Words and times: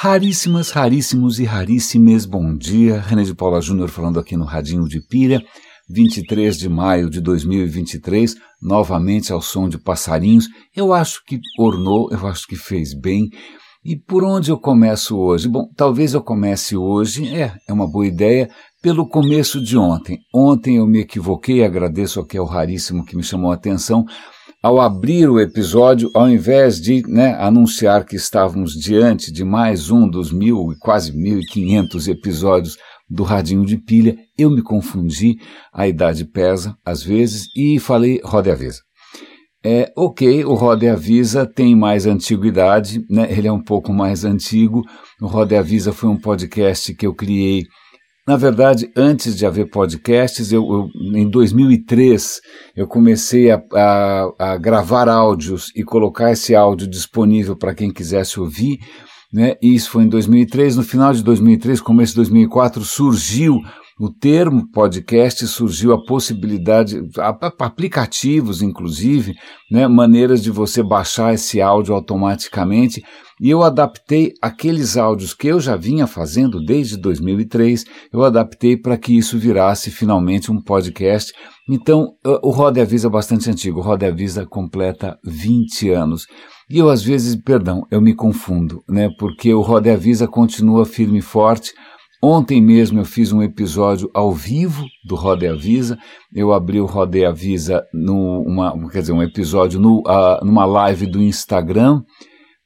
Raríssimas, 0.00 0.70
raríssimos 0.70 1.40
e 1.40 1.44
raríssimes, 1.44 2.24
bom 2.24 2.56
dia. 2.56 3.00
René 3.00 3.24
de 3.24 3.34
Paula 3.34 3.60
Júnior 3.60 3.88
falando 3.88 4.20
aqui 4.20 4.36
no 4.36 4.44
Radinho 4.44 4.86
de 4.86 5.00
Pilha, 5.00 5.42
23 5.90 6.56
de 6.56 6.68
maio 6.68 7.10
de 7.10 7.20
2023, 7.20 8.36
novamente 8.62 9.32
ao 9.32 9.42
som 9.42 9.68
de 9.68 9.76
passarinhos. 9.76 10.46
Eu 10.72 10.92
acho 10.92 11.24
que 11.26 11.40
ornou, 11.58 12.08
eu 12.12 12.28
acho 12.28 12.46
que 12.46 12.54
fez 12.54 12.94
bem. 12.94 13.28
E 13.84 13.96
por 13.96 14.22
onde 14.22 14.52
eu 14.52 14.56
começo 14.56 15.18
hoje? 15.18 15.48
Bom, 15.48 15.68
talvez 15.76 16.14
eu 16.14 16.22
comece 16.22 16.76
hoje, 16.76 17.34
é, 17.34 17.56
é 17.66 17.72
uma 17.72 17.90
boa 17.90 18.06
ideia, 18.06 18.48
pelo 18.80 19.04
começo 19.04 19.60
de 19.60 19.76
ontem. 19.76 20.20
Ontem 20.32 20.76
eu 20.76 20.86
me 20.86 21.00
equivoquei, 21.00 21.64
agradeço 21.64 22.20
aqui 22.20 22.38
ao 22.38 22.46
Raríssimo 22.46 23.04
que 23.04 23.16
me 23.16 23.24
chamou 23.24 23.50
a 23.50 23.54
atenção 23.54 24.04
ao 24.62 24.80
abrir 24.80 25.28
o 25.28 25.38
episódio, 25.38 26.10
ao 26.14 26.28
invés 26.28 26.80
de 26.80 27.02
né, 27.06 27.34
anunciar 27.38 28.04
que 28.04 28.16
estávamos 28.16 28.72
diante 28.72 29.30
de 29.32 29.44
mais 29.44 29.90
um 29.90 30.08
dos 30.08 30.32
mil, 30.32 30.74
quase 30.80 31.16
mil 31.16 31.38
e 31.38 31.46
quinhentos 31.46 32.08
episódios 32.08 32.76
do 33.08 33.22
Radinho 33.22 33.64
de 33.64 33.78
Pilha, 33.78 34.16
eu 34.36 34.50
me 34.50 34.60
confundi, 34.60 35.36
a 35.72 35.86
idade 35.86 36.24
pesa 36.24 36.76
às 36.84 37.02
vezes, 37.02 37.46
e 37.56 37.78
falei 37.78 38.20
Roda 38.24 38.48
e 38.48 38.52
Avisa. 38.52 38.80
É, 39.64 39.92
ok, 39.96 40.44
o 40.44 40.54
Roda 40.54 40.84
e 40.84 40.88
Avisa 40.88 41.46
tem 41.46 41.74
mais 41.74 42.06
antiguidade, 42.06 43.00
né, 43.08 43.28
ele 43.30 43.48
é 43.48 43.52
um 43.52 43.62
pouco 43.62 43.92
mais 43.92 44.24
antigo. 44.24 44.82
O 45.20 45.26
Roda 45.26 45.54
e 45.54 45.58
Avisa 45.58 45.92
foi 45.92 46.08
um 46.08 46.16
podcast 46.16 46.94
que 46.94 47.06
eu 47.06 47.14
criei 47.14 47.64
na 48.28 48.36
verdade, 48.36 48.92
antes 48.94 49.34
de 49.34 49.46
haver 49.46 49.70
podcasts, 49.70 50.52
eu, 50.52 50.62
eu 50.70 51.16
em 51.16 51.26
2003 51.26 52.42
eu 52.76 52.86
comecei 52.86 53.50
a, 53.50 53.58
a, 53.72 54.32
a, 54.38 54.56
gravar 54.58 55.08
áudios 55.08 55.72
e 55.74 55.82
colocar 55.82 56.30
esse 56.30 56.54
áudio 56.54 56.86
disponível 56.86 57.56
para 57.56 57.74
quem 57.74 57.90
quisesse 57.90 58.38
ouvir. 58.38 58.80
Né? 59.32 59.54
E 59.62 59.74
isso 59.74 59.88
foi 59.88 60.04
em 60.04 60.10
2003. 60.10 60.76
No 60.76 60.82
final 60.82 61.14
de 61.14 61.24
2003, 61.24 61.80
começo 61.80 62.12
de 62.12 62.16
2004, 62.16 62.84
surgiu 62.84 63.62
o 63.98 64.10
termo 64.10 64.70
podcast, 64.72 65.46
surgiu 65.46 65.94
a 65.94 66.04
possibilidade, 66.04 67.00
aplicativos 67.58 68.60
inclusive, 68.60 69.32
né? 69.70 69.88
maneiras 69.88 70.42
de 70.42 70.50
você 70.50 70.82
baixar 70.82 71.32
esse 71.32 71.62
áudio 71.62 71.94
automaticamente 71.94 73.02
e 73.40 73.50
eu 73.50 73.62
adaptei 73.62 74.32
aqueles 74.42 74.96
áudios 74.96 75.32
que 75.32 75.48
eu 75.48 75.60
já 75.60 75.76
vinha 75.76 76.06
fazendo 76.06 76.64
desde 76.64 76.96
2003, 76.96 77.84
eu 78.12 78.24
adaptei 78.24 78.76
para 78.76 78.96
que 78.96 79.16
isso 79.16 79.38
virasse 79.38 79.90
finalmente 79.90 80.50
um 80.50 80.60
podcast. 80.60 81.32
Então, 81.68 82.14
o 82.42 82.50
Roda 82.50 82.82
Avisa 82.82 83.08
é 83.08 83.10
bastante 83.10 83.50
antigo, 83.50 83.80
o 83.80 83.82
Roda 83.82 84.08
Avisa 84.08 84.46
completa 84.46 85.18
20 85.24 85.90
anos. 85.90 86.26
E 86.70 86.78
eu 86.78 86.90
às 86.90 87.02
vezes, 87.02 87.36
perdão, 87.36 87.86
eu 87.90 88.00
me 88.00 88.14
confundo, 88.14 88.82
né? 88.88 89.08
Porque 89.18 89.52
o 89.54 89.62
Roda 89.62 89.92
Avisa 89.92 90.26
continua 90.26 90.84
firme 90.84 91.18
e 91.18 91.22
forte. 91.22 91.72
Ontem 92.22 92.60
mesmo 92.60 92.98
eu 92.98 93.04
fiz 93.04 93.32
um 93.32 93.42
episódio 93.42 94.10
ao 94.12 94.32
vivo 94.32 94.84
do 95.06 95.14
Roda 95.14 95.50
Avisa. 95.52 95.96
Eu 96.34 96.52
abri 96.52 96.80
o 96.80 96.84
Roda 96.84 97.28
Avisa 97.28 97.84
numa, 97.94 98.74
quer 98.90 99.00
dizer, 99.00 99.12
um 99.12 99.22
episódio 99.22 99.78
no, 99.78 100.00
uh, 100.00 100.44
numa 100.44 100.66
live 100.66 101.06
do 101.06 101.22
Instagram 101.22 102.02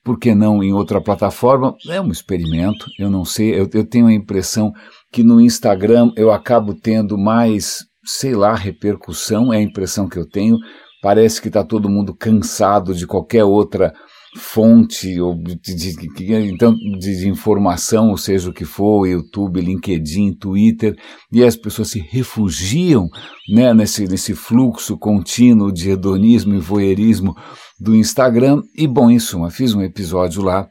por 0.04 0.18
que 0.18 0.34
não 0.34 0.62
em 0.62 0.72
outra 0.72 1.00
plataforma? 1.00 1.74
É 1.88 2.00
um 2.00 2.10
experimento, 2.10 2.86
eu 2.98 3.08
não 3.08 3.24
sei, 3.24 3.58
eu, 3.58 3.68
eu 3.72 3.84
tenho 3.84 4.06
a 4.06 4.12
impressão 4.12 4.72
que 5.12 5.22
no 5.22 5.40
Instagram 5.40 6.10
eu 6.16 6.32
acabo 6.32 6.74
tendo 6.74 7.16
mais, 7.16 7.84
sei 8.04 8.34
lá, 8.34 8.54
repercussão, 8.54 9.52
é 9.52 9.58
a 9.58 9.62
impressão 9.62 10.08
que 10.08 10.18
eu 10.18 10.28
tenho. 10.28 10.58
Parece 11.02 11.40
que 11.40 11.48
está 11.48 11.64
todo 11.64 11.88
mundo 11.88 12.14
cansado 12.14 12.94
de 12.94 13.06
qualquer 13.06 13.44
outra 13.44 13.92
fonte 14.36 15.20
ou 15.20 15.34
de, 15.34 15.56
de, 15.56 15.94
de, 15.94 16.34
então, 16.48 16.74
de, 16.74 17.28
informação, 17.28 18.10
ou 18.10 18.16
seja 18.16 18.48
o 18.48 18.52
que 18.52 18.64
for, 18.64 19.06
YouTube, 19.06 19.60
LinkedIn, 19.60 20.32
Twitter, 20.32 20.96
e 21.30 21.44
as 21.44 21.54
pessoas 21.54 21.90
se 21.90 21.98
refugiam 21.98 23.08
né, 23.48 23.74
nesse, 23.74 24.06
nesse 24.06 24.34
fluxo 24.34 24.96
contínuo 24.96 25.70
de 25.70 25.90
hedonismo 25.90 26.54
e 26.54 26.58
voyeurismo 26.58 27.36
do 27.82 27.96
Instagram. 27.96 28.62
E 28.76 28.86
bom, 28.86 29.10
em 29.10 29.18
suma, 29.18 29.50
fiz 29.50 29.74
um 29.74 29.82
episódio 29.82 30.42
lá 30.42 30.68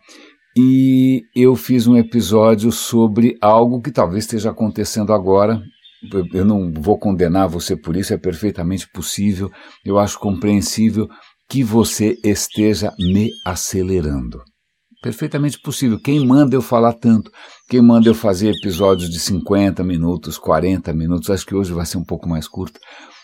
e 0.57 1.23
eu 1.35 1.55
fiz 1.55 1.87
um 1.87 1.97
episódio 1.97 2.71
sobre 2.71 3.37
algo 3.41 3.81
que 3.81 3.91
talvez 3.91 4.23
esteja 4.23 4.51
acontecendo 4.51 5.13
agora. 5.13 5.61
Eu 6.33 6.45
não 6.45 6.71
vou 6.73 6.97
condenar 6.97 7.47
você 7.47 7.75
por 7.75 7.95
isso, 7.95 8.13
é 8.13 8.17
perfeitamente 8.17 8.89
possível, 8.91 9.51
eu 9.85 9.99
acho 9.99 10.17
compreensível 10.17 11.07
que 11.47 11.63
você 11.63 12.17
esteja 12.23 12.91
me 12.97 13.29
acelerando. 13.45 14.41
Perfeitamente 15.03 15.59
possível. 15.59 15.99
Quem 15.99 16.25
manda 16.25 16.55
eu 16.55 16.61
falar 16.61 16.93
tanto? 16.93 17.29
Quem 17.69 17.81
manda 17.81 18.07
eu 18.07 18.15
fazer 18.15 18.51
episódios 18.51 19.09
de 19.09 19.19
50 19.19 19.83
minutos, 19.83 20.37
40 20.37 20.93
minutos? 20.93 21.29
Acho 21.29 21.45
que 21.45 21.55
hoje 21.55 21.73
vai 21.73 21.85
ser 21.85 21.97
um 21.97 22.03
pouco 22.03 22.27
mais 22.29 22.47
curto. 22.47 22.79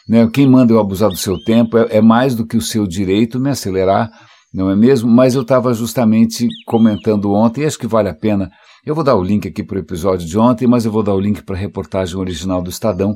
Né? 0.08 0.28
Quem 0.32 0.48
manda 0.48 0.74
eu 0.74 0.80
abusar 0.80 1.10
do 1.10 1.18
seu 1.18 1.38
tempo 1.44 1.78
é, 1.78 1.98
é 1.98 2.02
mais 2.02 2.36
do 2.36 2.46
que 2.46 2.58
o 2.58 2.62
seu 2.62 2.88
direito 2.88 3.40
me 3.40 3.50
acelerar, 3.50 4.10
não 4.54 4.70
é 4.70 4.76
mesmo? 4.76 5.10
Mas 5.10 5.36
eu 5.36 5.42
estava 5.42 5.74
justamente 5.74 6.48
comentando 6.66 7.34
ontem, 7.34 7.62
e 7.62 7.66
acho 7.66 7.78
que 7.78 7.88
vale 7.88 8.10
a 8.10 8.16
pena. 8.16 8.50
Eu 8.86 8.96
vou 8.96 9.04
dar 9.04 9.16
o 9.16 9.24
link 9.24 9.48
aqui 9.48 9.64
para 9.64 9.78
o 9.78 9.82
episódio 9.82 10.26
de 10.26 10.38
ontem, 10.38 10.68
mas 10.68 10.86
eu 10.86 10.92
vou 10.92 11.04
dar 11.04 11.14
o 11.14 11.20
link 11.20 11.44
para 11.44 11.56
a 11.56 11.60
reportagem 11.60 12.16
original 12.16 12.62
do 12.62 12.70
Estadão 12.70 13.16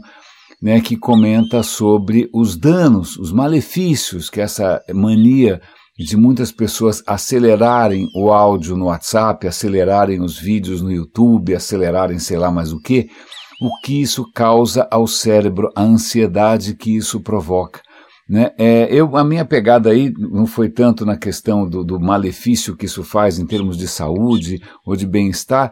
né, 0.62 0.80
que 0.80 0.96
comenta 0.96 1.64
sobre 1.64 2.30
os 2.34 2.56
danos, 2.56 3.18
os 3.18 3.32
malefícios 3.32 4.30
que 4.30 4.40
essa 4.40 4.80
mania 4.94 5.60
de 5.98 6.16
muitas 6.16 6.52
pessoas 6.52 7.04
acelerarem 7.06 8.08
o 8.16 8.32
áudio 8.32 8.78
no 8.78 8.86
WhatsApp, 8.86 9.48
acelerarem 9.48 10.22
os 10.22 10.40
vídeos 10.40 10.82
no 10.82 10.92
YouTube, 10.92 11.54
acelerarem 11.54 12.20
sei 12.20 12.38
lá 12.38 12.52
mais 12.52 12.72
o 12.72 12.80
que, 12.80 13.10
o 13.62 13.70
que 13.80 14.02
isso 14.02 14.26
causa 14.34 14.88
ao 14.90 15.06
cérebro, 15.06 15.70
a 15.76 15.84
ansiedade 15.84 16.76
que 16.76 16.98
isso 16.98 17.22
provoca. 17.22 17.80
Né? 18.28 18.50
É, 18.58 18.88
eu, 18.92 19.16
a 19.16 19.24
minha 19.24 19.46
pegada 19.46 19.92
aí 19.92 20.12
não 20.18 20.48
foi 20.48 20.68
tanto 20.68 21.06
na 21.06 21.16
questão 21.16 21.70
do, 21.70 21.84
do 21.84 22.00
malefício 22.00 22.76
que 22.76 22.88
isso 22.88 23.04
faz 23.04 23.38
em 23.38 23.46
termos 23.46 23.78
de 23.78 23.88
saúde 23.88 24.60
ou 24.84 24.96
de 24.96 25.06
bem-estar, 25.06 25.72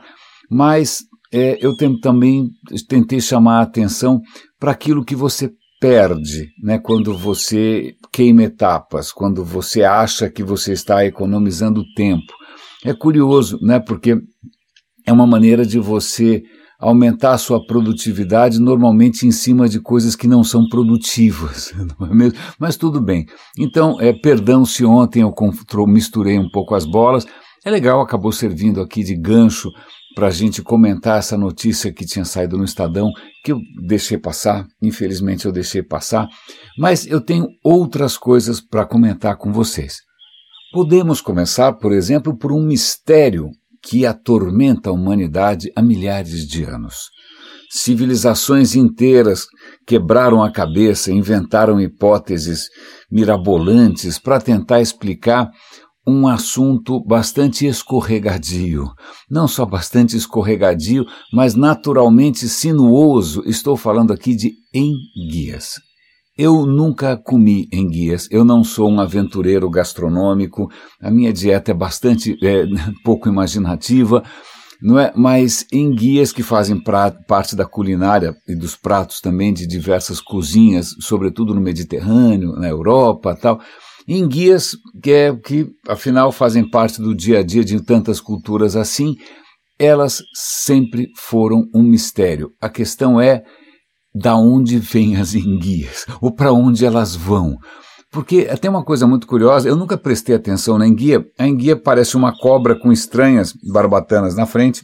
mas 0.51 0.99
é, 1.33 1.57
eu 1.65 1.75
também 1.99 2.49
tentei 2.87 3.19
chamar 3.19 3.59
a 3.59 3.63
atenção 3.63 4.21
para 4.59 4.71
aquilo 4.71 5.03
que 5.03 5.15
você 5.15 5.51
perde, 5.79 6.49
né, 6.61 6.77
quando 6.77 7.17
você 7.17 7.93
queima 8.11 8.43
etapas, 8.43 9.11
quando 9.11 9.43
você 9.43 9.83
acha 9.83 10.29
que 10.29 10.43
você 10.43 10.73
está 10.73 11.05
economizando 11.05 11.83
tempo. 11.95 12.33
É 12.85 12.93
curioso, 12.93 13.57
né, 13.61 13.79
porque 13.79 14.17
é 15.07 15.13
uma 15.13 15.25
maneira 15.25 15.65
de 15.65 15.79
você 15.79 16.43
aumentar 16.79 17.33
a 17.33 17.37
sua 17.37 17.63
produtividade 17.63 18.57
normalmente 18.59 19.27
em 19.27 19.31
cima 19.31 19.67
de 19.67 19.81
coisas 19.81 20.15
que 20.15 20.27
não 20.27 20.43
são 20.43 20.67
produtivas, 20.69 21.73
não 21.99 22.07
é 22.07 22.15
mesmo? 22.15 22.39
Mas 22.57 22.77
tudo 22.77 23.01
bem. 23.01 23.25
Então, 23.57 23.99
é, 23.99 24.13
perdão 24.13 24.65
se 24.65 24.85
ontem 24.85 25.21
eu 25.21 25.33
misturei 25.85 26.39
um 26.39 26.49
pouco 26.49 26.73
as 26.73 26.85
bolas. 26.85 27.27
É 27.65 27.69
legal, 27.69 27.99
acabou 27.99 28.31
servindo 28.31 28.79
aqui 28.81 29.03
de 29.03 29.15
gancho 29.15 29.69
para 30.15 30.27
a 30.27 30.31
gente 30.31 30.61
comentar 30.61 31.19
essa 31.19 31.37
notícia 31.37 31.91
que 31.93 32.05
tinha 32.05 32.25
saído 32.25 32.57
no 32.57 32.63
Estadão, 32.63 33.11
que 33.43 33.51
eu 33.51 33.59
deixei 33.85 34.17
passar, 34.17 34.65
infelizmente 34.81 35.45
eu 35.45 35.51
deixei 35.51 35.83
passar, 35.83 36.27
mas 36.77 37.05
eu 37.05 37.21
tenho 37.21 37.47
outras 37.63 38.17
coisas 38.17 38.61
para 38.61 38.85
comentar 38.85 39.37
com 39.37 39.51
vocês. 39.51 39.97
Podemos 40.71 41.19
começar, 41.19 41.73
por 41.73 41.91
exemplo, 41.91 42.37
por 42.37 42.51
um 42.51 42.61
mistério 42.63 43.49
que 43.81 44.05
atormenta 44.05 44.89
a 44.89 44.93
humanidade 44.93 45.71
há 45.75 45.81
milhares 45.81 46.47
de 46.47 46.63
anos. 46.63 47.09
Civilizações 47.71 48.75
inteiras 48.75 49.45
quebraram 49.85 50.41
a 50.41 50.51
cabeça, 50.51 51.11
inventaram 51.11 51.79
hipóteses 51.79 52.67
mirabolantes 53.11 54.17
para 54.17 54.41
tentar 54.41 54.81
explicar 54.81 55.49
um 56.07 56.27
assunto 56.27 56.99
bastante 57.05 57.67
escorregadio. 57.67 58.89
Não 59.29 59.47
só 59.47 59.65
bastante 59.65 60.17
escorregadio, 60.17 61.05
mas 61.31 61.53
naturalmente 61.53 62.49
sinuoso. 62.49 63.43
Estou 63.45 63.77
falando 63.77 64.11
aqui 64.11 64.35
de 64.35 64.53
enguias. 64.73 65.75
Eu 66.41 66.65
nunca 66.65 67.17
comi 67.17 67.67
enguias, 67.69 68.25
eu 68.31 68.45
não 68.45 68.63
sou 68.63 68.89
um 68.89 69.01
aventureiro 69.01 69.69
gastronômico, 69.69 70.71
a 71.01 71.11
minha 71.11 71.33
dieta 71.33 71.71
é 71.71 71.73
bastante 71.73 72.37
é, 72.41 72.63
pouco 73.03 73.27
imaginativa, 73.27 74.23
não 74.81 74.97
é? 74.97 75.11
Mas 75.17 75.65
enguias 75.69 76.31
que 76.31 76.41
fazem 76.41 76.81
parte 77.27 77.57
da 77.57 77.65
culinária 77.65 78.33
e 78.47 78.55
dos 78.55 78.73
pratos 78.73 79.19
também 79.19 79.53
de 79.53 79.67
diversas 79.67 80.21
cozinhas, 80.21 80.95
sobretudo 81.01 81.53
no 81.53 81.59
Mediterrâneo, 81.59 82.53
na 82.53 82.69
Europa, 82.69 83.35
tal 83.35 83.59
em 84.07 84.25
guias 84.25 84.77
que, 85.03 85.11
é, 85.11 85.35
que 85.35 85.67
afinal 85.89 86.31
fazem 86.31 86.67
parte 86.67 87.01
do 87.01 87.13
dia 87.13 87.39
a 87.39 87.43
dia 87.43 87.65
de 87.65 87.83
tantas 87.83 88.21
culturas 88.21 88.77
assim, 88.77 89.17
elas 89.77 90.23
sempre 90.33 91.09
foram 91.17 91.65
um 91.75 91.83
mistério. 91.83 92.51
A 92.61 92.69
questão 92.69 93.19
é 93.19 93.43
da 94.13 94.35
onde 94.35 94.79
vêm 94.79 95.17
as 95.17 95.35
enguias 95.35 96.05
ou 96.21 96.33
para 96.33 96.51
onde 96.51 96.85
elas 96.85 97.15
vão. 97.15 97.57
Porque 98.11 98.45
tem 98.57 98.69
uma 98.69 98.83
coisa 98.83 99.05
muito 99.05 99.27
curiosa, 99.27 99.69
eu 99.69 99.75
nunca 99.75 99.97
prestei 99.97 100.35
atenção 100.35 100.79
na 100.79 100.87
enguia. 100.87 101.23
A 101.37 101.47
enguia 101.47 101.79
parece 101.79 102.17
uma 102.17 102.35
cobra 102.35 102.77
com 102.77 102.91
estranhas 102.91 103.53
barbatanas 103.71 104.35
na 104.35 104.47
frente. 104.47 104.81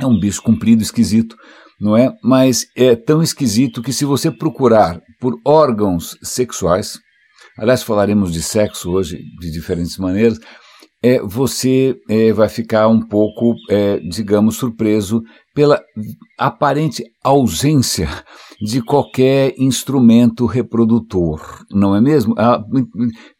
É 0.00 0.06
um 0.06 0.18
bicho 0.18 0.40
comprido, 0.40 0.80
esquisito, 0.80 1.36
não 1.80 1.96
é? 1.96 2.12
Mas 2.22 2.66
é 2.76 2.94
tão 2.94 3.20
esquisito 3.22 3.82
que 3.82 3.92
se 3.92 4.04
você 4.04 4.30
procurar 4.30 5.00
por 5.20 5.34
órgãos 5.44 6.16
sexuais, 6.22 7.00
aliás, 7.58 7.82
falaremos 7.82 8.32
de 8.32 8.40
sexo 8.40 8.92
hoje 8.92 9.18
de 9.40 9.50
diferentes 9.50 9.98
maneiras, 9.98 10.38
é, 11.02 11.20
você 11.20 11.96
é, 12.08 12.32
vai 12.32 12.48
ficar 12.48 12.88
um 12.88 13.00
pouco, 13.00 13.54
é, 13.70 13.98
digamos, 13.98 14.56
surpreso 14.56 15.22
pela 15.58 15.82
aparente 16.38 17.02
ausência 17.20 18.08
de 18.62 18.80
qualquer 18.80 19.54
instrumento 19.58 20.46
reprodutor, 20.46 21.64
não 21.68 21.96
é 21.96 22.00
mesmo? 22.00 22.32
Ah, 22.38 22.62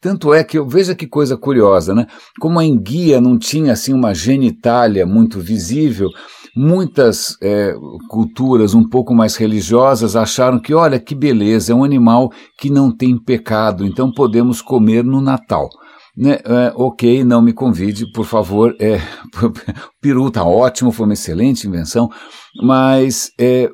tanto 0.00 0.34
é 0.34 0.42
que 0.42 0.60
veja 0.62 0.96
que 0.96 1.06
coisa 1.06 1.36
curiosa, 1.36 1.94
né? 1.94 2.08
Como 2.40 2.58
a 2.58 2.64
enguia 2.64 3.20
não 3.20 3.38
tinha 3.38 3.72
assim 3.72 3.92
uma 3.92 4.12
genitália 4.12 5.06
muito 5.06 5.38
visível, 5.38 6.08
muitas 6.56 7.36
é, 7.40 7.72
culturas 8.08 8.74
um 8.74 8.82
pouco 8.82 9.14
mais 9.14 9.36
religiosas 9.36 10.16
acharam 10.16 10.58
que, 10.58 10.74
olha, 10.74 10.98
que 10.98 11.14
beleza, 11.14 11.70
é 11.70 11.74
um 11.76 11.84
animal 11.84 12.32
que 12.58 12.68
não 12.68 12.90
tem 12.90 13.16
pecado, 13.16 13.86
então 13.86 14.10
podemos 14.10 14.60
comer 14.60 15.04
no 15.04 15.20
Natal. 15.20 15.68
Né, 16.18 16.40
é, 16.44 16.72
ok, 16.74 17.22
não 17.22 17.40
me 17.40 17.52
convide, 17.52 18.10
por 18.10 18.24
favor. 18.24 18.74
É, 18.80 18.98
peru 20.02 20.28
tá 20.32 20.44
ótimo, 20.44 20.90
foi 20.90 21.06
uma 21.06 21.12
excelente 21.12 21.68
invenção, 21.68 22.10
mas 22.60 23.30
é, 23.38 23.70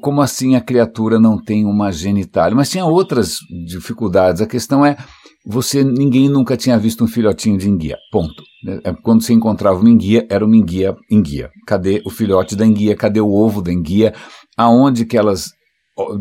como 0.00 0.20
assim 0.22 0.54
a 0.54 0.60
criatura 0.60 1.18
não 1.18 1.42
tem 1.42 1.64
uma 1.64 1.90
genitália? 1.90 2.54
Mas 2.54 2.70
tinha 2.70 2.84
outras 2.84 3.38
dificuldades. 3.66 4.40
A 4.40 4.46
questão 4.46 4.86
é, 4.86 4.96
você 5.44 5.82
ninguém 5.82 6.28
nunca 6.28 6.56
tinha 6.56 6.78
visto 6.78 7.02
um 7.02 7.08
filhotinho 7.08 7.58
de 7.58 7.68
enguia. 7.68 7.96
Ponto. 8.12 8.44
É, 8.84 8.92
quando 9.02 9.22
você 9.22 9.32
encontrava 9.32 9.80
uma 9.80 9.90
enguia, 9.90 10.24
era 10.30 10.44
uma 10.44 10.56
enguia 10.56 10.94
enguia. 11.10 11.50
Cadê 11.66 12.00
o 12.06 12.10
filhote 12.10 12.54
da 12.54 12.64
enguia? 12.64 12.96
Cadê 12.96 13.20
o 13.20 13.32
ovo 13.32 13.60
da 13.60 13.72
enguia? 13.72 14.14
Aonde 14.56 15.04
que 15.04 15.16
elas 15.16 15.50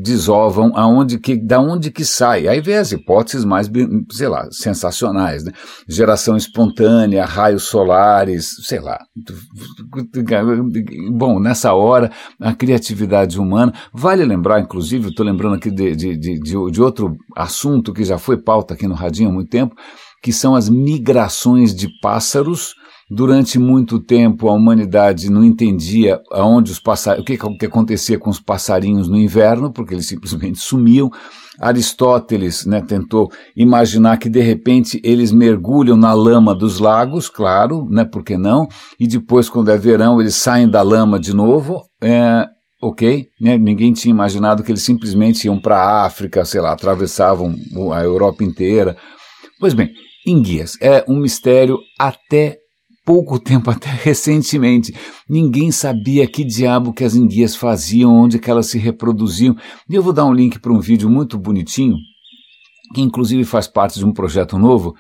desovam 0.02 0.74
aonde 0.76 1.18
que, 1.18 1.36
da 1.36 1.60
onde 1.60 1.92
que 1.92 2.04
sai. 2.04 2.48
Aí 2.48 2.60
vem 2.60 2.76
as 2.76 2.92
hipóteses 2.92 3.46
mais, 3.46 3.70
sei 4.12 4.28
lá, 4.28 4.48
sensacionais, 4.52 5.46
né? 5.46 5.52
Geração 5.88 6.36
espontânea, 6.36 7.26
raios 7.26 7.64
solares, 7.64 8.50
sei 8.64 8.80
lá. 8.80 9.00
Bom, 11.14 11.40
nessa 11.40 11.74
hora, 11.74 12.12
a 12.40 12.54
criatividade 12.54 13.40
humana, 13.40 13.74
vale 13.94 14.26
lembrar, 14.26 14.60
inclusive, 14.60 15.10
estou 15.10 15.26
lembrando 15.26 15.56
aqui 15.56 15.72
de, 15.72 15.96
de, 15.96 16.18
de, 16.18 16.40
de 16.40 16.82
outro 16.82 17.16
assunto 17.36 17.94
que 17.94 18.04
já 18.04 18.18
foi 18.18 18.38
pauta 18.38 18.74
aqui 18.74 18.88
no 18.88 18.96
Radinho 18.96 19.30
há 19.30 19.34
muito 19.34 19.50
tempo, 19.50 19.74
que 20.22 20.34
são 20.34 20.54
as 20.54 20.70
migrações 20.70 21.74
de 21.74 21.88
pássaros 22.02 22.76
Durante 23.14 23.60
muito 23.60 24.00
tempo 24.00 24.48
a 24.48 24.54
humanidade 24.54 25.30
não 25.30 25.44
entendia 25.44 26.22
aonde 26.32 26.72
os 26.72 26.80
passarinhos, 26.80 27.24
o 27.24 27.26
que, 27.26 27.38
que 27.60 27.66
acontecia 27.66 28.18
com 28.18 28.30
os 28.30 28.40
passarinhos 28.40 29.10
no 29.10 29.18
inverno, 29.18 29.70
porque 29.70 29.94
eles 29.94 30.06
simplesmente 30.06 30.60
sumiam. 30.64 31.12
Aristóteles 31.60 32.66
né, 32.66 32.80
tentou 32.80 33.30
imaginar 33.54 34.18
que 34.18 34.30
de 34.30 34.40
repente 34.40 35.02
eles 35.04 35.30
mergulham 35.30 35.98
na 35.98 36.14
lama 36.14 36.56
dos 36.56 36.80
lagos, 36.80 37.28
claro, 37.28 37.86
né, 37.92 38.06
por 38.06 38.24
que 38.24 38.38
não? 38.38 38.70
E 38.98 39.06
depois, 39.06 39.50
quando 39.50 39.70
é 39.72 39.78
verão, 39.78 40.22
eles 40.22 40.36
saem 40.36 40.70
da 40.70 40.82
lama 40.82 41.20
de 41.20 41.36
novo. 41.36 41.82
É, 42.02 42.48
ok, 42.82 43.28
né, 43.42 43.58
ninguém 43.58 43.92
tinha 43.92 44.14
imaginado 44.14 44.64
que 44.64 44.72
eles 44.72 44.84
simplesmente 44.84 45.48
iam 45.48 45.60
para 45.60 45.76
a 45.76 46.06
África, 46.06 46.46
sei 46.46 46.62
lá, 46.62 46.72
atravessavam 46.72 47.54
a 47.94 48.02
Europa 48.02 48.42
inteira. 48.42 48.96
Pois 49.60 49.74
bem, 49.74 49.92
enguias 50.26 50.78
é 50.82 51.04
um 51.10 51.20
mistério 51.20 51.78
até 52.00 52.61
pouco 53.06 53.40
tempo, 53.40 53.70
até 53.72 53.90
recentemente, 53.90 54.94
ninguém 55.30 55.72
sabia 55.72 56.28
que 56.28 56.44
diabo 56.44 56.94
que 56.94 57.04
as 57.04 57.16
enguias 57.16 57.56
faziam, 57.56 58.14
onde 58.14 58.40
que 58.40 58.50
elas 58.50 58.68
se 58.68 58.78
reproduziam. 58.78 59.56
E 59.90 59.96
eu 59.96 60.04
vou 60.04 60.14
dar 60.14 60.26
um 60.26 60.34
link 60.34 60.60
para 60.60 60.74
um 60.74 60.80
vídeo 60.80 61.10
muito 61.10 61.38
bonitinho, 61.38 61.96
que 62.94 63.02
inclusive 63.02 63.44
faz 63.44 63.68
parte 63.68 64.00
de 64.00 64.06
um 64.06 64.14
projeto 64.14 64.58
novo 64.58 64.94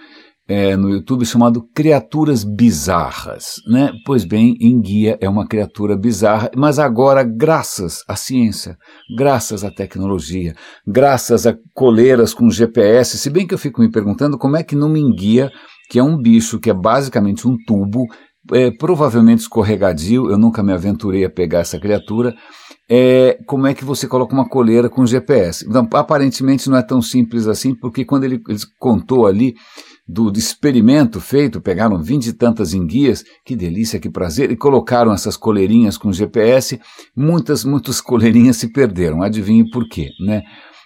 é, 0.47 0.75
no 0.75 0.89
YouTube 0.89 1.25
chamado 1.25 1.63
Criaturas 1.73 2.43
Bizarras. 2.43 3.55
Né? 3.67 3.93
Pois 4.05 4.25
bem, 4.25 4.57
enguia 4.59 5.17
é 5.21 5.29
uma 5.29 5.47
criatura 5.47 5.95
bizarra, 5.95 6.51
mas 6.57 6.77
agora, 6.77 7.23
graças 7.23 7.99
à 8.05 8.17
ciência, 8.17 8.75
graças 9.17 9.63
à 9.63 9.71
tecnologia, 9.71 10.53
graças 10.85 11.47
a 11.47 11.55
coleiras 11.73 12.33
com 12.33 12.49
GPS, 12.49 13.17
se 13.17 13.29
bem 13.29 13.47
que 13.47 13.53
eu 13.53 13.57
fico 13.57 13.81
me 13.81 13.89
perguntando 13.89 14.37
como 14.37 14.57
é 14.57 14.63
que 14.63 14.75
numa 14.75 14.99
enguia 14.99 15.49
que 15.91 15.99
é 15.99 16.03
um 16.03 16.17
bicho 16.17 16.57
que 16.57 16.69
é 16.69 16.73
basicamente 16.73 17.45
um 17.45 17.57
tubo, 17.67 18.07
é, 18.53 18.71
provavelmente 18.71 19.39
escorregadio, 19.39 20.31
eu 20.31 20.37
nunca 20.37 20.63
me 20.63 20.71
aventurei 20.71 21.25
a 21.25 21.29
pegar 21.29 21.59
essa 21.59 21.77
criatura. 21.77 22.33
É, 22.89 23.37
como 23.45 23.67
é 23.67 23.73
que 23.73 23.83
você 23.83 24.07
coloca 24.07 24.33
uma 24.33 24.47
coleira 24.47 24.89
com 24.89 25.05
GPS? 25.05 25.65
Então, 25.67 25.85
aparentemente 25.93 26.69
não 26.69 26.77
é 26.77 26.81
tão 26.81 27.01
simples 27.01 27.45
assim, 27.45 27.75
porque 27.75 28.05
quando 28.05 28.23
ele, 28.23 28.41
ele 28.47 28.59
contou 28.79 29.27
ali 29.27 29.53
do, 30.07 30.31
do, 30.31 30.39
experimento 30.39 31.19
feito, 31.19 31.59
pegaram 31.59 32.01
vinte 32.01 32.27
e 32.27 32.33
tantas 32.33 32.73
enguias, 32.73 33.21
que 33.45 33.53
delícia, 33.53 33.99
que 33.99 34.09
prazer, 34.09 34.49
e 34.49 34.55
colocaram 34.55 35.11
essas 35.11 35.35
coleirinhas 35.35 35.97
com 35.97 36.13
GPS, 36.13 36.79
muitas, 37.13 37.65
muitas 37.65 37.99
coleirinhas 37.99 38.55
se 38.55 38.71
perderam, 38.71 39.21
adivinhe 39.21 39.69
por 39.69 39.89
quê, 39.89 40.07
né? 40.25 40.41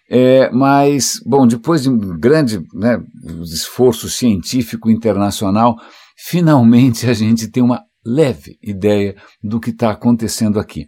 É, 0.10 0.52
mas, 0.52 1.20
bom, 1.26 1.48
depois 1.48 1.84
de 1.84 1.90
um 1.90 1.98
grande 1.98 2.62
né, 2.74 3.02
esforço 3.44 4.10
científico 4.10 4.90
internacional, 4.90 5.76
finalmente 6.18 7.10
a 7.10 7.14
gente 7.14 7.50
tem 7.50 7.64
uma 7.64 7.82
leve 8.06 8.58
ideia 8.62 9.16
do 9.44 9.60
que 9.60 9.72
está 9.72 9.92
acontecendo 9.92 10.60
aqui. 10.60 10.86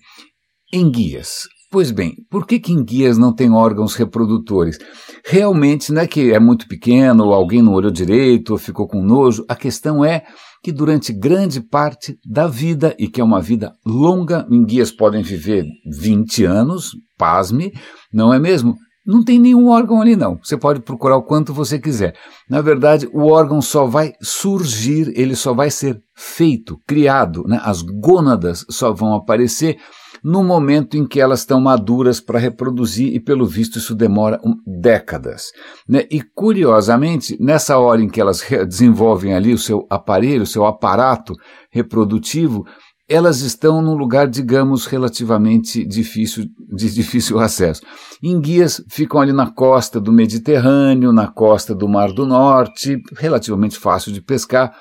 Enguias. 0.71 1.47
Pois 1.69 1.91
bem, 1.91 2.15
por 2.29 2.47
que, 2.47 2.59
que 2.59 2.71
enguias 2.71 3.17
não 3.17 3.33
tem 3.33 3.51
órgãos 3.51 3.93
reprodutores? 3.93 4.77
Realmente 5.25 5.91
não 5.91 6.01
é 6.01 6.07
que 6.07 6.31
é 6.31 6.39
muito 6.39 6.65
pequeno, 6.65 7.25
ou 7.25 7.33
alguém 7.33 7.61
não 7.61 7.73
olhou 7.73 7.91
direito, 7.91 8.51
ou 8.51 8.57
ficou 8.57 8.87
com 8.87 9.01
nojo. 9.01 9.43
A 9.49 9.55
questão 9.55 10.05
é 10.05 10.23
que 10.63 10.71
durante 10.71 11.11
grande 11.11 11.59
parte 11.59 12.17
da 12.25 12.47
vida, 12.47 12.95
e 12.97 13.09
que 13.09 13.19
é 13.19 13.23
uma 13.23 13.41
vida 13.41 13.73
longa, 13.85 14.47
enguias 14.49 14.91
podem 14.91 15.21
viver 15.21 15.65
20 15.99 16.45
anos, 16.45 16.91
pasme, 17.17 17.73
não 18.13 18.33
é 18.33 18.39
mesmo? 18.39 18.77
Não 19.07 19.23
tem 19.23 19.39
nenhum 19.39 19.69
órgão 19.69 20.01
ali, 20.01 20.17
não. 20.17 20.37
Você 20.43 20.57
pode 20.57 20.81
procurar 20.81 21.15
o 21.15 21.23
quanto 21.23 21.53
você 21.53 21.79
quiser. 21.79 22.13
Na 22.49 22.59
verdade, 22.59 23.07
o 23.13 23.27
órgão 23.27 23.61
só 23.61 23.85
vai 23.85 24.11
surgir, 24.21 25.13
ele 25.15 25.33
só 25.33 25.53
vai 25.53 25.71
ser 25.71 26.01
feito, 26.13 26.77
criado. 26.85 27.45
Né? 27.47 27.57
As 27.63 27.81
gônadas 27.81 28.65
só 28.69 28.91
vão 28.91 29.15
aparecer 29.15 29.77
no 30.21 30.43
momento 30.43 30.97
em 30.97 31.07
que 31.07 31.21
elas 31.21 31.39
estão 31.39 31.61
maduras 31.61 32.19
para 32.19 32.37
reproduzir, 32.37 33.13
e 33.13 33.19
pelo 33.19 33.45
visto 33.45 33.77
isso 33.77 33.95
demora 33.95 34.41
um, 34.43 34.55
décadas. 34.65 35.51
Né? 35.87 36.05
E 36.11 36.21
curiosamente, 36.21 37.37
nessa 37.39 37.77
hora 37.77 38.01
em 38.01 38.09
que 38.09 38.19
elas 38.19 38.43
desenvolvem 38.67 39.33
ali 39.33 39.53
o 39.53 39.57
seu 39.57 39.87
aparelho, 39.89 40.43
o 40.43 40.47
seu 40.47 40.65
aparato 40.65 41.33
reprodutivo, 41.71 42.65
elas 43.09 43.39
estão 43.39 43.81
num 43.81 43.95
lugar, 43.95 44.27
digamos, 44.27 44.85
relativamente 44.85 45.85
difícil, 45.85 46.45
de 46.73 46.89
difícil 46.93 47.39
acesso. 47.39 47.81
Enguias 48.21 48.83
ficam 48.89 49.21
ali 49.21 49.31
na 49.31 49.49
costa 49.49 49.99
do 49.99 50.11
Mediterrâneo, 50.11 51.13
na 51.13 51.27
costa 51.27 51.73
do 51.73 51.87
Mar 51.87 52.11
do 52.11 52.25
Norte, 52.25 53.01
relativamente 53.15 53.77
fácil 53.77 54.11
de 54.11 54.21
pescar. 54.21 54.75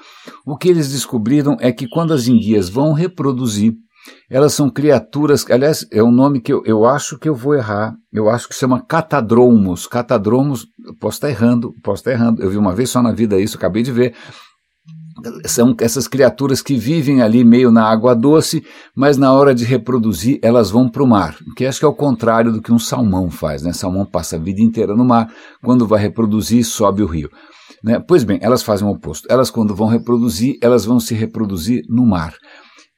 O 0.44 0.56
que 0.56 0.68
eles 0.68 0.90
descobriram 0.90 1.56
é 1.60 1.70
que 1.70 1.88
quando 1.88 2.12
as 2.12 2.26
enguias 2.26 2.68
vão 2.68 2.92
reproduzir, 2.92 3.74
elas 4.30 4.52
são 4.52 4.70
criaturas, 4.70 5.44
aliás, 5.50 5.86
é 5.92 6.02
um 6.02 6.12
nome 6.12 6.40
que 6.40 6.52
eu, 6.52 6.62
eu 6.64 6.84
acho 6.84 7.18
que 7.18 7.28
eu 7.28 7.34
vou 7.34 7.54
errar, 7.54 7.94
eu 8.12 8.28
acho 8.28 8.48
que 8.48 8.54
chama 8.54 8.80
catadromos. 8.80 9.86
Catadromos, 9.86 10.66
posso 11.00 11.16
estar 11.16 11.28
errando, 11.28 11.72
posso 11.82 12.00
estar 12.00 12.12
errando. 12.12 12.42
Eu 12.42 12.50
vi 12.50 12.56
uma 12.56 12.74
vez 12.74 12.90
só 12.90 13.02
na 13.02 13.12
vida 13.12 13.38
isso, 13.38 13.56
acabei 13.56 13.82
de 13.82 13.92
ver 13.92 14.14
são 15.46 15.74
essas 15.80 16.06
criaturas 16.06 16.60
que 16.60 16.76
vivem 16.76 17.22
ali 17.22 17.44
meio 17.44 17.70
na 17.70 17.84
água 17.84 18.14
doce, 18.14 18.64
mas 18.94 19.16
na 19.16 19.32
hora 19.32 19.54
de 19.54 19.64
reproduzir 19.64 20.38
elas 20.42 20.70
vão 20.70 20.88
para 20.88 21.02
o 21.02 21.06
mar, 21.06 21.36
que 21.56 21.64
acho 21.64 21.78
que 21.78 21.84
é 21.84 21.88
o 21.88 21.94
contrário 21.94 22.52
do 22.52 22.60
que 22.60 22.72
um 22.72 22.78
salmão 22.78 23.30
faz, 23.30 23.62
né? 23.62 23.72
Salmão 23.72 24.04
passa 24.04 24.36
a 24.36 24.38
vida 24.38 24.60
inteira 24.60 24.94
no 24.94 25.04
mar, 25.04 25.32
quando 25.62 25.86
vai 25.86 26.00
reproduzir 26.00 26.64
sobe 26.64 27.02
o 27.02 27.06
rio. 27.06 27.30
Né? 27.82 28.00
Pois 28.00 28.24
bem, 28.24 28.38
elas 28.42 28.62
fazem 28.62 28.86
o 28.86 28.90
oposto. 28.90 29.26
Elas 29.30 29.50
quando 29.50 29.74
vão 29.74 29.86
reproduzir, 29.86 30.56
elas 30.62 30.84
vão 30.84 30.98
se 30.98 31.14
reproduzir 31.14 31.82
no 31.88 32.06
mar. 32.06 32.34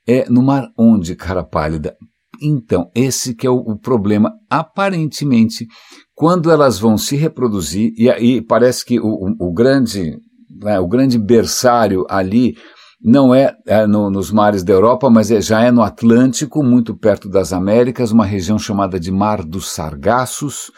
É 0.07 0.29
no 0.31 0.43
mar 0.43 0.69
onde, 0.79 1.15
cara 1.15 1.45
pálida? 1.45 1.95
Então, 2.41 2.91
esse 2.95 3.35
que 3.35 3.47
é 3.47 3.51
o, 3.51 3.57
o 3.57 3.79
problema. 3.79 4.33
Aparentemente, 4.49 5.67
quando 6.15 6.51
elas 6.51 6.79
vão 6.79 6.97
se 6.97 7.17
reproduzir, 7.17 7.93
e 7.97 8.09
aí 8.11 8.41
parece 8.41 8.85
que 8.85 8.99
o, 9.01 9.07
o, 9.07 9.49
o 9.49 9.53
grande 9.53 10.17
né, 10.63 10.79
o 10.79 10.89
grande 10.89 11.19
berçário 11.19 12.05
ali 12.09 12.57
não 13.03 13.35
é, 13.35 13.55
é 13.67 13.87
no, 13.87 14.11
nos 14.11 14.31
mares 14.31 14.65
da 14.65 14.73
Europa, 14.73 15.09
mas 15.09 15.31
é, 15.31 15.41
já 15.41 15.63
é 15.63 15.71
no 15.71 15.83
Atlântico, 15.83 16.65
muito 16.65 16.97
perto 16.97 17.29
das 17.29 17.53
Américas, 17.53 18.11
uma 18.11 18.27
região 18.27 18.59
chamada 18.59 18.99
de 18.99 19.11
Mar 19.11 19.45
dos 19.45 19.71
Sargassos. 19.71 20.71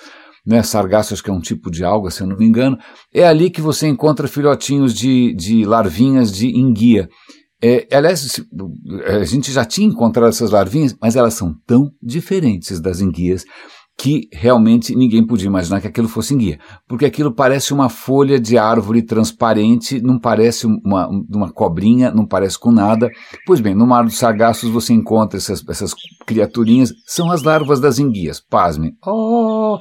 né, 0.46 0.62
sargaço 0.62 1.14
acho 1.14 1.22
que 1.22 1.30
é 1.30 1.32
um 1.32 1.40
tipo 1.40 1.70
de 1.70 1.84
alga, 1.84 2.10
se 2.10 2.22
eu 2.22 2.26
não 2.26 2.36
me 2.36 2.46
engano, 2.46 2.76
é 3.14 3.26
ali 3.26 3.50
que 3.50 3.60
você 3.60 3.88
encontra 3.88 4.28
filhotinhos 4.28 4.94
de, 4.94 5.34
de 5.34 5.64
larvinhas 5.64 6.32
de 6.32 6.48
enguia. 6.58 7.08
É, 7.62 7.86
aliás, 7.92 8.42
a 9.06 9.24
gente 9.24 9.52
já 9.52 9.64
tinha 9.66 9.86
encontrado 9.86 10.30
essas 10.30 10.50
larvinhas, 10.50 10.96
mas 11.00 11.14
elas 11.14 11.34
são 11.34 11.54
tão 11.66 11.90
diferentes 12.02 12.80
das 12.80 13.00
enguias 13.00 13.44
que 14.00 14.30
realmente 14.32 14.96
ninguém 14.96 15.22
podia 15.22 15.46
imaginar 15.46 15.78
que 15.78 15.86
aquilo 15.86 16.08
fosse 16.08 16.32
enguia, 16.32 16.58
porque 16.88 17.04
aquilo 17.04 17.30
parece 17.30 17.74
uma 17.74 17.90
folha 17.90 18.40
de 18.40 18.56
árvore 18.56 19.02
transparente, 19.02 20.00
não 20.00 20.18
parece 20.18 20.66
uma, 20.66 21.06
uma 21.06 21.52
cobrinha, 21.52 22.10
não 22.10 22.24
parece 22.24 22.58
com 22.58 22.72
nada. 22.72 23.10
Pois 23.44 23.60
bem, 23.60 23.74
no 23.74 23.86
Mar 23.86 24.04
dos 24.04 24.16
Sagaços 24.16 24.70
você 24.70 24.94
encontra 24.94 25.36
essas, 25.36 25.62
essas 25.68 25.92
criaturinhas, 26.24 26.94
são 27.04 27.30
as 27.30 27.42
larvas 27.42 27.78
das 27.78 27.98
enguias, 27.98 28.40
pasmem. 28.40 28.96
Oh! 29.04 29.78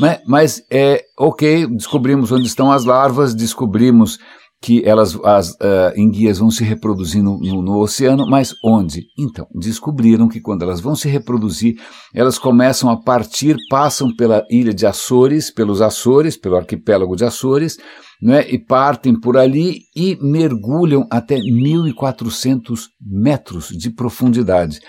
Mas, 0.00 0.20
mas 0.26 0.62
é 0.70 1.04
ok, 1.18 1.66
descobrimos 1.66 2.32
onde 2.32 2.46
estão 2.46 2.72
as 2.72 2.86
larvas, 2.86 3.34
descobrimos 3.34 4.18
que 4.60 4.84
elas, 4.84 5.16
as 5.24 5.50
uh, 5.50 5.92
enguias 5.96 6.38
vão 6.38 6.50
se 6.50 6.64
reproduzir 6.64 7.22
no, 7.22 7.38
no, 7.38 7.62
no, 7.62 7.78
oceano, 7.78 8.26
mas 8.28 8.54
onde? 8.64 9.06
Então, 9.16 9.46
descobriram 9.54 10.28
que 10.28 10.40
quando 10.40 10.62
elas 10.62 10.80
vão 10.80 10.96
se 10.96 11.08
reproduzir, 11.08 11.76
elas 12.12 12.38
começam 12.38 12.90
a 12.90 12.96
partir, 12.96 13.56
passam 13.70 14.14
pela 14.14 14.44
ilha 14.50 14.74
de 14.74 14.84
Açores, 14.84 15.50
pelos 15.50 15.80
Açores, 15.80 16.36
pelo 16.36 16.56
arquipélago 16.56 17.14
de 17.14 17.24
Açores, 17.24 17.78
né, 18.20 18.44
e 18.50 18.58
partem 18.58 19.18
por 19.18 19.36
ali 19.36 19.82
e 19.94 20.18
mergulham 20.20 21.06
até 21.08 21.36
1.400 21.36 22.86
metros 23.00 23.68
de 23.68 23.90
profundidade 23.90 24.80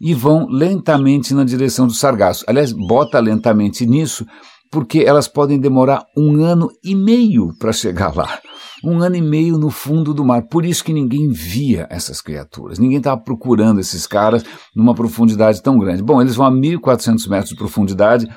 e 0.00 0.14
vão 0.14 0.46
lentamente 0.48 1.34
na 1.34 1.42
direção 1.44 1.86
do 1.86 1.94
sargaço. 1.94 2.44
Aliás, 2.46 2.72
bota 2.72 3.18
lentamente 3.18 3.86
nisso, 3.86 4.26
porque 4.70 5.00
elas 5.00 5.28
podem 5.28 5.58
demorar 5.58 6.04
um 6.16 6.44
ano 6.44 6.68
e 6.84 6.94
meio 6.94 7.54
para 7.58 7.72
chegar 7.72 8.14
lá 8.14 8.40
um 8.84 9.00
ano 9.00 9.16
e 9.16 9.22
meio 9.22 9.58
no 9.58 9.70
fundo 9.70 10.12
do 10.12 10.24
mar. 10.24 10.42
Por 10.42 10.64
isso 10.64 10.84
que 10.84 10.92
ninguém 10.92 11.28
via 11.30 11.86
essas 11.90 12.20
criaturas. 12.20 12.78
Ninguém 12.78 12.98
estava 12.98 13.20
procurando 13.20 13.80
esses 13.80 14.06
caras 14.06 14.44
numa 14.74 14.94
profundidade 14.94 15.62
tão 15.62 15.78
grande. 15.78 16.02
Bom, 16.02 16.20
eles 16.20 16.36
vão 16.36 16.46
a 16.46 16.52
1.400 16.52 17.28
metros 17.28 17.50
de 17.50 17.56
profundidade, 17.56 18.28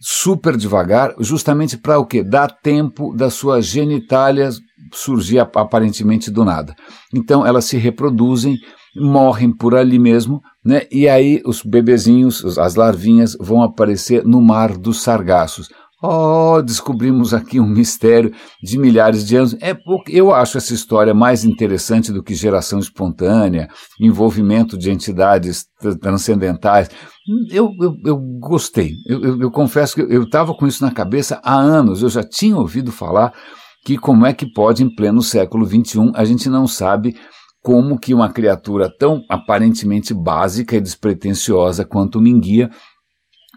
super 0.00 0.56
devagar, 0.56 1.14
justamente 1.20 1.76
para 1.76 1.98
o 1.98 2.06
quê? 2.06 2.24
Dar 2.24 2.48
tempo 2.48 3.14
da 3.14 3.30
sua 3.30 3.60
genitália 3.60 4.50
surgir 4.92 5.38
aparentemente 5.38 6.30
do 6.30 6.44
nada. 6.44 6.74
Então 7.14 7.46
elas 7.46 7.64
se 7.66 7.76
reproduzem, 7.76 8.56
morrem 8.96 9.54
por 9.54 9.74
ali 9.74 9.98
mesmo, 9.98 10.40
né? 10.64 10.82
E 10.90 11.08
aí 11.08 11.40
os 11.44 11.62
bebezinhos, 11.62 12.58
as 12.58 12.74
larvinhas, 12.74 13.36
vão 13.40 13.62
aparecer 13.62 14.24
no 14.24 14.40
mar 14.40 14.76
dos 14.76 15.02
sargassos. 15.02 15.68
Oh, 16.04 16.60
descobrimos 16.60 17.32
aqui 17.32 17.60
um 17.60 17.66
mistério 17.66 18.32
de 18.60 18.76
milhares 18.76 19.24
de 19.24 19.36
anos. 19.36 19.56
É 19.60 19.72
porque 19.72 20.10
eu 20.12 20.34
acho 20.34 20.58
essa 20.58 20.74
história 20.74 21.14
mais 21.14 21.44
interessante 21.44 22.10
do 22.10 22.24
que 22.24 22.34
geração 22.34 22.80
espontânea, 22.80 23.68
envolvimento 24.00 24.76
de 24.76 24.90
entidades 24.90 25.64
transcendentais. 26.00 26.90
Eu, 27.48 27.70
eu, 27.80 27.94
eu 28.04 28.18
gostei. 28.40 28.94
Eu, 29.06 29.22
eu, 29.22 29.40
eu 29.42 29.50
confesso 29.52 29.94
que 29.94 30.00
eu 30.00 30.24
estava 30.24 30.52
com 30.54 30.66
isso 30.66 30.84
na 30.84 30.90
cabeça 30.90 31.40
há 31.44 31.54
anos. 31.54 32.02
Eu 32.02 32.08
já 32.08 32.24
tinha 32.24 32.56
ouvido 32.56 32.90
falar 32.90 33.32
que 33.84 33.96
como 33.96 34.26
é 34.26 34.32
que 34.32 34.52
pode, 34.52 34.82
em 34.82 34.92
pleno 34.92 35.22
século 35.22 35.64
XXI, 35.64 36.10
a 36.14 36.24
gente 36.24 36.48
não 36.48 36.66
sabe 36.66 37.14
como 37.62 37.98
que 37.98 38.12
uma 38.12 38.30
criatura 38.32 38.92
tão 38.98 39.24
aparentemente 39.28 40.12
básica 40.12 40.76
e 40.76 40.80
despretensiosa 40.80 41.84
quanto 41.84 42.18
o 42.18 42.20
Minguia 42.20 42.68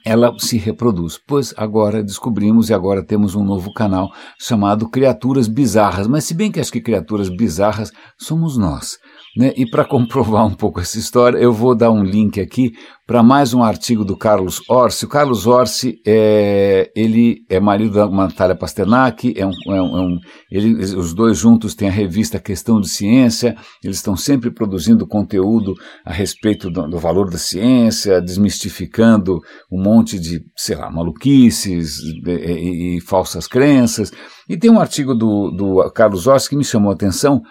ela 0.06 0.32
se 0.38 0.58
reproduz. 0.58 1.20
Pois 1.28 1.52
agora 1.58 2.04
descobrimos 2.04 2.70
e 2.70 2.74
agora 2.76 3.04
temos 3.04 3.34
um 3.34 3.44
novo 3.44 3.74
canal 3.74 4.12
chamado 4.40 4.88
Criaturas 4.88 5.48
Bizarras. 5.48 6.06
Mas 6.06 6.26
se 6.26 6.36
bem 6.36 6.52
que 6.52 6.60
acho 6.60 6.72
que 6.72 6.80
criaturas 6.80 7.28
bizarras 7.28 7.92
somos 8.16 8.56
nós. 8.56 9.00
Né? 9.36 9.54
E 9.56 9.70
para 9.70 9.84
comprovar 9.86 10.46
um 10.46 10.54
pouco 10.54 10.80
essa 10.80 10.98
história, 10.98 11.38
eu 11.38 11.52
vou 11.52 11.76
dar 11.76 11.92
um 11.92 12.04
link 12.04 12.40
aqui 12.40 12.74
para 13.08 13.22
mais 13.22 13.54
um 13.54 13.62
artigo 13.62 14.04
do 14.04 14.18
Carlos 14.18 14.62
Orsi. 14.68 15.06
O 15.06 15.10
Carlos 15.10 15.46
Orsi 15.46 16.02
é, 16.06 16.92
ele 16.96 17.46
é 17.48 17.60
marido 17.60 17.94
da 17.94 18.10
Natália 18.10 18.56
Pasternak, 18.56 19.32
é 19.38 19.46
um, 19.46 19.52
é 19.68 19.82
um, 19.82 19.98
é 19.98 20.02
um 20.02 20.20
ele, 20.50 20.84
os 20.96 21.14
dois 21.14 21.38
juntos 21.38 21.76
têm 21.76 21.88
a 21.88 21.92
revista 21.92 22.40
Questão 22.40 22.82
de 22.82 22.90
Ciência, 22.90 23.56
eles 23.84 23.98
estão 23.98 24.16
sempre 24.16 24.50
produzindo 24.50 25.06
conteúdo 25.06 25.76
a 26.04 26.12
respeito 26.12 26.72
do, 26.72 26.88
do 26.90 26.98
valor 26.98 27.30
da 27.30 27.38
ciência, 27.38 28.20
desmistificando 28.20 29.40
um 29.72 29.82
monte 29.82 30.20
de, 30.20 30.42
sei 30.56 30.76
lá, 30.76 30.90
maluquices 30.90 32.00
e, 32.00 32.32
e, 32.32 32.98
e 32.98 33.02
falsas 33.02 33.48
crenças. 33.48 34.12
E 34.50 34.58
tem 34.58 34.72
um 34.72 34.80
artigo 34.80 35.14
do, 35.14 35.52
do 35.52 35.92
Carlos 35.92 36.26
Orsi 36.26 36.50
que 36.50 36.56
me 36.56 36.64
chamou 36.64 36.90
a 36.92 36.96
atenção, 36.96 37.42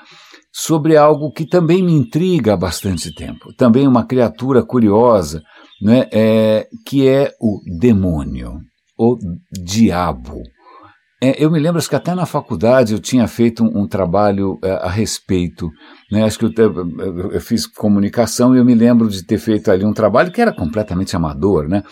sobre 0.56 0.96
algo 0.96 1.32
que 1.32 1.44
também 1.44 1.82
me 1.82 1.92
intriga 1.92 2.54
há 2.54 2.56
bastante 2.56 3.12
tempo. 3.12 3.52
Também 3.56 3.88
uma 3.88 4.06
criatura 4.06 4.64
curiosa, 4.64 5.42
né, 5.82 6.08
é, 6.12 6.68
que 6.86 7.08
é 7.08 7.32
o 7.40 7.58
demônio, 7.80 8.60
o 8.96 9.18
diabo. 9.50 10.40
É, 11.22 11.42
eu 11.42 11.50
me 11.50 11.58
lembro 11.58 11.80
que 11.80 11.94
até 11.94 12.14
na 12.14 12.26
faculdade 12.26 12.92
eu 12.92 12.98
tinha 12.98 13.26
feito 13.28 13.64
um, 13.64 13.82
um 13.82 13.86
trabalho 13.86 14.58
é, 14.62 14.72
a 14.72 14.90
respeito. 14.90 15.70
Né? 16.10 16.24
Acho 16.24 16.38
que 16.38 16.44
eu, 16.44 17.32
eu, 17.32 17.40
fiz 17.40 17.66
comunicação 17.66 18.54
e 18.54 18.58
eu 18.58 18.64
me 18.64 18.74
lembro 18.74 19.08
de 19.08 19.24
ter 19.24 19.38
feito 19.38 19.70
ali 19.70 19.84
um 19.84 19.92
trabalho 19.92 20.32
que 20.32 20.40
era 20.40 20.52
completamente 20.52 21.16
amador, 21.16 21.68
né? 21.68 21.82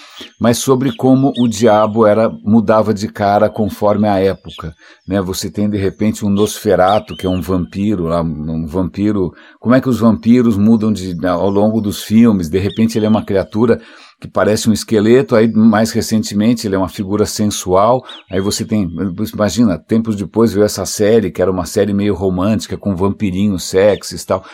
mas 0.41 0.59
sobre 0.59 0.95
como 0.97 1.33
o 1.39 1.49
diabo 1.49 2.07
era 2.07 2.29
mudava 2.45 2.93
de 2.93 3.09
cara 3.09 3.49
conforme 3.49 4.09
a 4.09 4.19
época. 4.19 4.75
Né? 5.07 5.21
Você 5.23 5.51
tem 5.51 5.71
de 5.71 5.79
repente 5.79 6.27
um 6.27 6.31
Nosferato, 6.31 7.17
que 7.17 7.27
é 7.27 7.31
um 7.31 7.41
vampiro, 7.41 8.09
um 8.23 8.67
vampiro. 8.67 9.33
Como 9.61 9.75
é 9.75 9.81
que 9.81 9.89
os 9.89 10.01
vampiros 10.01 10.57
mudam 10.57 10.93
de, 10.93 11.17
ao 11.27 11.49
longo 11.49 11.81
dos 11.81 12.03
filmes? 12.03 12.51
De 12.51 12.59
repente 12.59 12.99
ele 12.99 13.07
é 13.07 13.09
uma 13.09 13.25
criatura 13.25 13.81
que 14.23 14.29
parece 14.29 14.71
um 14.71 14.73
esqueleto, 14.73 15.35
aí 15.35 15.53
mais 15.53 15.91
recentemente 15.91 16.65
ele 16.65 16.77
é 16.77 16.79
uma 16.79 16.89
figura 16.89 17.27
sensual, 17.27 18.05
aí 18.31 18.41
você 18.41 18.65
tem, 18.65 18.89
imagina, 19.35 19.77
tempos 19.77 20.15
depois 20.15 20.53
veio 20.53 20.65
essa 20.65 20.87
série, 20.87 21.33
que 21.33 21.43
era 21.43 21.51
uma 21.51 21.67
série 21.67 21.93
meio 21.93 22.15
romântica, 22.15 22.79
com 22.79 22.95
vampirinhos 22.95 23.65
sexys 23.65 24.23
e 24.23 24.27
tal. 24.27 24.45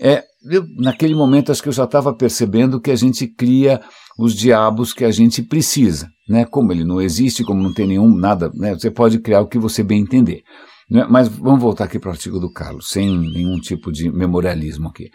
É, 0.00 0.22
eu, 0.48 0.62
naquele 0.78 1.16
momento 1.16 1.50
acho 1.50 1.60
que 1.60 1.68
eu 1.68 1.72
já 1.72 1.82
estava 1.82 2.14
percebendo 2.14 2.80
que 2.80 2.92
a 2.92 2.94
gente 2.94 3.26
cria 3.26 3.80
os 4.16 4.36
diabos 4.36 4.92
que 4.92 5.04
a 5.04 5.10
gente 5.10 5.42
precisa, 5.42 6.06
né? 6.28 6.44
Como 6.44 6.70
ele 6.70 6.84
não 6.84 7.00
existe, 7.00 7.42
como 7.42 7.60
não 7.60 7.74
tem 7.74 7.88
nenhum, 7.88 8.14
nada, 8.16 8.48
né? 8.54 8.74
Você 8.74 8.88
pode 8.88 9.18
criar 9.18 9.40
o 9.40 9.48
que 9.48 9.58
você 9.58 9.82
bem 9.82 10.00
entender. 10.00 10.42
Né? 10.88 11.04
Mas 11.10 11.26
vamos 11.26 11.60
voltar 11.60 11.84
aqui 11.84 11.98
para 11.98 12.10
o 12.10 12.12
artigo 12.12 12.38
do 12.38 12.52
Carlos, 12.52 12.88
sem 12.90 13.18
nenhum 13.18 13.58
tipo 13.58 13.90
de 13.90 14.12
memorialismo 14.12 14.88
aqui. 14.88 15.10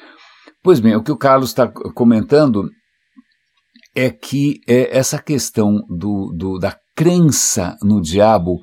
Pois 0.61 0.81
bem, 0.81 0.93
o 0.93 1.01
que 1.01 1.11
o 1.11 1.17
Carlos 1.17 1.51
está 1.51 1.71
comentando 1.95 2.69
é 3.95 4.09
que 4.09 4.59
é, 4.67 4.97
essa 4.97 5.21
questão 5.21 5.79
do, 5.87 6.33
do, 6.35 6.57
da 6.57 6.75
crença 6.95 7.75
no 7.81 8.01
diabo 8.01 8.59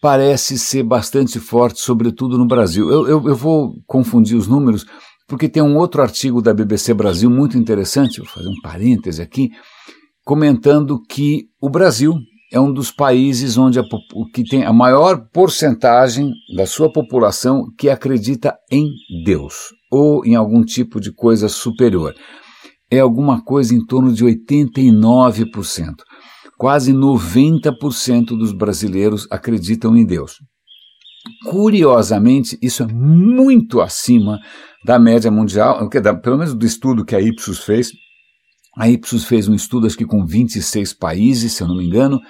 parece 0.00 0.58
ser 0.58 0.82
bastante 0.82 1.38
forte, 1.38 1.80
sobretudo 1.80 2.38
no 2.38 2.46
Brasil. 2.46 2.90
Eu, 2.90 3.06
eu, 3.06 3.28
eu, 3.28 3.36
vou 3.36 3.74
confundir 3.86 4.36
os 4.36 4.46
números, 4.46 4.86
porque 5.28 5.48
tem 5.48 5.62
um 5.62 5.76
outro 5.76 6.00
artigo 6.00 6.40
da 6.40 6.54
BBC 6.54 6.94
Brasil 6.94 7.30
muito 7.30 7.58
interessante, 7.58 8.20
vou 8.20 8.28
fazer 8.28 8.48
um 8.48 8.60
parêntese 8.62 9.20
aqui, 9.20 9.50
comentando 10.24 11.00
que 11.02 11.44
o 11.60 11.68
Brasil 11.68 12.14
é 12.52 12.58
um 12.58 12.72
dos 12.72 12.90
países 12.90 13.56
onde 13.56 13.78
a, 13.78 13.82
que 14.34 14.42
tem 14.42 14.64
a 14.64 14.72
maior 14.72 15.28
porcentagem 15.32 16.32
da 16.56 16.66
sua 16.66 16.90
população 16.90 17.66
que 17.78 17.88
acredita 17.88 18.56
em 18.70 18.88
Deus 19.24 19.54
ou 19.90 20.24
em 20.24 20.34
algum 20.34 20.64
tipo 20.64 21.00
de 21.00 21.12
coisa 21.12 21.48
superior 21.48 22.14
é 22.90 22.98
alguma 22.98 23.42
coisa 23.42 23.74
em 23.74 23.84
torno 23.84 24.12
de 24.12 24.24
89%. 24.24 25.94
Quase 26.58 26.92
90% 26.92 28.36
dos 28.36 28.52
brasileiros 28.52 29.26
acreditam 29.30 29.96
em 29.96 30.04
Deus. 30.04 30.36
Curiosamente, 31.48 32.58
isso 32.60 32.82
é 32.82 32.86
muito 32.86 33.80
acima 33.80 34.38
da 34.84 34.98
média 34.98 35.30
mundial, 35.30 35.88
pelo 36.22 36.38
menos 36.38 36.54
do 36.54 36.66
estudo 36.66 37.04
que 37.04 37.14
a 37.14 37.20
Ipsos 37.20 37.60
fez. 37.60 37.92
A 38.76 38.88
Ipsos 38.88 39.24
fez 39.24 39.48
um 39.48 39.54
estudo, 39.54 39.86
acho 39.86 39.96
que 39.96 40.06
com 40.06 40.24
26 40.24 40.94
países, 40.94 41.52
se 41.52 41.62
eu 41.62 41.68
não 41.68 41.76
me 41.76 41.86
engano, 41.86 42.20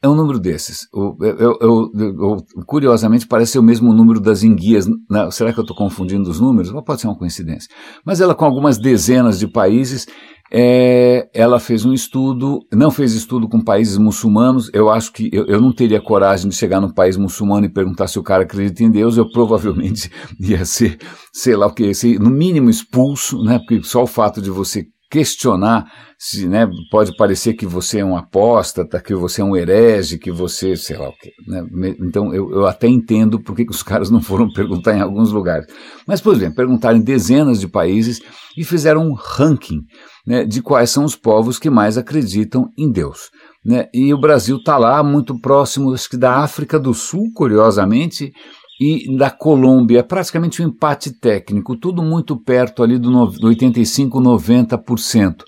é 0.00 0.08
um 0.08 0.14
número 0.14 0.38
desses. 0.38 0.86
Eu, 0.94 1.16
eu, 1.60 1.90
eu, 1.92 2.36
curiosamente, 2.66 3.26
parece 3.26 3.52
ser 3.52 3.58
o 3.58 3.62
mesmo 3.62 3.92
número 3.92 4.20
das 4.20 4.44
enguias. 4.44 4.86
Será 5.32 5.52
que 5.52 5.58
eu 5.58 5.62
estou 5.62 5.76
confundindo 5.76 6.30
os 6.30 6.38
números? 6.38 6.70
Pode 6.84 7.00
ser 7.00 7.08
uma 7.08 7.18
coincidência. 7.18 7.68
Mas 8.04 8.20
ela, 8.20 8.34
com 8.34 8.44
algumas 8.44 8.78
dezenas 8.78 9.40
de 9.40 9.48
países, 9.48 10.06
é, 10.52 11.28
ela 11.34 11.58
fez 11.58 11.84
um 11.84 11.92
estudo, 11.92 12.60
não 12.72 12.92
fez 12.92 13.12
estudo 13.12 13.48
com 13.48 13.60
países 13.60 13.98
muçulmanos. 13.98 14.70
Eu 14.72 14.88
acho 14.88 15.12
que 15.12 15.28
eu, 15.32 15.46
eu 15.46 15.60
não 15.60 15.72
teria 15.72 16.00
coragem 16.00 16.48
de 16.48 16.54
chegar 16.54 16.80
num 16.80 16.92
país 16.92 17.16
muçulmano 17.16 17.66
e 17.66 17.72
perguntar 17.72 18.06
se 18.06 18.20
o 18.20 18.22
cara 18.22 18.44
acredita 18.44 18.84
em 18.84 18.90
Deus. 18.90 19.16
Eu 19.16 19.28
provavelmente 19.28 20.10
ia 20.38 20.64
ser, 20.64 20.96
sei 21.32 21.56
lá 21.56 21.66
o 21.66 21.74
que, 21.74 21.92
ser, 21.92 22.20
no 22.20 22.30
mínimo 22.30 22.70
expulso, 22.70 23.42
né? 23.42 23.58
Porque 23.58 23.82
só 23.82 24.04
o 24.04 24.06
fato 24.06 24.40
de 24.40 24.50
você 24.50 24.86
questionar 25.10 25.90
se, 26.18 26.48
né, 26.48 26.68
pode 26.90 27.16
parecer 27.16 27.54
que 27.54 27.64
você 27.64 28.00
é 28.00 28.04
um 28.04 28.16
apóstata, 28.16 29.00
que 29.00 29.14
você 29.14 29.40
é 29.40 29.44
um 29.44 29.56
herege, 29.56 30.18
que 30.18 30.30
você, 30.30 30.76
sei 30.76 30.98
lá 30.98 31.08
o 31.08 31.12
quê. 31.12 31.30
Né? 31.46 31.94
Então 32.00 32.34
eu, 32.34 32.50
eu 32.50 32.66
até 32.66 32.88
entendo 32.88 33.40
por 33.40 33.54
que 33.54 33.66
os 33.70 33.82
caras 33.84 34.10
não 34.10 34.20
foram 34.20 34.52
perguntar 34.52 34.96
em 34.96 35.00
alguns 35.00 35.30
lugares. 35.32 35.66
Mas, 36.06 36.20
por 36.20 36.34
exemplo, 36.34 36.56
perguntaram 36.56 36.98
em 36.98 37.02
dezenas 37.02 37.60
de 37.60 37.68
países 37.68 38.20
e 38.56 38.64
fizeram 38.64 39.06
um 39.06 39.14
ranking 39.14 39.82
né, 40.26 40.44
de 40.44 40.60
quais 40.60 40.90
são 40.90 41.04
os 41.04 41.14
povos 41.14 41.58
que 41.58 41.70
mais 41.70 41.96
acreditam 41.96 42.68
em 42.76 42.90
Deus. 42.90 43.30
Né? 43.64 43.86
E 43.94 44.12
o 44.12 44.20
Brasil 44.20 44.56
está 44.56 44.76
lá, 44.76 45.02
muito 45.02 45.38
próximo, 45.40 45.94
acho 45.94 46.10
que 46.10 46.16
da 46.16 46.38
África 46.38 46.78
do 46.78 46.92
Sul, 46.92 47.30
curiosamente, 47.34 48.32
e 48.80 49.16
da 49.16 49.30
Colômbia, 49.30 50.04
praticamente 50.04 50.62
um 50.62 50.68
empate 50.68 51.12
técnico, 51.12 51.76
tudo 51.76 52.02
muito 52.02 52.36
perto 52.36 52.82
ali 52.82 52.98
do, 52.98 53.10
no, 53.10 53.26
do 53.26 53.48
85, 53.48 54.20
90%. 54.20 55.42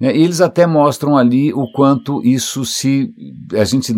É, 0.00 0.16
eles 0.16 0.40
até 0.40 0.64
mostram 0.66 1.16
ali 1.16 1.52
o 1.52 1.70
quanto 1.72 2.22
isso 2.24 2.64
se. 2.64 3.10
a 3.52 3.64
gente 3.64 3.92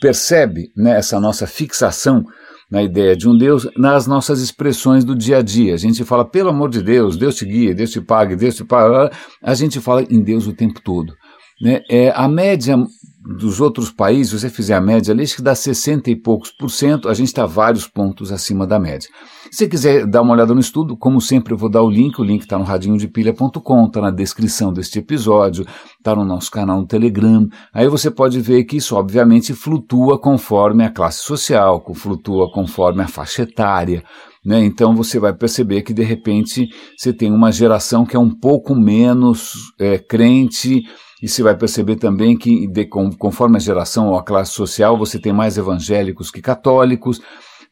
percebe 0.00 0.70
né, 0.76 0.98
essa 0.98 1.18
nossa 1.18 1.46
fixação 1.46 2.22
na 2.70 2.82
ideia 2.82 3.16
de 3.16 3.28
um 3.28 3.36
Deus 3.36 3.66
nas 3.76 4.06
nossas 4.06 4.40
expressões 4.40 5.02
do 5.02 5.14
dia 5.14 5.38
a 5.38 5.42
dia. 5.42 5.74
A 5.74 5.78
gente 5.78 6.04
fala, 6.04 6.24
pelo 6.24 6.50
amor 6.50 6.68
de 6.68 6.82
Deus, 6.82 7.16
Deus 7.16 7.36
te 7.36 7.46
guia, 7.46 7.74
Deus 7.74 7.90
te 7.90 8.02
pague, 8.02 8.36
Deus 8.36 8.54
te 8.54 8.64
paga. 8.64 9.10
A 9.42 9.54
gente 9.54 9.80
fala 9.80 10.02
em 10.02 10.22
Deus 10.22 10.46
o 10.46 10.52
tempo 10.52 10.80
todo. 10.82 11.14
Né? 11.62 11.80
É, 11.88 12.10
a 12.14 12.28
média 12.28 12.76
dos 13.24 13.58
outros 13.58 13.90
países, 13.90 14.28
se 14.28 14.38
você 14.38 14.50
fizer 14.50 14.74
a 14.74 14.80
média 14.80 15.12
ali, 15.12 15.22
acho 15.22 15.36
que 15.36 15.42
dá 15.42 15.54
60 15.54 16.10
e 16.10 16.16
poucos 16.16 16.50
por 16.50 16.68
cento, 16.68 17.08
a 17.08 17.14
gente 17.14 17.28
está 17.28 17.46
vários 17.46 17.88
pontos 17.88 18.30
acima 18.30 18.66
da 18.66 18.78
média. 18.78 19.08
Se 19.50 19.58
você 19.58 19.68
quiser 19.68 20.06
dar 20.06 20.20
uma 20.20 20.34
olhada 20.34 20.52
no 20.52 20.60
estudo, 20.60 20.94
como 20.94 21.20
sempre 21.22 21.54
eu 21.54 21.56
vou 21.56 21.70
dar 21.70 21.82
o 21.82 21.88
link, 21.88 22.20
o 22.20 22.24
link 22.24 22.42
está 22.42 22.58
no 22.58 22.64
radinhodepilha.com, 22.64 23.86
está 23.86 24.00
na 24.02 24.10
descrição 24.10 24.72
deste 24.74 24.98
episódio, 24.98 25.66
está 25.98 26.14
no 26.14 26.24
nosso 26.24 26.50
canal 26.50 26.80
no 26.80 26.86
Telegram, 26.86 27.48
aí 27.72 27.88
você 27.88 28.10
pode 28.10 28.40
ver 28.40 28.64
que 28.64 28.76
isso 28.76 28.94
obviamente 28.94 29.54
flutua 29.54 30.18
conforme 30.18 30.84
a 30.84 30.90
classe 30.90 31.20
social, 31.20 31.82
flutua 31.94 32.52
conforme 32.52 33.02
a 33.02 33.08
faixa 33.08 33.42
etária, 33.42 34.04
né? 34.44 34.62
Então 34.62 34.94
você 34.94 35.18
vai 35.18 35.32
perceber 35.32 35.80
que 35.80 35.94
de 35.94 36.02
repente 36.02 36.68
você 36.94 37.10
tem 37.10 37.32
uma 37.32 37.50
geração 37.50 38.04
que 38.04 38.16
é 38.16 38.20
um 38.20 38.30
pouco 38.30 38.74
menos 38.74 39.52
é, 39.80 39.98
crente, 39.98 40.82
e 41.24 41.28
você 41.28 41.42
vai 41.42 41.56
perceber 41.56 41.96
também 41.96 42.36
que, 42.36 42.66
de, 42.66 42.84
conforme 42.84 43.56
a 43.56 43.58
geração 43.58 44.08
ou 44.08 44.18
a 44.18 44.22
classe 44.22 44.52
social, 44.52 44.98
você 44.98 45.18
tem 45.18 45.32
mais 45.32 45.56
evangélicos 45.56 46.30
que 46.30 46.42
católicos. 46.42 47.18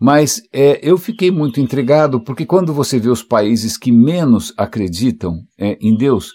Mas 0.00 0.40
é, 0.50 0.80
eu 0.82 0.96
fiquei 0.96 1.30
muito 1.30 1.60
intrigado 1.60 2.18
porque 2.24 2.46
quando 2.46 2.72
você 2.72 2.98
vê 2.98 3.10
os 3.10 3.22
países 3.22 3.76
que 3.76 3.92
menos 3.92 4.54
acreditam 4.56 5.42
é, 5.60 5.76
em 5.82 5.94
Deus, 5.94 6.30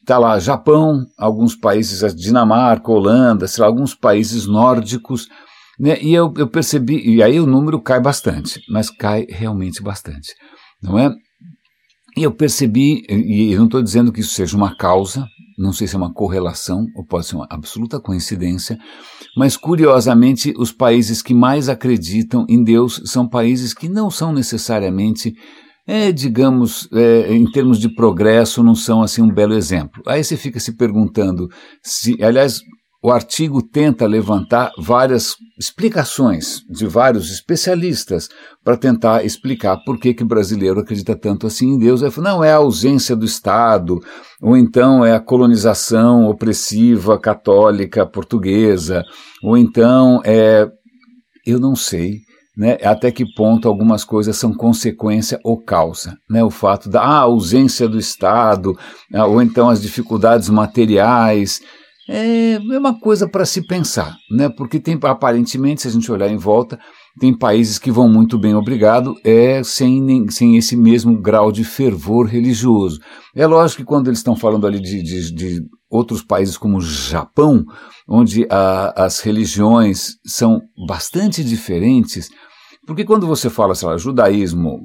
está 0.00 0.18
lá 0.18 0.38
Japão, 0.38 1.04
alguns 1.18 1.56
países, 1.56 2.14
Dinamarca, 2.14 2.92
Holanda, 2.92 3.48
sei 3.48 3.62
lá, 3.62 3.66
alguns 3.66 3.92
países 3.92 4.46
nórdicos, 4.46 5.26
né? 5.80 5.98
E 6.00 6.14
eu, 6.14 6.32
eu 6.36 6.46
percebi, 6.46 7.02
e 7.12 7.24
aí 7.24 7.40
o 7.40 7.46
número 7.46 7.82
cai 7.82 7.98
bastante, 7.98 8.60
mas 8.70 8.88
cai 8.88 9.26
realmente 9.28 9.82
bastante, 9.82 10.32
não 10.80 10.96
é? 10.96 11.10
E 12.16 12.22
eu 12.22 12.32
percebi, 12.32 13.04
e 13.10 13.52
eu 13.52 13.58
não 13.58 13.66
estou 13.66 13.82
dizendo 13.82 14.10
que 14.10 14.20
isso 14.20 14.32
seja 14.32 14.56
uma 14.56 14.74
causa, 14.74 15.26
não 15.58 15.72
sei 15.72 15.86
se 15.86 15.94
é 15.94 15.98
uma 15.98 16.12
correlação 16.12 16.86
ou 16.94 17.04
pode 17.04 17.26
ser 17.26 17.36
uma 17.36 17.46
absoluta 17.50 18.00
coincidência, 18.00 18.78
mas 19.36 19.56
curiosamente 19.56 20.54
os 20.56 20.72
países 20.72 21.20
que 21.20 21.34
mais 21.34 21.68
acreditam 21.68 22.46
em 22.48 22.62
Deus 22.62 23.02
são 23.04 23.28
países 23.28 23.74
que 23.74 23.88
não 23.88 24.10
são 24.10 24.32
necessariamente, 24.32 25.34
é, 25.86 26.10
digamos, 26.10 26.88
é, 26.90 27.34
em 27.34 27.50
termos 27.50 27.78
de 27.78 27.94
progresso, 27.94 28.62
não 28.62 28.74
são 28.74 29.02
assim 29.02 29.20
um 29.20 29.32
belo 29.32 29.54
exemplo. 29.54 30.02
Aí 30.06 30.24
você 30.24 30.38
fica 30.38 30.58
se 30.58 30.74
perguntando 30.74 31.48
se, 31.82 32.22
aliás, 32.22 32.60
o 33.06 33.12
artigo 33.12 33.62
tenta 33.62 34.04
levantar 34.04 34.72
várias 34.76 35.36
explicações 35.56 36.62
de 36.68 36.88
vários 36.88 37.30
especialistas 37.30 38.28
para 38.64 38.76
tentar 38.76 39.24
explicar 39.24 39.76
por 39.84 39.96
que, 39.96 40.12
que 40.12 40.24
o 40.24 40.26
brasileiro 40.26 40.80
acredita 40.80 41.14
tanto 41.14 41.46
assim 41.46 41.68
em 41.68 41.78
Deus. 41.78 42.00
Falou, 42.12 42.32
não, 42.32 42.42
é 42.42 42.50
a 42.50 42.56
ausência 42.56 43.14
do 43.14 43.24
Estado, 43.24 44.00
ou 44.42 44.56
então 44.56 45.04
é 45.04 45.14
a 45.14 45.20
colonização 45.20 46.24
opressiva 46.24 47.16
católica 47.16 48.04
portuguesa, 48.04 49.04
ou 49.40 49.56
então 49.56 50.20
é. 50.24 50.66
Eu 51.46 51.60
não 51.60 51.76
sei. 51.76 52.26
Né, 52.58 52.78
até 52.82 53.12
que 53.12 53.24
ponto 53.34 53.68
algumas 53.68 54.02
coisas 54.02 54.34
são 54.34 54.52
consequência 54.52 55.38
ou 55.44 55.62
causa. 55.62 56.16
Né, 56.28 56.42
o 56.42 56.50
fato 56.50 56.88
da 56.88 57.02
ah, 57.02 57.20
ausência 57.20 57.86
do 57.86 57.98
Estado, 57.98 58.72
ah, 59.14 59.26
ou 59.26 59.42
então 59.42 59.68
as 59.68 59.80
dificuldades 59.80 60.48
materiais, 60.48 61.60
é, 62.08 62.58
uma 62.60 62.98
coisa 62.98 63.28
para 63.28 63.44
se 63.44 63.66
pensar, 63.66 64.16
né? 64.30 64.48
Porque 64.48 64.78
tem 64.78 64.98
aparentemente, 65.02 65.82
se 65.82 65.88
a 65.88 65.90
gente 65.90 66.10
olhar 66.10 66.28
em 66.28 66.36
volta, 66.36 66.78
tem 67.18 67.36
países 67.36 67.78
que 67.78 67.90
vão 67.90 68.08
muito 68.08 68.38
bem, 68.38 68.54
obrigado, 68.54 69.14
é 69.24 69.62
sem, 69.64 70.00
nem, 70.00 70.28
sem 70.28 70.56
esse 70.56 70.76
mesmo 70.76 71.20
grau 71.20 71.50
de 71.50 71.64
fervor 71.64 72.26
religioso. 72.26 73.00
É 73.34 73.46
lógico 73.46 73.82
que 73.82 73.86
quando 73.86 74.08
eles 74.08 74.20
estão 74.20 74.36
falando 74.36 74.66
ali 74.66 74.78
de, 74.78 75.02
de, 75.02 75.34
de 75.34 75.62
outros 75.90 76.22
países 76.22 76.56
como 76.56 76.78
o 76.78 76.82
Japão, 76.82 77.64
onde 78.08 78.46
a, 78.50 79.04
as 79.04 79.20
religiões 79.20 80.16
são 80.24 80.60
bastante 80.86 81.42
diferentes, 81.42 82.28
porque 82.86 83.04
quando 83.04 83.26
você 83.26 83.50
fala, 83.50 83.74
sei 83.74 83.88
lá, 83.88 83.96
judaísmo, 83.96 84.78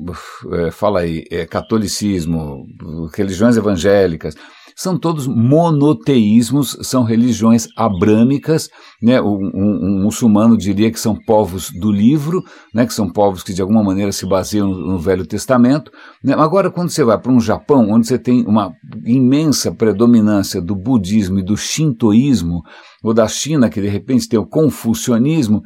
é, 0.54 0.72
fala 0.72 1.02
aí, 1.02 1.24
é, 1.30 1.46
catolicismo, 1.46 2.66
religiões 3.14 3.58
evangélicas, 3.58 4.36
são 4.76 4.98
todos 4.98 5.28
monoteísmos, 5.28 6.78
são 6.82 7.04
religiões 7.04 7.68
abrâmicas, 7.76 8.70
né? 9.02 9.22
Um, 9.22 9.52
um, 9.54 9.80
um, 9.84 10.04
muçulmano 10.04 10.58
diria 10.58 10.92
que 10.92 11.00
são 11.00 11.16
povos 11.16 11.70
do 11.72 11.92
livro, 11.92 12.44
né? 12.74 12.86
que 12.86 12.94
são 12.94 13.10
povos 13.10 13.44
que 13.44 13.54
de 13.54 13.62
alguma 13.62 13.84
maneira 13.84 14.12
se 14.12 14.26
baseiam 14.26 14.68
no, 14.68 14.94
no 14.94 15.00
Velho 15.00 15.26
Testamento. 15.26 15.92
Né? 16.24 16.34
Agora, 16.34 16.70
quando 16.70 16.90
você 16.90 17.04
vai 17.04 17.18
para 17.20 17.32
um 17.32 17.40
Japão, 17.40 17.90
onde 17.90 18.08
você 18.08 18.20
tem 18.20 18.46
uma 18.46 18.72
imensa 19.06 19.72
predominância 19.72 20.62
do 20.62 20.76
budismo 20.76 21.40
e 21.40 21.44
do 21.44 21.58
shintoísmo, 21.58 22.62
ou 23.04 23.14
da 23.14 23.28
China, 23.28 23.70
que 23.70 23.82
de 23.82 23.88
repente 23.88 24.30
tem 24.30 24.40
o 24.40 24.46
confucionismo, 24.46 25.62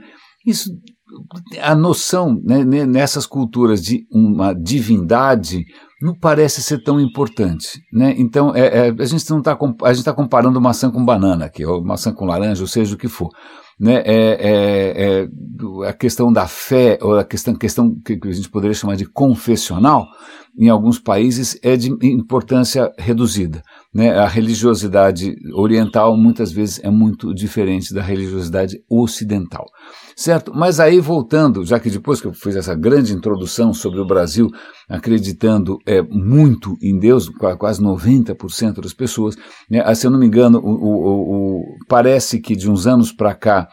isso 0.45 0.69
a 1.61 1.75
noção 1.75 2.41
né, 2.43 2.63
nessas 2.63 3.25
culturas 3.25 3.81
de 3.81 4.05
uma 4.11 4.53
divindade 4.53 5.63
não 6.05 6.13
parece 6.13 6.61
ser 6.61 6.83
tão 6.83 6.99
importante. 7.01 7.81
Né? 7.91 8.13
Então, 8.17 8.55
é, 8.55 8.89
é, 8.89 8.89
a 8.89 9.05
gente 9.05 9.27
não 9.31 9.39
está 9.39 9.57
a 9.83 9.87
gente 9.89 9.99
está 9.99 10.13
comparando 10.13 10.61
maçã 10.61 10.91
com 10.91 11.03
banana 11.03 11.45
aqui, 11.45 11.65
ou 11.65 11.83
maçã 11.83 12.13
com 12.13 12.25
laranja, 12.25 12.61
ou 12.61 12.67
seja 12.67 12.93
o 12.93 12.97
que 12.97 13.07
for. 13.07 13.29
Né? 13.79 14.03
É, 14.05 14.37
é, 14.39 15.23
é 15.23 15.89
a 15.89 15.93
questão 15.93 16.31
da 16.31 16.47
fé, 16.47 16.99
ou 17.01 17.17
a 17.17 17.25
questão, 17.25 17.55
questão 17.55 17.95
que 18.05 18.19
a 18.23 18.31
gente 18.31 18.49
poderia 18.49 18.75
chamar 18.75 18.95
de 18.95 19.05
confessional, 19.05 20.05
em 20.57 20.69
alguns 20.69 20.99
países 20.99 21.57
é 21.61 21.75
de 21.75 21.89
importância 22.05 22.91
reduzida. 22.97 23.61
Né? 23.93 24.17
A 24.17 24.27
religiosidade 24.27 25.35
oriental 25.53 26.17
muitas 26.17 26.51
vezes 26.51 26.79
é 26.83 26.89
muito 26.89 27.33
diferente 27.33 27.93
da 27.93 28.01
religiosidade 28.01 28.77
ocidental. 28.89 29.65
Certo? 30.15 30.53
Mas 30.55 30.79
aí 30.79 30.99
voltando, 30.99 31.65
já 31.65 31.79
que 31.79 31.89
depois 31.89 32.21
que 32.21 32.27
eu 32.27 32.33
fiz 32.33 32.55
essa 32.55 32.73
grande 32.73 33.13
introdução 33.13 33.73
sobre 33.73 33.99
o 33.99 34.07
Brasil 34.07 34.49
acreditando 34.87 35.77
é, 35.85 36.01
muito 36.01 36.75
em 36.81 36.97
Deus, 36.97 37.29
quase 37.59 37.81
90% 37.81 38.81
das 38.81 38.93
pessoas, 38.93 39.35
né? 39.69 39.81
Ah, 39.85 39.93
se 39.93 40.07
eu 40.07 40.11
não 40.11 40.19
me 40.19 40.27
engano, 40.27 40.59
o, 40.59 40.69
o, 40.69 41.59
o, 41.59 41.63
parece 41.87 42.39
que 42.39 42.55
de 42.55 42.69
uns 42.69 42.87
anos 42.87 43.11
para 43.11 43.33
cá 43.33 43.67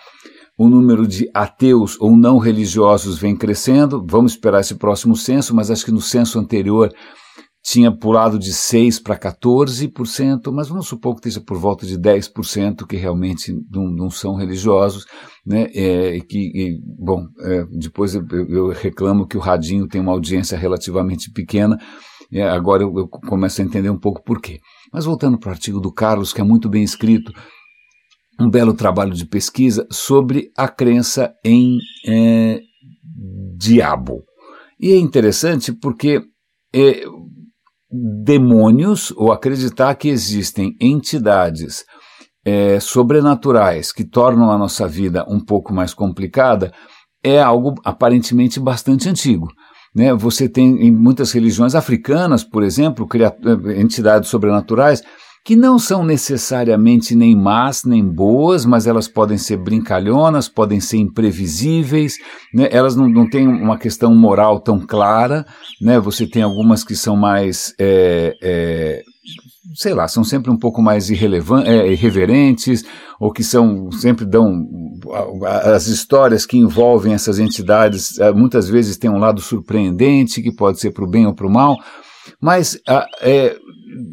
o 0.62 0.68
número 0.68 1.08
de 1.08 1.28
ateus 1.34 1.96
ou 2.00 2.16
não 2.16 2.38
religiosos 2.38 3.18
vem 3.18 3.34
crescendo. 3.34 4.04
Vamos 4.08 4.32
esperar 4.32 4.60
esse 4.60 4.76
próximo 4.76 5.16
censo, 5.16 5.52
mas 5.52 5.72
acho 5.72 5.84
que 5.84 5.90
no 5.90 6.00
censo 6.00 6.38
anterior 6.38 6.92
tinha 7.64 7.90
pulado 7.90 8.38
de 8.38 8.52
6% 8.52 9.02
para 9.02 9.18
14%, 9.18 10.52
mas 10.52 10.68
vamos 10.68 10.86
supor 10.86 11.14
que 11.14 11.28
esteja 11.28 11.44
por 11.44 11.58
volta 11.58 11.84
de 11.84 11.98
10% 11.98 12.86
que 12.86 12.96
realmente 12.96 13.52
não, 13.68 13.88
não 13.88 14.08
são 14.10 14.36
religiosos, 14.36 15.04
né? 15.44 15.68
É, 15.74 16.20
que, 16.20 16.38
e, 16.38 16.80
bom, 16.96 17.26
é, 17.40 17.64
depois 17.70 18.14
eu, 18.14 18.24
eu, 18.48 18.68
reclamo 18.68 19.26
que 19.26 19.36
o 19.36 19.40
Radinho 19.40 19.88
tem 19.88 20.00
uma 20.00 20.12
audiência 20.12 20.56
relativamente 20.56 21.30
pequena, 21.32 21.76
é, 22.32 22.42
agora 22.42 22.84
eu, 22.84 22.92
eu 22.96 23.08
começo 23.08 23.60
a 23.60 23.64
entender 23.64 23.90
um 23.90 23.98
pouco 23.98 24.22
por 24.24 24.40
quê. 24.40 24.60
Mas 24.92 25.04
voltando 25.06 25.38
para 25.38 25.50
o 25.50 25.52
artigo 25.52 25.80
do 25.80 25.92
Carlos, 25.92 26.32
que 26.32 26.40
é 26.40 26.44
muito 26.44 26.68
bem 26.68 26.84
escrito, 26.84 27.32
um 28.40 28.48
belo 28.48 28.74
trabalho 28.74 29.12
de 29.12 29.26
pesquisa 29.26 29.86
sobre 29.90 30.50
a 30.56 30.68
crença 30.68 31.32
em 31.44 31.78
é, 32.06 32.60
diabo. 33.56 34.24
E 34.80 34.92
é 34.92 34.96
interessante 34.96 35.72
porque 35.72 36.20
é, 36.74 37.04
demônios, 37.90 39.12
ou 39.16 39.30
acreditar 39.30 39.94
que 39.94 40.08
existem 40.08 40.74
entidades 40.80 41.84
é, 42.44 42.80
sobrenaturais 42.80 43.92
que 43.92 44.04
tornam 44.04 44.50
a 44.50 44.58
nossa 44.58 44.88
vida 44.88 45.24
um 45.28 45.38
pouco 45.38 45.72
mais 45.72 45.94
complicada, 45.94 46.72
é 47.22 47.40
algo 47.40 47.74
aparentemente 47.84 48.58
bastante 48.58 49.08
antigo. 49.08 49.48
Né? 49.94 50.12
Você 50.14 50.48
tem 50.48 50.86
em 50.86 50.90
muitas 50.90 51.32
religiões 51.32 51.74
africanas, 51.74 52.42
por 52.42 52.62
exemplo, 52.62 53.06
entidades 53.76 54.28
sobrenaturais 54.28 55.02
que 55.44 55.56
não 55.56 55.78
são 55.78 56.04
necessariamente 56.04 57.16
nem 57.16 57.34
más 57.34 57.82
nem 57.84 58.04
boas, 58.06 58.64
mas 58.64 58.86
elas 58.86 59.08
podem 59.08 59.36
ser 59.36 59.56
brincalhonas, 59.56 60.48
podem 60.48 60.78
ser 60.78 60.98
imprevisíveis, 60.98 62.14
né? 62.54 62.68
elas 62.70 62.94
não, 62.94 63.08
não 63.08 63.28
têm 63.28 63.48
uma 63.48 63.76
questão 63.76 64.14
moral 64.14 64.60
tão 64.60 64.78
clara, 64.78 65.44
né? 65.80 65.98
você 65.98 66.26
tem 66.26 66.42
algumas 66.42 66.84
que 66.84 66.94
são 66.94 67.16
mais. 67.16 67.74
É, 67.78 68.36
é, 68.40 69.02
sei 69.74 69.94
lá, 69.94 70.06
são 70.06 70.22
sempre 70.22 70.50
um 70.50 70.56
pouco 70.56 70.82
mais 70.82 71.10
é, 71.10 71.92
irreverentes, 71.92 72.84
ou 73.18 73.32
que 73.32 73.42
são 73.42 73.90
sempre 73.90 74.24
dão 74.24 74.66
as 75.74 75.86
histórias 75.86 76.46
que 76.46 76.58
envolvem 76.58 77.14
essas 77.14 77.38
entidades 77.38 78.18
é, 78.18 78.32
muitas 78.32 78.68
vezes 78.68 78.96
têm 78.96 79.10
um 79.10 79.18
lado 79.18 79.40
surpreendente 79.40 80.42
que 80.42 80.54
pode 80.54 80.78
ser 80.78 80.92
para 80.92 81.04
o 81.04 81.10
bem 81.10 81.26
ou 81.26 81.34
para 81.34 81.46
o 81.46 81.50
mal, 81.50 81.76
mas 82.40 82.78
é, 83.20 83.56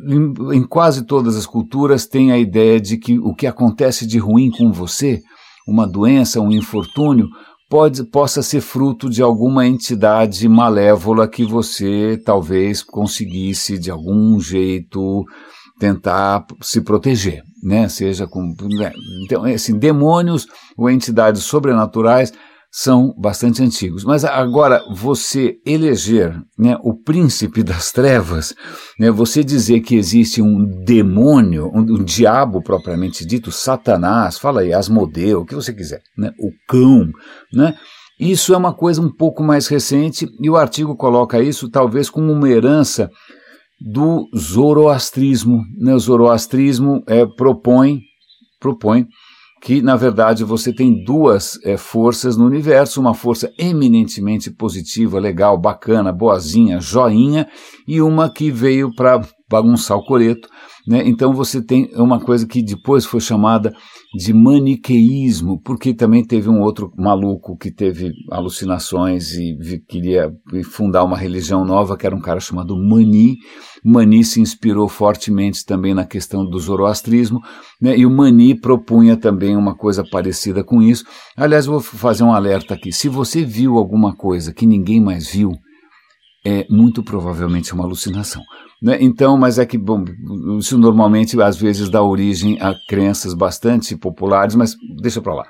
em, 0.07 0.57
em 0.57 0.63
quase 0.63 1.05
todas 1.05 1.35
as 1.35 1.45
culturas 1.45 2.05
tem 2.05 2.31
a 2.31 2.37
ideia 2.37 2.79
de 2.79 2.97
que 2.97 3.19
o 3.19 3.33
que 3.33 3.47
acontece 3.47 4.05
de 4.05 4.17
ruim 4.17 4.51
com 4.51 4.71
você, 4.71 5.21
uma 5.67 5.87
doença, 5.87 6.41
um 6.41 6.51
infortúnio, 6.51 7.27
pode, 7.69 8.03
possa 8.03 8.41
ser 8.41 8.61
fruto 8.61 9.09
de 9.09 9.21
alguma 9.21 9.65
entidade 9.67 10.47
malévola 10.49 11.27
que 11.27 11.45
você 11.45 12.19
talvez 12.25 12.81
conseguisse 12.81 13.77
de 13.77 13.91
algum 13.91 14.39
jeito 14.39 15.23
tentar 15.79 16.45
se 16.61 16.81
proteger, 16.81 17.41
né? 17.63 17.87
Seja 17.87 18.27
com 18.27 18.53
né? 18.61 18.91
então, 19.23 19.45
assim, 19.45 19.77
demônios 19.77 20.45
ou 20.77 20.89
entidades 20.89 21.43
sobrenaturais 21.43 22.33
são 22.71 23.13
bastante 23.17 23.63
antigos. 23.63 24.03
Mas 24.03 24.23
agora, 24.23 24.83
você 24.93 25.55
eleger 25.65 26.39
né, 26.57 26.77
o 26.83 26.93
príncipe 26.93 27.63
das 27.63 27.91
trevas, 27.91 28.53
né, 28.99 29.09
você 29.09 29.43
dizer 29.43 29.81
que 29.81 29.95
existe 29.95 30.41
um 30.41 30.65
demônio, 30.83 31.71
um, 31.73 31.79
um, 31.79 32.03
diabo 32.03 32.61
propriamente 32.61 33.25
dito, 33.25 33.51
Satanás, 33.51 34.37
fala 34.37 34.61
aí, 34.61 34.71
Asmodeu, 34.71 35.41
o 35.41 35.45
que 35.45 35.55
você 35.55 35.73
quiser, 35.73 36.01
né, 36.17 36.31
o 36.39 36.51
cão, 36.67 37.09
né, 37.51 37.75
isso 38.19 38.53
é 38.53 38.57
uma 38.57 38.73
coisa 38.73 39.01
um 39.01 39.09
pouco 39.09 39.41
mais 39.41 39.67
recente 39.67 40.27
e 40.41 40.49
o 40.49 40.57
artigo 40.57 40.95
coloca 40.95 41.41
isso 41.41 41.69
talvez 41.69 42.09
como 42.09 42.31
uma 42.33 42.49
herança 42.49 43.09
do 43.79 44.27
zoroastrismo. 44.37 45.63
Né? 45.77 45.95
O 45.95 45.99
zoroastrismo 45.99 47.01
é, 47.07 47.25
propõe, 47.25 48.01
propõe 48.59 49.07
que, 49.61 49.81
na 49.81 49.95
verdade, 49.95 50.43
você 50.43 50.73
tem 50.73 51.03
duas 51.03 51.59
é, 51.63 51.75
forças 51.75 52.37
no 52.37 52.45
universo, 52.45 53.01
uma 53.01 53.13
força 53.13 53.51
eminentemente 53.57 54.49
positiva, 54.49 55.19
legal, 55.19 55.57
bacana, 55.57 56.13
boazinha, 56.13 56.79
joinha, 56.79 57.47
e 57.87 58.01
uma 58.01 58.29
que 58.29 58.51
veio 58.51 58.93
para 58.95 59.21
bagunçar 59.49 59.97
o 59.97 60.05
coreto. 60.05 60.47
Né? 60.87 61.03
Então 61.05 61.33
você 61.33 61.61
tem 61.61 61.89
uma 61.95 62.19
coisa 62.19 62.47
que 62.47 62.63
depois 62.63 63.05
foi 63.05 63.19
chamada 63.19 63.73
de 64.13 64.33
maniqueísmo, 64.33 65.61
porque 65.61 65.93
também 65.93 66.25
teve 66.25 66.49
um 66.49 66.61
outro 66.61 66.91
maluco 66.97 67.55
que 67.55 67.69
teve 67.69 68.11
alucinações 68.31 69.33
e 69.33 69.55
queria 69.87 70.31
fundar 70.71 71.03
uma 71.03 71.15
religião 71.15 71.63
nova, 71.63 71.95
que 71.95 72.07
era 72.07 72.15
um 72.15 72.21
cara 72.21 72.39
chamado 72.39 72.75
Mani. 72.75 73.37
Mani 73.85 74.23
se 74.23 74.41
inspirou 74.41 74.89
fortemente 74.89 75.63
também 75.63 75.93
na 75.93 76.05
questão 76.05 76.43
do 76.43 76.57
zoroastrismo, 76.59 77.39
né? 77.79 77.95
e 77.95 78.05
o 78.05 78.09
Mani 78.09 78.59
propunha 78.59 79.15
também 79.15 79.55
uma 79.55 79.75
coisa 79.75 80.03
parecida 80.03 80.63
com 80.63 80.81
isso. 80.81 81.05
Aliás, 81.37 81.67
vou 81.67 81.79
fazer 81.79 82.23
um 82.23 82.33
alerta 82.33 82.73
aqui: 82.73 82.91
se 82.91 83.07
você 83.07 83.45
viu 83.45 83.77
alguma 83.77 84.15
coisa 84.15 84.51
que 84.51 84.65
ninguém 84.65 84.99
mais 84.99 85.29
viu, 85.29 85.51
é 86.43 86.65
muito 86.67 87.03
provavelmente 87.03 87.73
uma 87.75 87.83
alucinação. 87.83 88.41
Né? 88.81 88.97
Então, 89.01 89.37
mas 89.37 89.59
é 89.59 89.65
que, 89.65 89.77
bom, 89.77 90.05
isso 90.57 90.77
normalmente 90.77 91.39
às 91.41 91.57
vezes 91.57 91.89
dá 91.89 92.01
origem 92.01 92.57
a 92.61 92.73
crenças 92.87 93.33
bastante 93.33 93.95
populares, 93.95 94.55
mas 94.55 94.75
deixa 95.01 95.21
para 95.21 95.33
lá. 95.33 95.45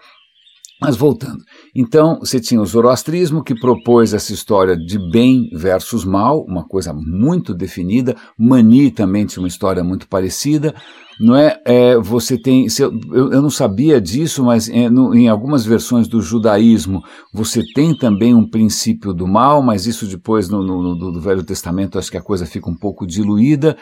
Mas 0.82 0.96
voltando, 0.96 1.44
então 1.76 2.20
você 2.20 2.39
tinha 2.39 2.62
o 2.62 2.65
zoroastrismo 2.65 3.44
que 3.44 3.54
propôs 3.54 4.13
essa 4.13 4.32
história 4.32 4.78
de 4.78 4.98
bem 5.12 5.50
versus 5.54 6.06
mal, 6.06 6.42
uma 6.48 6.65
coisa 6.65 6.94
muito 6.94 7.54
definida. 7.54 8.15
Mani 8.38 8.89
também 8.89 9.26
tinha 9.26 9.44
uma 9.44 9.50
história 9.50 9.84
muito 9.84 10.08
parecida, 10.08 10.74
não 11.20 11.36
é? 11.36 11.60
é 11.65 11.98
você 11.98 12.38
tem, 12.38 12.65
eu, 12.80 12.94
eu 13.30 13.42
não 13.42 13.50
sabia 13.50 14.00
disso, 14.00 14.42
mas 14.42 14.70
é, 14.70 14.89
no, 14.89 15.13
em 15.13 15.28
algumas 15.28 15.65
versões 15.65 16.08
do 16.08 16.22
judaísmo 16.22 17.02
você 17.34 17.62
tem 17.74 17.94
também 17.94 18.34
um 18.34 18.50
princípio 18.50 19.13
do 19.13 19.28
mal, 19.28 19.62
mas 19.62 19.86
isso 19.86 20.08
depois 20.08 20.48
no, 20.48 20.63
no, 20.63 20.96
no 20.96 21.20
Velho 21.20 21.44
Testamento 21.44 22.00
acho 22.00 22.10
que 22.10 22.18
a 22.18 22.24
coisa 22.24 22.46
fica 22.46 22.70
um 22.70 22.76
pouco 22.76 23.06
diluída. 23.06 23.76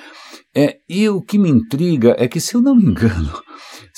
É, 0.56 0.78
e 0.90 1.08
o 1.08 1.22
que 1.22 1.38
me 1.38 1.50
intriga 1.50 2.16
é 2.18 2.28
que, 2.28 2.42
se 2.42 2.56
eu 2.56 2.62
não 2.62 2.76
me 2.76 2.86
engano, 2.86 3.32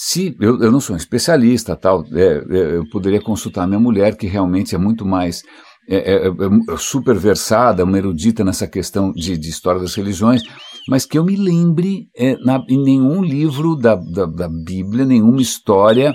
se 0.02 0.34
eu, 0.40 0.58
eu 0.62 0.72
não 0.72 0.80
sou 0.80 0.94
um 0.94 0.98
especialista, 0.98 1.76
tal, 1.76 2.06
é, 2.14 2.42
é, 2.50 2.78
eu 2.78 2.88
poderia 2.90 3.22
consultar 3.22 3.68
minha 3.68 3.82
mulher, 3.82 4.16
que 4.16 4.28
realmente 4.28 4.74
é 4.74 4.78
muito 4.78 5.06
mais 5.06 5.44
é, 5.90 5.98
é, 5.98 6.28
é, 6.28 6.78
super 6.78 7.18
versada, 7.18 7.84
uma 7.84 7.98
erudita 7.98 8.42
nessa 8.42 8.66
questão 8.66 9.12
de, 9.12 9.38
de, 9.38 9.50
história 9.50 9.82
das 9.82 9.94
religiões, 9.96 10.42
mas 10.88 11.06
que 11.06 11.18
eu 11.18 11.26
me 11.26 11.36
lembre, 11.36 12.08
na, 12.46 12.64
em 12.70 12.82
nenhum 12.82 13.22
livro 13.22 13.76
da, 13.76 13.96
da, 13.96 14.26
da, 14.26 14.48
Bíblia, 14.48 15.04
nenhuma 15.04 15.42
história 15.42 16.14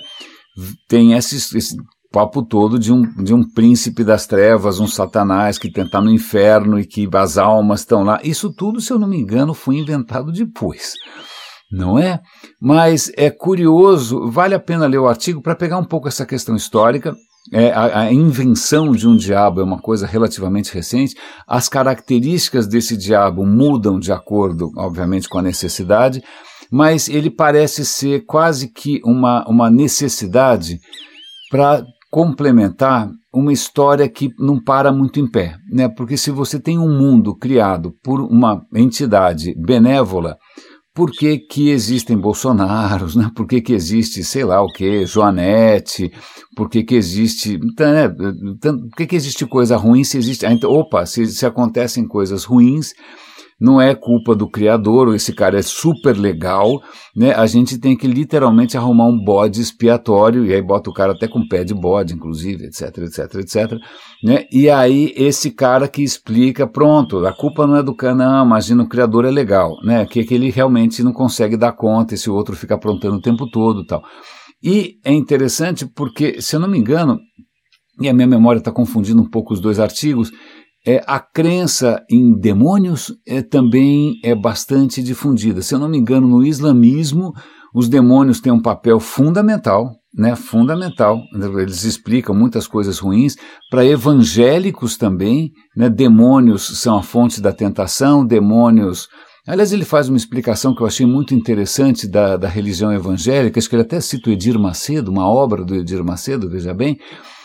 tem 0.89 1.13
esse, 1.13 1.37
esse 1.37 1.77
papo 2.11 2.43
todo 2.43 2.79
de 2.79 2.91
um, 2.91 3.03
de 3.23 3.35
um 3.35 3.47
príncipe 3.47 4.03
das 4.03 4.27
trevas, 4.27 4.81
um 4.81 4.89
satanás 4.89 5.59
que 5.59 5.69
está 5.69 6.01
no 6.01 6.11
inferno 6.11 6.81
e 6.81 6.87
que 6.87 7.07
as 7.13 7.37
almas 7.37 7.81
estão 7.81 8.03
lá. 8.03 8.19
Isso 8.25 8.51
tudo, 8.51 8.81
se 8.81 8.91
eu 8.91 8.99
não 8.99 9.07
me 9.07 9.19
engano, 9.19 9.53
foi 9.53 9.77
inventado 9.77 10.33
depois 10.33 10.95
não 11.71 11.99
é? 11.99 12.21
Mas 12.61 13.11
é 13.17 13.31
curioso, 13.31 14.31
vale 14.31 14.55
a 14.55 14.61
pena 14.61 14.87
ler 14.87 14.99
o 14.99 15.09
artigo 15.09 15.43
para 15.43 15.55
pegar 15.55 15.79
um 15.79 15.85
pouco 15.85 16.09
essa 16.09 16.27
questão 16.27 16.55
histórica. 16.55 17.15
É, 17.53 17.71
a, 17.73 18.01
a, 18.01 18.13
invenção 18.13 18.93
de 18.93 19.07
um 19.07 19.15
diabo 19.15 19.61
é 19.61 19.65
uma 19.65 19.79
coisa 19.79 20.07
relativamente 20.07 20.73
recente. 20.73 21.15
As 21.47 21.69
características 21.69 22.67
desse 22.67 22.97
diabo 22.97 23.45
mudam 23.45 23.99
de 23.99 24.13
acordo, 24.13 24.71
obviamente, 24.77 25.29
com 25.29 25.39
a 25.39 25.43
necessidade, 25.43 26.23
mas 26.71 27.09
ele 27.09 27.31
parece 27.31 27.85
ser 27.85 28.25
quase 28.25 28.73
que 28.73 29.01
uma, 29.05 29.47
uma 29.47 29.71
necessidade 29.71 30.79
para 31.51 31.85
complementar 32.11 33.11
uma 33.33 33.53
história 33.53 34.09
que 34.09 34.31
não 34.39 34.63
para 34.63 34.93
muito 34.93 35.19
em 35.19 35.29
pé, 35.29 35.57
né? 35.71 35.89
Porque 35.89 36.17
se 36.17 36.31
você 36.31 36.59
tem 36.61 36.79
um 36.79 36.97
mundo 36.97 37.37
criado 37.37 37.93
por 38.03 38.21
uma 38.21 38.65
entidade 38.73 39.55
benévola, 39.59 40.37
por 40.95 41.11
que, 41.11 41.39
que 41.39 41.71
existem 41.71 42.17
Bolsonaros, 42.17 43.17
né? 43.17 43.29
por 43.35 43.49
que, 43.49 43.61
que 43.61 43.73
existe, 43.73 44.23
sei 44.23 44.45
lá 44.45 44.63
o 44.63 44.69
que, 44.69 45.05
Joanete, 45.05 46.13
por 46.55 46.71
que, 46.71 46.85
que 46.85 46.95
existe. 46.95 47.59
Então, 47.61 47.93
né? 47.93 48.09
Por 48.09 48.97
que, 48.97 49.07
que 49.09 49.17
existe 49.17 49.45
coisa 49.45 49.77
ruim 49.77 50.05
se 50.05 50.17
existe. 50.17 50.47
Opa, 50.65 51.05
se, 51.05 51.27
se 51.27 51.45
acontecem 51.45 52.07
coisas 52.07 52.45
ruins, 52.45 52.95
não 53.61 53.81
é 53.81 53.95
culpa 53.95 54.35
do 54.35 54.49
criador, 54.49 55.15
esse 55.15 55.33
cara 55.33 55.59
é 55.59 55.63
super 55.63 56.17
legal, 56.17 56.83
né? 57.17 57.33
A 57.33 57.47
gente 57.47 57.79
tem 57.79 57.97
que 57.97 58.07
literalmente 58.07 58.77
arrumar 58.77 59.07
um 59.07 59.19
bode 59.19 59.61
expiatório, 59.61 60.45
e 60.45 60.53
aí 60.53 60.61
bota 60.61 60.91
o 60.91 60.93
cara 60.93 61.13
até 61.13 61.29
com 61.29 61.47
pé 61.47 61.65
de 61.65 61.75
bode, 61.75 62.15
inclusive, 62.15 62.65
etc, 62.65 62.99
etc, 62.99 63.35
etc, 63.37 63.79
né? 64.23 64.45
E 64.53 64.69
aí 64.69 65.13
esse 65.17 65.51
cara 65.51 65.89
que 65.89 66.03
explica, 66.03 66.67
pronto, 66.67 67.25
a 67.25 67.33
culpa 67.33 67.67
não 67.67 67.77
é 67.77 67.83
do 67.83 67.95
cara, 67.95 68.15
não, 68.15 68.45
imagina 68.45 68.83
o 68.83 68.89
criador 68.89 69.25
é 69.25 69.31
legal, 69.31 69.77
né? 69.85 70.05
Que, 70.07 70.25
que 70.25 70.35
ele 70.35 70.51
realmente 70.51 71.03
não 71.03 71.13
consegue 71.13 71.57
dar 71.57 71.73
conta, 71.73 72.15
esse 72.15 72.29
outro 72.29 72.57
fica 72.57 72.75
aprontando 72.75 73.17
o 73.17 73.23
tempo 73.23 73.49
todo 73.51 73.87
tal. 73.87 74.03
E 74.63 74.99
é 75.05 75.13
interessante 75.13 75.87
porque, 75.87 76.41
se 76.41 76.57
eu 76.57 76.61
não 76.61 76.69
me 76.69 76.79
engano, 76.79 77.21
e 78.01 78.09
a 78.09 78.15
minha 78.15 78.27
memória 78.27 78.59
está 78.59 78.73
confundindo 78.73 79.23
um 79.23 79.29
pouco 79.29 79.53
os 79.53 79.61
dois 79.61 79.79
artigos, 79.79 80.33
é, 80.87 81.03
a 81.07 81.19
crença 81.19 82.05
em 82.11 82.39
demônios 82.39 83.13
é, 83.27 83.41
também 83.41 84.21
é 84.23 84.35
bastante 84.35 85.03
difundida. 85.03 85.63
Se 85.63 85.75
eu 85.75 85.79
não 85.79 85.89
me 85.89 85.99
engano, 85.99 86.29
no 86.29 86.45
islamismo, 86.45 87.33
os 87.75 87.89
demônios 87.89 88.41
têm 88.41 88.53
um 88.53 88.61
papel 88.61 89.01
fundamental, 89.01 89.91
né, 90.17 90.37
fundamental. 90.37 91.21
Eles 91.35 91.85
explicam 91.85 92.35
muitas 92.35 92.67
coisas 92.67 92.99
ruins. 92.99 93.35
Para 93.71 93.85
evangélicos 93.85 94.97
também, 94.97 95.51
né, 95.75 95.89
demônios 95.89 96.79
são 96.81 96.99
a 96.99 97.03
fonte 97.03 97.41
da 97.41 97.53
tentação, 97.53 98.25
demônios. 98.25 99.09
Aliás, 99.47 99.73
ele 99.73 99.85
faz 99.85 100.09
uma 100.09 100.19
explicação 100.19 100.75
que 100.75 100.83
eu 100.83 100.87
achei 100.87 101.07
muito 101.07 101.35
interessante 101.35 102.07
da, 102.07 102.37
da 102.37 102.49
religião 102.49 102.93
evangélica, 102.93 103.59
acho 103.59 103.69
que 103.69 103.75
ele 103.75 103.83
até 103.83 104.01
cita 104.01 104.31
o 104.31 104.33
Edir 104.33 104.59
Macedo, 104.59 105.11
uma 105.11 105.29
obra 105.29 105.65
do 105.65 105.75
Edir 105.75 106.03
Macedo, 106.03 106.49
veja 106.49 106.73
bem, 106.73 106.99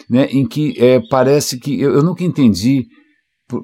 né, 0.09 0.25
em 0.25 0.47
que 0.47 0.75
é, 0.77 1.01
parece 1.09 1.59
que 1.59 1.79
eu, 1.81 1.93
eu 1.95 2.03
nunca 2.03 2.23
entendi 2.23 2.85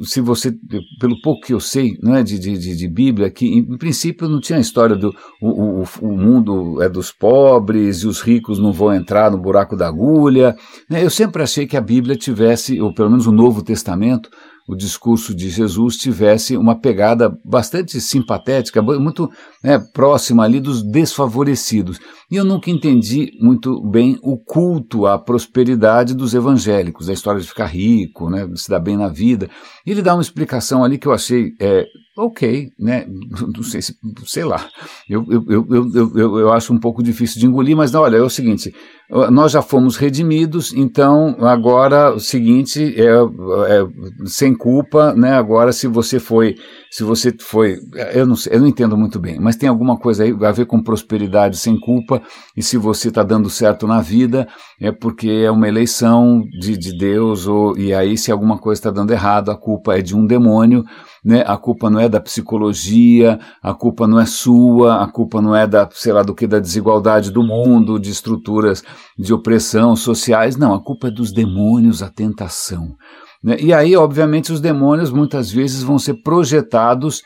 se 0.02 0.20
você, 0.20 0.52
pelo 1.00 1.22
pouco 1.22 1.46
que 1.46 1.54
eu 1.54 1.60
sei 1.60 1.98
não 2.02 2.16
é, 2.16 2.24
de, 2.24 2.40
de, 2.40 2.58
de 2.58 2.88
Bíblia, 2.88 3.30
que 3.30 3.46
em 3.46 3.78
princípio 3.78 4.28
não 4.28 4.40
tinha 4.40 4.58
a 4.58 4.62
história 4.62 4.96
do 4.96 5.14
o, 5.42 5.82
o, 5.82 5.84
o, 6.02 6.18
mundo 6.18 6.82
é 6.82 6.90
dos 6.90 7.12
pobres 7.12 7.98
e 7.98 8.08
os 8.08 8.22
ricos 8.22 8.58
não 8.58 8.72
vão 8.72 8.94
entrar 8.94 9.30
no 9.30 9.38
buraco 9.38 9.76
da 9.76 9.88
agulha. 9.88 10.56
Né? 10.90 11.04
Eu 11.04 11.10
sempre 11.10 11.44
achei 11.44 11.68
que 11.68 11.78
a 11.78 11.82
Bíblia 11.82 12.16
tivesse, 12.16 12.82
ou 12.82 12.94
pelo 12.94 13.10
menos 13.10 13.28
o 13.28 13.32
Novo 13.32 13.64
Testamento, 13.64 14.30
o 14.68 14.76
discurso 14.76 15.36
de 15.36 15.50
Jesus 15.50 15.96
tivesse 15.98 16.58
uma 16.58 16.76
pegada 16.80 17.32
bastante 17.46 18.02
simpatética, 18.02 18.82
muito 18.82 19.30
né, 19.64 19.78
próxima 19.94 20.44
ali 20.44 20.60
dos 20.60 20.82
desfavorecidos. 20.82 22.00
E 22.32 22.36
eu 22.36 22.44
nunca 22.44 22.72
entendi 22.72 23.32
muito 23.40 23.80
bem 23.88 24.18
o 24.24 24.38
culto 24.38 25.06
à 25.06 25.20
prosperidade 25.20 26.16
dos 26.16 26.34
evangélicos, 26.34 27.10
a 27.10 27.14
história 27.14 27.40
de 27.40 27.48
ficar 27.48 27.68
rico, 27.68 28.30
né, 28.30 28.48
de 28.48 28.60
se 28.60 28.70
dar 28.70 28.80
bem 28.80 28.98
na 28.98 29.08
vida. 29.08 29.50
E 29.86 29.92
ele 29.92 30.02
dá 30.02 30.16
uma 30.16 30.22
explicação 30.22 30.84
ali 30.84 30.98
que 30.98 31.08
eu 31.08 31.14
achei 31.14 31.54
é, 31.62 31.86
ok, 32.18 32.70
né? 32.80 33.06
Não 33.56 33.64
sei 33.64 33.82
se, 33.82 33.96
sei 34.26 34.46
lá. 34.46 34.68
Eu, 35.08 35.26
eu, 35.30 35.46
eu, 35.50 35.92
eu, 36.16 36.40
eu, 36.40 36.54
acho 36.54 36.74
um 36.74 36.80
pouco 36.80 37.04
difícil 37.04 37.40
de 37.40 37.46
engolir, 37.46 37.76
mas 37.76 37.92
não, 37.92 38.02
olha, 38.02 38.18
é 38.18 38.22
o 38.22 38.30
seguinte: 38.30 38.74
nós 39.10 39.52
já 39.52 39.62
fomos 39.62 39.98
redimidos, 39.98 40.74
então 40.74 41.36
agora 41.42 42.14
o 42.14 42.20
seguinte 42.20 42.96
é, 43.00 43.06
é 43.06 43.88
sem 44.26 44.56
culpa, 44.56 45.14
né? 45.14 45.34
Agora, 45.34 45.72
se 45.72 45.88
você 45.88 46.20
foi, 46.20 46.56
se 46.90 47.04
você 47.04 47.36
foi, 47.40 47.78
eu 48.14 48.26
não, 48.26 48.36
eu 48.50 48.60
não 48.60 48.68
entendo 48.68 48.98
muito 48.98 49.20
bem, 49.20 49.40
mas 49.40 49.56
tem 49.56 49.70
alguma 49.70 49.96
coisa 49.98 50.24
aí 50.24 50.36
a 50.42 50.52
ver 50.52 50.66
com 50.66 50.82
prosperidade 50.82 51.58
sem 51.58 51.80
culpa, 51.80 52.20
e 52.58 52.64
se 52.64 52.78
você 52.78 53.10
está 53.10 53.22
dando 53.22 53.48
certo 53.48 53.86
na 53.86 54.02
vida, 54.02 54.48
é 54.82 54.92
porque 54.92 55.30
é 55.30 55.52
uma 55.52 55.68
eleição 55.68 56.42
de, 56.60 56.76
de 56.76 56.98
Deus, 56.98 57.48
ou, 57.48 57.78
e 57.78 57.94
aí 57.94 58.18
se 58.18 58.32
alguma 58.32 58.58
coisa 58.58 58.80
está 58.80 58.92
dando 58.92 59.12
errado, 59.12 59.52
a 59.52 59.56
culpa 59.58 59.98
é 59.98 60.02
de 60.02 60.16
um 60.16 60.26
demônio 60.26 60.84
né? 61.26 61.44
A 61.48 61.58
culpa 61.58 61.90
não 61.90 62.00
é 62.00 62.08
da 62.08 62.22
psicologia, 62.22 63.40
a 63.64 63.74
culpa 63.74 64.08
não 64.08 64.20
é 64.20 64.28
sua, 64.28 65.04
a 65.04 65.08
culpa 65.08 65.42
não 65.42 65.56
é 65.56 65.66
da, 65.66 65.90
sei 65.92 66.14
lá, 66.14 66.22
do 66.22 66.36
que 66.36 66.46
da 66.46 66.60
desigualdade 66.60 67.32
do 67.32 67.42
mundo, 67.42 68.00
de 68.00 68.12
estruturas 68.12 68.84
de 69.18 69.34
opressão 69.34 69.96
sociais, 69.96 70.56
não, 70.56 70.76
a 70.76 70.84
culpa 70.84 71.08
é 71.08 71.12
dos 71.12 71.34
demônios, 71.34 72.04
a 72.04 72.10
tentação. 72.12 72.96
Né? 73.44 73.58
E 73.60 73.74
aí, 73.74 73.96
obviamente, 73.96 74.54
os 74.54 74.62
demônios 74.62 75.10
muitas 75.12 75.50
vezes 75.50 75.82
vão 75.82 75.98
ser 75.98 76.22
projetados 76.22 77.24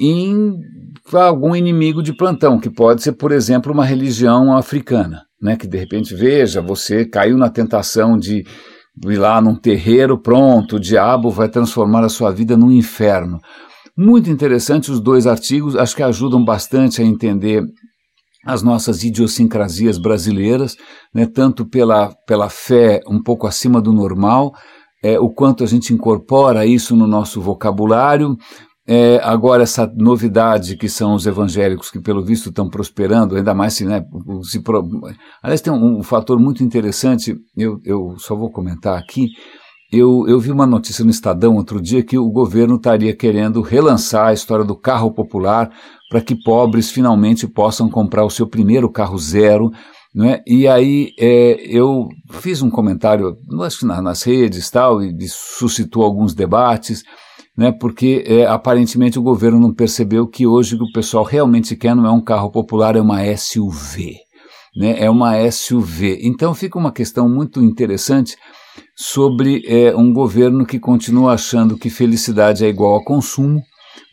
em 0.00 0.54
algum 1.12 1.54
inimigo 1.54 2.02
de 2.02 2.16
plantão, 2.16 2.58
que 2.58 2.70
pode 2.70 3.02
ser, 3.02 3.12
por 3.12 3.32
exemplo, 3.32 3.70
uma 3.70 3.84
religião 3.84 4.56
africana, 4.56 5.24
né? 5.40 5.56
Que 5.56 5.66
de 5.66 5.76
repente, 5.76 6.14
veja, 6.14 6.62
você 6.62 7.04
caiu 7.04 7.36
na 7.36 7.50
tentação 7.50 8.18
de 8.18 8.44
ir 9.06 9.18
lá 9.18 9.40
num 9.40 9.56
terreiro, 9.56 10.18
pronto, 10.18 10.76
o 10.76 10.80
diabo 10.80 11.30
vai 11.30 11.48
transformar 11.48 12.04
a 12.04 12.08
sua 12.08 12.30
vida 12.30 12.56
num 12.56 12.70
inferno. 12.70 13.38
Muito 13.96 14.30
interessante 14.30 14.90
os 14.90 15.00
dois 15.00 15.26
artigos, 15.26 15.76
acho 15.76 15.94
que 15.96 16.02
ajudam 16.02 16.44
bastante 16.44 17.00
a 17.00 17.04
entender 17.04 17.62
as 18.44 18.62
nossas 18.62 19.04
idiosincrasias 19.04 19.98
brasileiras, 19.98 20.76
né, 21.14 21.26
tanto 21.26 21.64
pela, 21.68 22.12
pela 22.26 22.48
fé 22.48 23.00
um 23.08 23.22
pouco 23.22 23.46
acima 23.46 23.80
do 23.80 23.92
normal, 23.92 24.52
é, 25.02 25.18
o 25.18 25.28
quanto 25.28 25.62
a 25.64 25.66
gente 25.66 25.92
incorpora 25.92 26.66
isso 26.66 26.96
no 26.96 27.06
nosso 27.06 27.40
vocabulário, 27.40 28.36
é, 28.86 29.20
agora, 29.22 29.62
essa 29.62 29.86
novidade 29.94 30.76
que 30.76 30.88
são 30.88 31.14
os 31.14 31.24
evangélicos 31.24 31.88
que, 31.88 32.00
pelo 32.00 32.24
visto, 32.24 32.48
estão 32.48 32.68
prosperando, 32.68 33.36
ainda 33.36 33.54
mais 33.54 33.74
se. 33.74 33.84
Né, 33.84 34.04
se 34.42 34.60
pro... 34.60 34.84
Aliás, 35.40 35.60
tem 35.60 35.72
um, 35.72 35.98
um, 35.98 36.02
fator 36.02 36.38
muito 36.38 36.64
interessante, 36.64 37.36
eu, 37.56 37.78
eu 37.84 38.16
só 38.18 38.34
vou 38.34 38.50
comentar 38.50 38.98
aqui. 38.98 39.28
Eu, 39.92 40.26
eu 40.26 40.40
vi 40.40 40.50
uma 40.50 40.66
notícia 40.66 41.04
no 41.04 41.10
Estadão 41.10 41.54
outro 41.54 41.80
dia 41.80 42.02
que 42.02 42.18
o 42.18 42.30
governo 42.30 42.76
estaria 42.76 43.14
querendo 43.14 43.60
relançar 43.60 44.28
a 44.28 44.32
história 44.32 44.64
do 44.64 44.74
carro 44.74 45.12
popular 45.12 45.70
para 46.10 46.22
que 46.22 46.34
pobres 46.34 46.90
finalmente 46.90 47.46
possam 47.46 47.90
comprar 47.90 48.24
o 48.24 48.30
seu 48.30 48.48
primeiro 48.48 48.90
carro 48.90 49.18
zero. 49.18 49.70
Né? 50.14 50.40
E 50.46 50.66
aí 50.66 51.12
é, 51.18 51.60
eu 51.68 52.08
fiz 52.30 52.62
um 52.62 52.70
comentário, 52.70 53.36
acho 53.60 53.80
que 53.80 53.86
nas 53.86 54.22
redes 54.22 54.70
tal, 54.70 55.02
e 55.02 55.14
suscitou 55.28 56.02
alguns 56.02 56.34
debates 56.34 57.04
né, 57.56 57.70
porque 57.72 58.24
é, 58.26 58.46
aparentemente 58.46 59.18
o 59.18 59.22
governo 59.22 59.60
não 59.60 59.74
percebeu 59.74 60.26
que 60.26 60.46
hoje 60.46 60.74
o 60.74 60.78
que 60.78 60.84
o 60.84 60.92
pessoal 60.92 61.24
realmente 61.24 61.76
quer 61.76 61.94
não 61.94 62.06
é 62.06 62.10
um 62.10 62.20
carro 62.20 62.50
popular, 62.50 62.96
é 62.96 63.00
uma 63.00 63.20
SUV. 63.36 64.16
Né, 64.74 64.96
é 64.98 65.10
uma 65.10 65.34
SUV. 65.50 66.20
Então 66.22 66.54
fica 66.54 66.78
uma 66.78 66.92
questão 66.92 67.28
muito 67.28 67.62
interessante 67.62 68.36
sobre 68.96 69.62
é, 69.66 69.94
um 69.94 70.12
governo 70.12 70.64
que 70.64 70.78
continua 70.78 71.34
achando 71.34 71.76
que 71.76 71.90
felicidade 71.90 72.64
é 72.64 72.68
igual 72.68 72.96
a 72.96 73.04
consumo, 73.04 73.60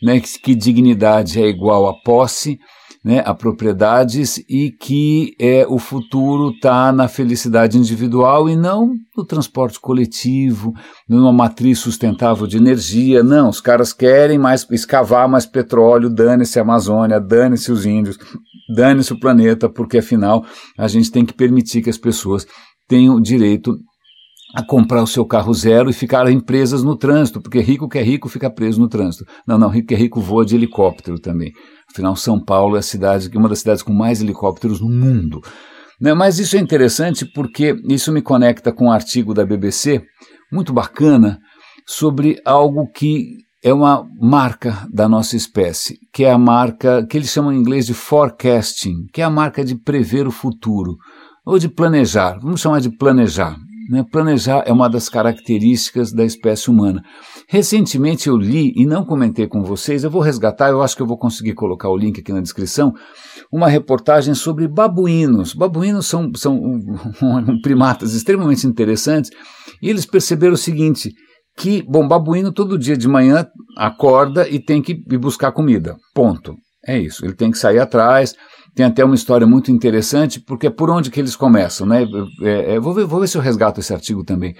né, 0.02 0.20
que, 0.20 0.54
dignidade 0.54 1.42
é 1.42 1.46
igual 1.46 1.88
a 1.88 1.94
posse, 2.02 2.58
né, 3.02 3.22
a 3.24 3.34
propriedades 3.34 4.38
e 4.48 4.70
que 4.70 5.34
é, 5.40 5.66
o 5.66 5.78
futuro 5.78 6.50
está 6.50 6.92
na 6.92 7.08
felicidade 7.08 7.78
individual 7.78 8.48
e 8.48 8.54
não 8.54 8.92
no 9.16 9.24
transporte 9.24 9.80
coletivo, 9.80 10.72
numa 11.08 11.32
matriz 11.32 11.78
sustentável 11.78 12.46
de 12.46 12.58
energia. 12.58 13.22
Não, 13.22 13.48
os 13.48 13.60
caras 13.60 13.92
querem 13.92 14.38
mais 14.38 14.66
escavar 14.70 15.28
mais 15.28 15.46
petróleo, 15.46 16.10
dane-se 16.10 16.58
a 16.58 16.62
Amazônia, 16.62 17.18
dane-se 17.18 17.72
os 17.72 17.86
índios, 17.86 18.18
dane-se 18.74 19.12
o 19.12 19.20
planeta, 19.20 19.68
porque 19.68 19.98
afinal 19.98 20.44
a 20.78 20.86
gente 20.86 21.10
tem 21.10 21.24
que 21.24 21.32
permitir 21.32 21.82
que 21.82 21.90
as 21.90 21.98
pessoas 21.98 22.46
tenham 22.86 23.20
direito 23.20 23.76
a 24.54 24.64
comprar 24.64 25.02
o 25.02 25.06
seu 25.06 25.24
carro 25.24 25.54
zero 25.54 25.88
e 25.88 25.92
ficar 25.92 26.26
presas 26.44 26.82
no 26.82 26.96
trânsito, 26.96 27.40
porque 27.40 27.60
rico 27.60 27.88
que 27.88 27.98
é 27.98 28.02
rico 28.02 28.28
fica 28.28 28.50
preso 28.50 28.80
no 28.80 28.88
trânsito. 28.88 29.24
Não, 29.46 29.56
não, 29.56 29.68
rico 29.68 29.88
que 29.88 29.94
é 29.94 29.96
rico 29.96 30.20
voa 30.20 30.44
de 30.44 30.56
helicóptero 30.56 31.18
também. 31.18 31.52
Afinal, 31.92 32.14
São 32.16 32.38
Paulo 32.38 32.76
é 32.76 32.78
a 32.78 32.82
cidade, 32.82 33.30
uma 33.36 33.48
das 33.48 33.60
cidades 33.60 33.82
com 33.82 33.92
mais 33.92 34.20
helicópteros 34.20 34.80
no 34.80 34.88
mundo. 34.88 35.40
Né, 36.00 36.14
mas 36.14 36.38
isso 36.38 36.56
é 36.56 36.60
interessante 36.60 37.26
porque 37.26 37.74
isso 37.88 38.10
me 38.10 38.22
conecta 38.22 38.72
com 38.72 38.86
um 38.86 38.92
artigo 38.92 39.34
da 39.34 39.44
BBC, 39.44 40.02
muito 40.50 40.72
bacana, 40.72 41.38
sobre 41.86 42.40
algo 42.44 42.90
que 42.90 43.36
é 43.62 43.72
uma 43.72 44.08
marca 44.18 44.86
da 44.90 45.08
nossa 45.08 45.36
espécie, 45.36 45.98
que 46.12 46.24
é 46.24 46.30
a 46.30 46.38
marca 46.38 47.06
que 47.06 47.18
eles 47.18 47.28
chamam 47.28 47.52
em 47.52 47.58
inglês 47.58 47.84
de 47.84 47.92
forecasting, 47.92 49.06
que 49.12 49.20
é 49.20 49.24
a 49.24 49.30
marca 49.30 49.62
de 49.62 49.74
prever 49.74 50.26
o 50.26 50.30
futuro, 50.30 50.96
ou 51.44 51.58
de 51.58 51.68
planejar, 51.68 52.38
vamos 52.40 52.60
chamar 52.60 52.80
de 52.80 52.96
planejar. 52.96 53.56
Né? 53.90 54.04
Planejar 54.08 54.62
é 54.66 54.72
uma 54.72 54.88
das 54.88 55.08
características 55.08 56.12
da 56.12 56.24
espécie 56.24 56.70
humana. 56.70 57.02
Recentemente 57.48 58.28
eu 58.28 58.36
li, 58.36 58.72
e 58.76 58.86
não 58.86 59.04
comentei 59.04 59.48
com 59.48 59.64
vocês, 59.64 60.04
eu 60.04 60.10
vou 60.10 60.22
resgatar, 60.22 60.68
eu 60.68 60.80
acho 60.80 60.94
que 60.94 61.02
eu 61.02 61.06
vou 61.06 61.18
conseguir 61.18 61.54
colocar 61.54 61.88
o 61.88 61.96
link 61.96 62.20
aqui 62.20 62.32
na 62.32 62.40
descrição, 62.40 62.94
uma 63.52 63.66
reportagem 63.66 64.32
sobre 64.32 64.68
babuínos. 64.68 65.54
Babuínos 65.54 66.06
são, 66.06 66.30
são 66.36 66.54
um, 66.54 67.58
primatas 67.62 68.14
extremamente 68.14 68.64
interessantes, 68.64 69.32
e 69.82 69.90
eles 69.90 70.06
perceberam 70.06 70.54
o 70.54 70.58
seguinte, 70.58 71.12
que, 71.56 71.82
bom, 71.82 72.06
babuíno 72.06 72.52
todo 72.52 72.78
dia 72.78 72.96
de 72.96 73.08
manhã 73.08 73.44
acorda 73.76 74.48
e 74.48 74.60
tem 74.60 74.80
que 74.80 74.92
ir 74.92 75.18
buscar 75.18 75.50
comida, 75.50 75.96
ponto. 76.14 76.54
É 76.86 76.96
isso, 76.96 77.26
ele 77.26 77.34
tem 77.34 77.50
que 77.50 77.58
sair 77.58 77.80
atrás, 77.80 78.34
tem 78.74 78.86
até 78.86 79.04
uma 79.04 79.14
história 79.14 79.46
muito 79.46 79.70
interessante, 79.70 80.40
porque 80.40 80.66
é 80.66 80.70
por 80.70 80.90
onde 80.90 81.10
que 81.10 81.20
eles 81.20 81.36
começam, 81.36 81.86
né? 81.86 82.06
É, 82.42 82.74
é, 82.74 82.80
vou, 82.80 82.94
ver, 82.94 83.04
vou 83.04 83.20
ver 83.20 83.26
se 83.26 83.36
eu 83.36 83.42
resgato 83.42 83.80
esse 83.80 83.92
artigo 83.92 84.24
também. 84.24 84.54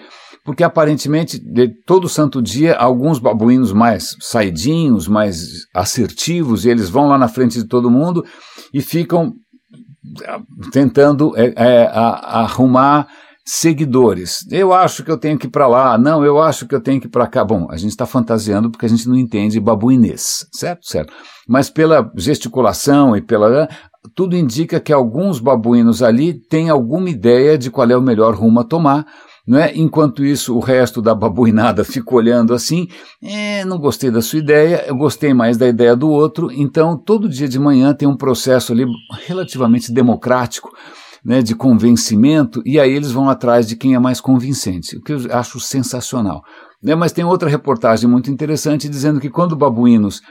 Porque 0.45 0.65
aparentemente, 0.65 1.39
de 1.39 1.69
todo 1.85 2.09
santo 2.09 2.41
dia, 2.41 2.75
alguns 2.75 3.19
babuínos 3.19 3.73
mais 3.73 4.17
saidinhos, 4.21 5.07
mais 5.07 5.67
assertivos, 5.75 6.65
eles 6.65 6.89
vão 6.89 7.09
lá 7.09 7.19
na 7.19 7.29
frente 7.29 7.59
de 7.59 7.69
todo 7.69 7.91
mundo 7.91 8.25
e 8.73 8.81
ficam 8.81 9.35
ah, 10.27 10.41
tentando 10.73 11.37
é, 11.37 11.53
é, 11.57 11.83
a, 11.87 12.41
arrumar 12.41 13.07
seguidores. 13.45 14.47
Eu 14.51 14.73
acho 14.73 15.05
que 15.05 15.11
eu 15.11 15.19
tenho 15.19 15.39
que 15.39 15.47
ir 15.47 15.51
para 15.51 15.67
lá, 15.67 15.99
não, 15.99 16.25
eu 16.25 16.41
acho 16.41 16.67
que 16.67 16.75
eu 16.75 16.81
tenho 16.81 17.01
que 17.01 17.07
ir 17.07 17.11
para 17.11 17.27
cá. 17.27 17.45
Bom, 17.45 17.67
a 17.71 17.77
gente 17.77 17.91
está 17.91 18.07
fantasiando 18.07 18.71
porque 18.71 18.87
a 18.87 18.89
gente 18.89 19.09
não 19.09 19.17
entende 19.17 19.61
babuinês, 19.61 20.47
certo? 20.53 20.87
Certo. 20.87 21.13
Mas 21.49 21.69
pela 21.69 22.11
gesticulação 22.17 23.17
e 23.17 23.21
pela 23.21 23.69
tudo 24.15 24.37
indica 24.37 24.81
que 24.81 24.93
alguns 24.93 25.39
babuínos 25.39 26.03
ali 26.03 26.35
têm 26.35 26.71
alguma 26.71 27.11
ideia 27.11 27.59
de 27.59 27.71
qual 27.71 27.89
é 27.91 27.97
o 27.97 28.03
melhor 28.03 28.35
rumo 28.35 28.61
a 28.61 28.65
tomar, 28.65 29.07
não 29.47 29.59
é? 29.59 29.73
Enquanto 29.75 30.25
isso, 30.25 30.57
o 30.57 30.61
resto 30.61 31.03
da 31.03 31.15
babuinada 31.15 31.83
fica 31.85 32.15
olhando 32.15 32.55
assim, 32.55 32.89
é, 33.23 33.65
não 33.65 33.79
gostei 33.79 34.11
da 34.11 34.23
sua 34.23 34.39
ideia, 34.39 34.85
eu 34.87 34.97
gostei 34.97 35.35
mais 35.35 35.57
da 35.57 35.67
ideia 35.67 35.97
do 35.97 36.09
outro, 36.09 36.51
então 36.53 36.97
todo 36.97 37.29
dia 37.29 37.49
de 37.49 37.59
manhã 37.59 37.93
tem 37.93 38.09
um 38.09 38.17
processo 38.17 38.73
ali 38.73 38.87
relativamente 39.27 39.93
democrático, 39.93 40.71
né, 41.25 41.43
de 41.43 41.55
convencimento, 41.55 42.63
e 42.65 42.81
aí 42.81 42.91
eles 42.91 43.13
vão 43.13 43.29
atrás 43.29 43.67
de 43.67 43.77
quem 43.77 43.95
é 43.95 43.99
mais 43.99 44.21
convincente, 44.21 44.97
o 44.97 45.03
que 45.03 45.13
eu 45.13 45.21
acho 45.31 45.61
sensacional. 45.61 46.43
Né? 46.83 46.95
Mas 46.95 47.13
tem 47.13 47.25
outra 47.25 47.49
reportagem 47.49 48.09
muito 48.09 48.31
interessante 48.31 48.89
dizendo 48.89 49.21
que 49.21 49.29
quando 49.29 49.55
babuínos 49.55 50.23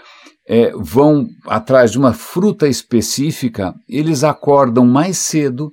é, 0.50 0.72
vão 0.76 1.28
atrás 1.46 1.92
de 1.92 2.00
uma 2.00 2.12
fruta 2.12 2.68
específica, 2.68 3.72
eles 3.88 4.24
acordam 4.24 4.84
mais 4.84 5.20
cedo 5.20 5.72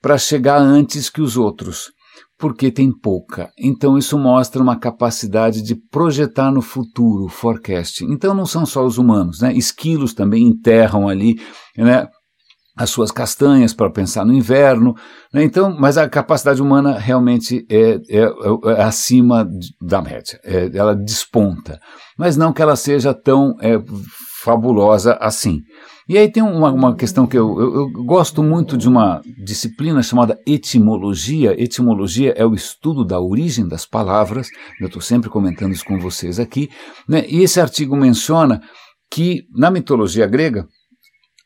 para 0.00 0.16
chegar 0.16 0.56
antes 0.56 1.10
que 1.10 1.20
os 1.20 1.36
outros, 1.36 1.92
porque 2.38 2.70
tem 2.70 2.90
pouca. 2.90 3.50
Então 3.58 3.98
isso 3.98 4.18
mostra 4.18 4.62
uma 4.62 4.76
capacidade 4.78 5.60
de 5.60 5.74
projetar 5.74 6.50
no 6.50 6.62
futuro, 6.62 7.28
forecasting. 7.28 8.06
Então 8.10 8.34
não 8.34 8.46
são 8.46 8.64
só 8.64 8.84
os 8.86 8.96
humanos, 8.96 9.40
né? 9.42 9.52
Esquilos 9.52 10.14
também 10.14 10.46
enterram 10.46 11.06
ali, 11.06 11.38
né? 11.76 12.08
As 12.76 12.90
suas 12.90 13.10
castanhas 13.10 13.72
para 13.72 13.90
pensar 13.90 14.24
no 14.24 14.32
inverno. 14.32 14.94
Né? 15.32 15.44
Então, 15.44 15.76
mas 15.78 15.96
a 15.96 16.08
capacidade 16.08 16.60
humana 16.60 16.98
realmente 16.98 17.64
é, 17.70 18.00
é, 18.08 18.72
é 18.76 18.82
acima 18.82 19.48
da 19.80 20.02
média. 20.02 20.40
É, 20.44 20.70
ela 20.74 20.94
desponta, 20.94 21.78
mas 22.18 22.36
não 22.36 22.52
que 22.52 22.62
ela 22.62 22.76
seja 22.76 23.14
tão 23.14 23.56
é, 23.60 23.78
fabulosa 24.42 25.16
assim. 25.20 25.60
E 26.06 26.18
aí 26.18 26.30
tem 26.30 26.42
uma, 26.42 26.70
uma 26.70 26.94
questão 26.94 27.26
que 27.26 27.38
eu, 27.38 27.58
eu, 27.58 27.74
eu, 27.76 28.04
gosto 28.04 28.42
muito 28.42 28.76
de 28.76 28.86
uma 28.86 29.22
disciplina 29.42 30.02
chamada 30.02 30.38
etimologia. 30.46 31.58
Etimologia 31.58 32.34
é 32.36 32.44
o 32.44 32.52
estudo 32.52 33.06
da 33.06 33.18
origem 33.18 33.66
das 33.66 33.86
palavras. 33.86 34.48
Eu 34.78 34.88
estou 34.88 35.00
sempre 35.00 35.30
comentando 35.30 35.72
isso 35.72 35.84
com 35.84 35.98
vocês 35.98 36.38
aqui. 36.38 36.68
Né? 37.08 37.24
E 37.26 37.42
esse 37.42 37.58
artigo 37.58 37.96
menciona 37.96 38.60
que 39.10 39.44
na 39.54 39.70
mitologia 39.70 40.26
grega 40.26 40.66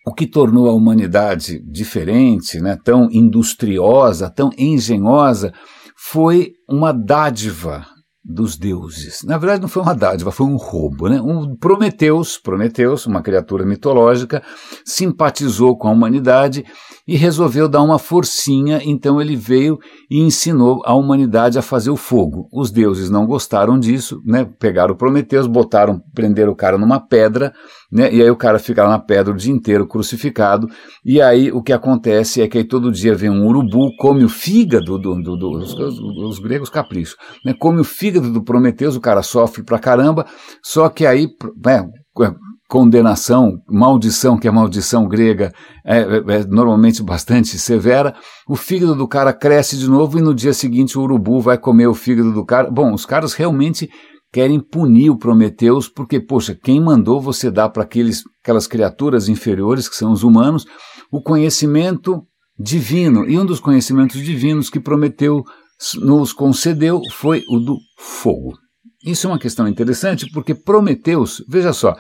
o 0.09 0.15
que 0.15 0.27
tornou 0.27 0.69
a 0.69 0.73
humanidade 0.73 1.63
diferente, 1.71 2.61
né, 2.61 2.79
tão 2.83 3.09
industriosa, 3.11 4.31
tão 4.31 4.51
engenhosa, 4.57 5.53
foi 5.97 6.53
uma 6.69 6.93
dádiva 6.93 7.87
dos 8.25 8.57
deuses. 8.57 9.23
Na 9.23 9.37
verdade, 9.37 9.63
não 9.63 9.69
foi 9.69 9.83
uma 9.83 9.95
dádiva, 9.95 10.31
foi 10.31 10.47
um 10.47 10.57
roubo. 10.57 11.09
Né? 11.09 11.21
Um 11.21 11.55
Prometeus, 11.57 12.39
Prometeus, 12.39 13.07
uma 13.07 13.23
criatura 13.23 13.67
mitológica, 13.67 14.43
simpatizou 14.85 15.77
com 15.77 15.89
a 15.89 15.93
humanidade 15.93 16.65
e 17.09 17.17
resolveu 17.17 17.67
dar 17.67 17.81
uma 17.81 17.99
forcinha, 17.99 18.83
então 18.85 19.19
ele 19.19 19.35
veio 19.35 19.79
e 20.11 20.21
ensinou 20.21 20.83
a 20.85 20.95
humanidade 20.95 21.59
a 21.59 21.63
fazer 21.63 21.89
o 21.89 21.97
fogo. 21.97 22.47
Os 22.53 22.71
deuses 22.71 23.09
não 23.09 23.27
gostaram 23.27 23.79
disso, 23.79 24.21
né? 24.27 24.45
pegaram 24.59 24.95
Prometeus, 24.95 25.47
botaram, 25.47 26.03
prenderam 26.15 26.53
o 26.53 26.57
cara 26.57 26.77
numa 26.77 27.01
pedra, 27.01 27.55
né? 27.91 28.13
e 28.13 28.21
aí 28.21 28.31
o 28.31 28.37
cara 28.37 28.59
fica 28.59 28.87
na 28.87 28.99
pedra 28.99 29.33
o 29.33 29.37
dia 29.37 29.51
inteiro 29.51 29.89
crucificado, 29.89 30.69
e 31.03 31.19
aí 31.19 31.51
o 31.51 31.63
que 31.63 31.73
acontece 31.73 32.43
é 32.43 32.49
que 32.49 32.59
aí 32.59 32.65
todo 32.65 32.93
dia 32.93 33.15
vem 33.15 33.31
um 33.31 33.47
urubu, 33.47 33.91
come 33.99 34.23
o 34.23 34.29
fígado 34.29 34.99
do, 34.99 35.15
do, 35.15 35.35
do 35.35 35.51
os, 35.57 35.75
os, 35.75 36.39
gregos 36.39 36.69
capricho, 36.69 37.17
né? 37.43 37.55
come 37.59 37.81
o 37.81 37.85
fígado 37.85 38.31
do 38.31 38.45
Prometeus, 38.45 38.97
o 38.97 39.01
cara 39.01 39.23
sofre 39.23 39.63
pra 39.63 39.79
caramba, 39.79 40.27
só 40.63 40.91
que 40.91 41.07
aí, 41.07 41.27
né, 41.65 41.89
condenação, 42.69 43.63
maldição, 43.67 44.37
que 44.37 44.47
é 44.47 44.51
maldição 44.51 45.09
grega, 45.09 45.53
é, 45.85 46.01
é, 46.01 46.03
é, 46.03 46.45
normalmente 46.47 47.03
bastante 47.03 47.59
severa, 47.59 48.15
o 48.47 48.55
fígado 48.55 48.95
do 48.95 49.09
cara 49.09 49.33
cresce 49.33 49.79
de 49.79 49.89
novo 49.89 50.19
e 50.19 50.23
no 50.23 50.35
dia 50.35 50.53
seguinte 50.53 50.99
o 50.99 51.03
urubu 51.03 51.41
vai 51.41 51.57
comer 51.57 51.87
o 51.87 51.95
fígado 51.95 52.33
do 52.33 52.45
cara. 52.45 52.71
Bom, 52.71 52.93
os 52.93 53.07
caras 53.07 53.33
realmente 53.33 53.89
querem 54.31 54.61
punir 54.61 55.09
o 55.09 55.17
Prometeus, 55.17 55.89
porque, 55.89 56.21
poxa, 56.21 56.55
quem 56.55 56.79
mandou 56.79 57.21
você 57.21 57.51
dar 57.51 57.71
para 57.71 57.85
aquelas 57.85 58.67
criaturas 58.67 59.31
inferiores, 59.31 59.89
que 59.89 59.97
são 59.97 60.13
os 60.13 60.23
humanos, 60.23 60.67
o 61.11 61.23
conhecimento 61.23 62.23
divino? 62.59 63.25
E 63.27 63.39
um 63.39 63.47
dos 63.47 63.61
conhecimentos 63.61 64.23
divinos 64.23 64.69
que 64.69 64.79
Prometeu 64.79 65.43
nos 66.03 66.35
concedeu 66.35 67.01
foi 67.13 67.43
o 67.49 67.59
do 67.59 67.79
fogo. 67.97 68.53
Isso 69.03 69.27
é 69.27 69.31
uma 69.31 69.39
questão 69.39 69.67
interessante 69.67 70.29
porque 70.31 70.55
Prometeus, 70.55 71.43
veja 71.49 71.73
só, 71.73 71.97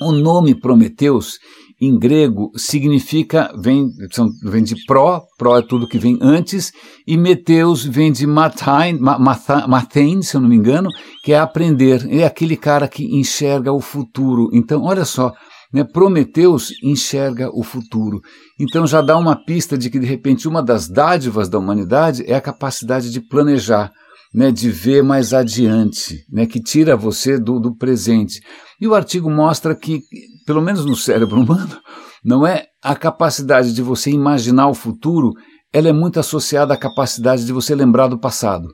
o 0.00 0.12
nome 0.12 0.54
Prometeus, 0.54 1.38
em 1.80 1.98
grego, 1.98 2.52
significa, 2.56 3.50
vem, 3.58 3.88
são, 4.12 4.28
vem 4.42 4.62
de 4.62 4.84
pró, 4.84 5.22
pró 5.38 5.58
é 5.58 5.62
tudo 5.62 5.88
que 5.88 5.98
vem 5.98 6.18
antes, 6.20 6.72
e 7.06 7.16
meteus 7.16 7.84
vem 7.84 8.12
de 8.12 8.26
matain, 8.26 8.98
matain, 8.98 10.20
se 10.20 10.36
eu 10.36 10.42
não 10.42 10.48
me 10.48 10.56
engano, 10.56 10.90
que 11.24 11.32
é 11.32 11.38
aprender. 11.38 12.06
É 12.10 12.24
aquele 12.24 12.56
cara 12.56 12.86
que 12.86 13.04
enxerga 13.16 13.72
o 13.72 13.80
futuro. 13.80 14.50
Então, 14.52 14.82
olha 14.82 15.06
só, 15.06 15.32
né, 15.72 15.82
Prometeus 15.82 16.70
enxerga 16.82 17.48
o 17.52 17.62
futuro. 17.62 18.20
Então 18.58 18.86
já 18.86 19.00
dá 19.00 19.16
uma 19.16 19.36
pista 19.36 19.78
de 19.78 19.88
que, 19.88 19.98
de 19.98 20.06
repente, 20.06 20.48
uma 20.48 20.62
das 20.62 20.88
dádivas 20.88 21.48
da 21.48 21.58
humanidade 21.58 22.24
é 22.26 22.34
a 22.34 22.40
capacidade 22.40 23.10
de 23.10 23.20
planejar 23.20 23.90
né, 24.32 24.52
de 24.52 24.70
ver 24.70 25.02
mais 25.02 25.34
adiante, 25.34 26.24
né, 26.30 26.46
que 26.46 26.60
tira 26.60 26.96
você 26.96 27.38
do, 27.38 27.58
do 27.58 27.74
presente. 27.74 28.40
E 28.80 28.86
o 28.86 28.94
artigo 28.94 29.28
mostra 29.30 29.74
que, 29.74 30.02
pelo 30.46 30.62
menos 30.62 30.84
no 30.84 30.96
cérebro 30.96 31.40
humano, 31.40 31.76
não 32.24 32.46
é 32.46 32.66
a 32.82 32.94
capacidade 32.94 33.72
de 33.72 33.82
você 33.82 34.10
imaginar 34.10 34.68
o 34.68 34.74
futuro, 34.74 35.32
ela 35.72 35.88
é 35.88 35.92
muito 35.92 36.18
associada 36.18 36.74
à 36.74 36.76
capacidade 36.76 37.44
de 37.44 37.52
você 37.52 37.74
lembrar 37.74 38.08
do 38.08 38.18
passado. 38.18 38.68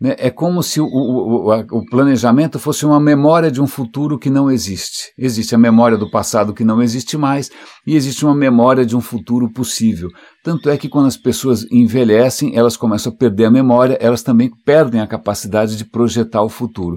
Né? 0.00 0.14
É 0.18 0.30
como 0.30 0.62
se 0.62 0.80
o, 0.80 0.86
o, 0.86 1.52
o, 1.52 1.84
planejamento 1.86 2.58
fosse 2.58 2.86
uma 2.86 3.00
memória 3.00 3.50
de 3.50 3.60
um 3.60 3.66
futuro 3.66 4.18
que 4.18 4.30
não 4.30 4.50
existe. 4.50 5.12
Existe 5.18 5.54
a 5.54 5.58
memória 5.58 5.98
do 5.98 6.10
passado 6.10 6.54
que 6.54 6.64
não 6.64 6.80
existe 6.80 7.16
mais 7.16 7.50
e 7.86 7.96
existe 7.96 8.24
uma 8.24 8.34
memória 8.34 8.86
de 8.86 8.96
um 8.96 9.00
futuro 9.00 9.52
possível. 9.52 10.08
Tanto 10.44 10.70
é 10.70 10.76
que 10.76 10.88
quando 10.88 11.06
as 11.06 11.16
pessoas 11.16 11.64
envelhecem, 11.70 12.56
elas 12.56 12.76
começam 12.76 13.12
a 13.12 13.16
perder 13.16 13.46
a 13.46 13.50
memória, 13.50 13.98
elas 14.00 14.22
também 14.22 14.50
perdem 14.64 15.00
a 15.00 15.06
capacidade 15.06 15.76
de 15.76 15.84
projetar 15.84 16.42
o 16.42 16.48
futuro. 16.48 16.96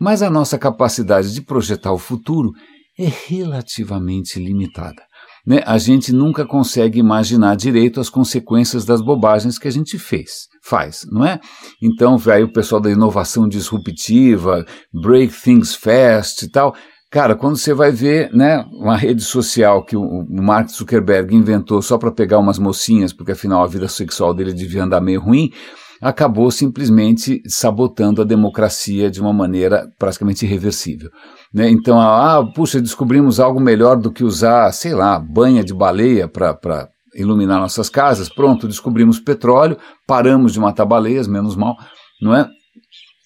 Mas 0.00 0.22
a 0.22 0.30
nossa 0.30 0.56
capacidade 0.56 1.34
de 1.34 1.42
projetar 1.42 1.92
o 1.92 1.98
futuro 1.98 2.52
é 2.98 3.10
relativamente 3.28 4.38
limitada 4.38 5.07
né, 5.48 5.62
a 5.64 5.78
gente 5.78 6.12
nunca 6.12 6.44
consegue 6.44 6.98
imaginar 6.98 7.56
direito 7.56 8.00
as 8.00 8.10
consequências 8.10 8.84
das 8.84 9.00
bobagens 9.00 9.58
que 9.58 9.66
a 9.66 9.70
gente 9.70 9.98
fez, 9.98 10.46
faz, 10.62 11.06
não 11.10 11.24
é? 11.24 11.40
Então, 11.82 12.18
vai 12.18 12.42
o 12.42 12.52
pessoal 12.52 12.82
da 12.82 12.90
inovação 12.90 13.48
disruptiva, 13.48 14.66
break 14.92 15.32
things 15.32 15.74
fast 15.74 16.44
e 16.44 16.50
tal. 16.50 16.74
Cara, 17.10 17.34
quando 17.34 17.56
você 17.56 17.72
vai 17.72 17.90
ver, 17.90 18.30
né, 18.30 18.62
uma 18.70 18.94
rede 18.94 19.22
social 19.22 19.82
que 19.86 19.96
o 19.96 20.26
Mark 20.28 20.68
Zuckerberg 20.68 21.34
inventou 21.34 21.80
só 21.80 21.96
para 21.96 22.12
pegar 22.12 22.38
umas 22.38 22.58
mocinhas, 22.58 23.14
porque 23.14 23.32
afinal 23.32 23.62
a 23.62 23.66
vida 23.66 23.88
sexual 23.88 24.34
dele 24.34 24.52
devia 24.52 24.84
andar 24.84 25.00
meio 25.00 25.22
ruim, 25.22 25.50
acabou 25.98 26.50
simplesmente 26.50 27.40
sabotando 27.46 28.20
a 28.20 28.24
democracia 28.26 29.10
de 29.10 29.18
uma 29.18 29.32
maneira 29.32 29.90
praticamente 29.98 30.44
irreversível. 30.44 31.08
Né? 31.52 31.70
Então, 31.70 31.98
ah, 32.00 32.44
puxa, 32.54 32.80
descobrimos 32.80 33.40
algo 33.40 33.60
melhor 33.60 33.96
do 33.96 34.12
que 34.12 34.24
usar, 34.24 34.70
sei 34.72 34.94
lá, 34.94 35.18
banha 35.18 35.64
de 35.64 35.72
baleia 35.74 36.28
para 36.28 36.88
iluminar 37.14 37.60
nossas 37.60 37.88
casas. 37.88 38.28
Pronto, 38.28 38.68
descobrimos 38.68 39.18
petróleo, 39.18 39.78
paramos 40.06 40.52
de 40.52 40.60
matar 40.60 40.84
baleias, 40.84 41.26
menos 41.26 41.56
mal, 41.56 41.76
não 42.20 42.34
é? 42.34 42.48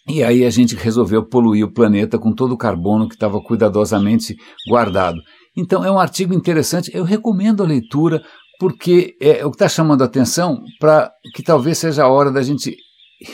E 0.09 0.23
aí 0.23 0.45
a 0.45 0.51
gente 0.51 0.75
resolveu 0.75 1.25
poluir 1.25 1.65
o 1.65 1.73
planeta 1.73 2.19
com 2.19 2.33
todo 2.33 2.53
o 2.53 2.59
carbono 2.59 3.09
que 3.09 3.15
estava 3.15 3.41
cuidadosamente 3.41 4.37
guardado. 4.69 5.19
Então 5.57 5.85
é 5.85 5.91
um 5.91 5.99
artigo 5.99 6.35
interessante, 6.35 6.91
eu 6.93 7.05
recomendo 7.05 7.63
a 7.63 7.67
leitura, 7.67 8.21
porque 8.59 9.17
é 9.21 9.45
o 9.45 9.51
que 9.51 9.57
está 9.57 9.69
chamando 9.69 10.03
a 10.03 10.07
atenção 10.07 10.61
para 10.81 11.11
que 11.35 11.43
talvez 11.43 11.79
seja 11.79 12.05
a 12.05 12.09
hora 12.09 12.31
da 12.31 12.43
gente 12.43 12.77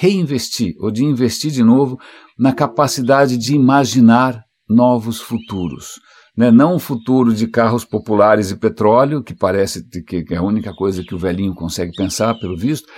reinvestir 0.00 0.74
ou 0.80 0.90
de 0.90 1.04
investir 1.04 1.50
de 1.50 1.62
novo 1.62 1.98
na 2.38 2.52
capacidade 2.52 3.38
de 3.38 3.54
imaginar 3.54 4.42
novos 4.68 5.20
futuros. 5.20 6.00
Né? 6.36 6.50
Não 6.50 6.76
um 6.76 6.78
futuro 6.78 7.34
de 7.34 7.46
carros 7.48 7.84
populares 7.84 8.50
e 8.50 8.56
petróleo, 8.56 9.22
que 9.22 9.34
parece 9.34 9.82
que 9.88 10.24
é 10.30 10.36
a 10.36 10.42
única 10.42 10.72
coisa 10.72 11.02
que 11.02 11.14
o 11.14 11.18
velhinho 11.18 11.54
consegue 11.54 11.92
pensar, 11.96 12.34
pelo 12.38 12.56
visto, 12.56 12.88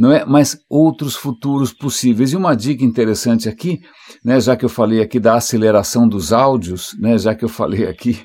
não 0.00 0.10
é? 0.10 0.24
Mas 0.24 0.58
outros 0.66 1.14
futuros 1.14 1.74
possíveis. 1.74 2.32
E 2.32 2.36
uma 2.36 2.56
dica 2.56 2.82
interessante 2.82 3.50
aqui, 3.50 3.80
né, 4.24 4.40
já 4.40 4.56
que 4.56 4.64
eu 4.64 4.68
falei 4.70 5.02
aqui 5.02 5.20
da 5.20 5.34
aceleração 5.34 6.08
dos 6.08 6.32
áudios, 6.32 6.96
né, 6.98 7.18
já 7.18 7.34
que 7.34 7.44
eu 7.44 7.50
falei 7.50 7.86
aqui, 7.86 8.18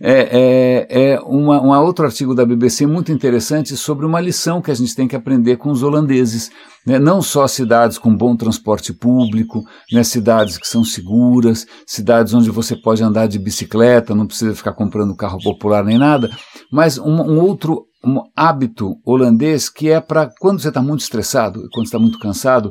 é, 0.00 0.86
é, 0.88 1.14
é 1.14 1.20
uma, 1.22 1.60
um 1.60 1.76
outro 1.84 2.04
artigo 2.04 2.32
da 2.32 2.46
BBC 2.46 2.86
muito 2.86 3.10
interessante 3.10 3.76
sobre 3.76 4.06
uma 4.06 4.20
lição 4.20 4.62
que 4.62 4.70
a 4.70 4.74
gente 4.74 4.94
tem 4.94 5.08
que 5.08 5.16
aprender 5.16 5.56
com 5.56 5.68
os 5.68 5.82
holandeses. 5.82 6.52
Né, 6.86 6.96
não 7.00 7.20
só 7.20 7.48
cidades 7.48 7.98
com 7.98 8.16
bom 8.16 8.36
transporte 8.36 8.92
público, 8.92 9.64
né, 9.92 10.04
cidades 10.04 10.56
que 10.56 10.68
são 10.68 10.84
seguras, 10.84 11.66
cidades 11.84 12.34
onde 12.34 12.52
você 12.52 12.76
pode 12.76 13.02
andar 13.02 13.26
de 13.26 13.40
bicicleta, 13.40 14.14
não 14.14 14.28
precisa 14.28 14.54
ficar 14.54 14.74
comprando 14.74 15.16
carro 15.16 15.42
popular 15.42 15.82
nem 15.82 15.98
nada, 15.98 16.30
mas 16.70 16.98
um, 16.98 17.10
um 17.10 17.40
outro 17.40 17.84
um 18.06 18.22
hábito 18.36 19.00
holandês 19.04 19.68
que 19.68 19.90
é 19.90 20.00
para 20.00 20.30
quando 20.38 20.60
você 20.60 20.68
está 20.68 20.80
muito 20.80 21.00
estressado, 21.00 21.68
quando 21.72 21.86
está 21.86 21.98
muito 21.98 22.18
cansado, 22.20 22.70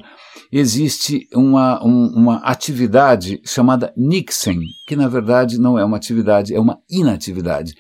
existe 0.52 1.28
uma, 1.34 1.84
um, 1.86 2.08
uma 2.16 2.38
atividade 2.38 3.42
chamada 3.44 3.94
Nixen, 3.98 4.62
que 4.88 4.96
na 4.96 5.10
verdade 5.10 5.60
não 5.60 5.78
é 5.78 5.84
uma 5.84 5.98
atividade, 5.98 6.56
é 6.56 6.60
uma 6.60 6.80
inatividade. 6.90 7.74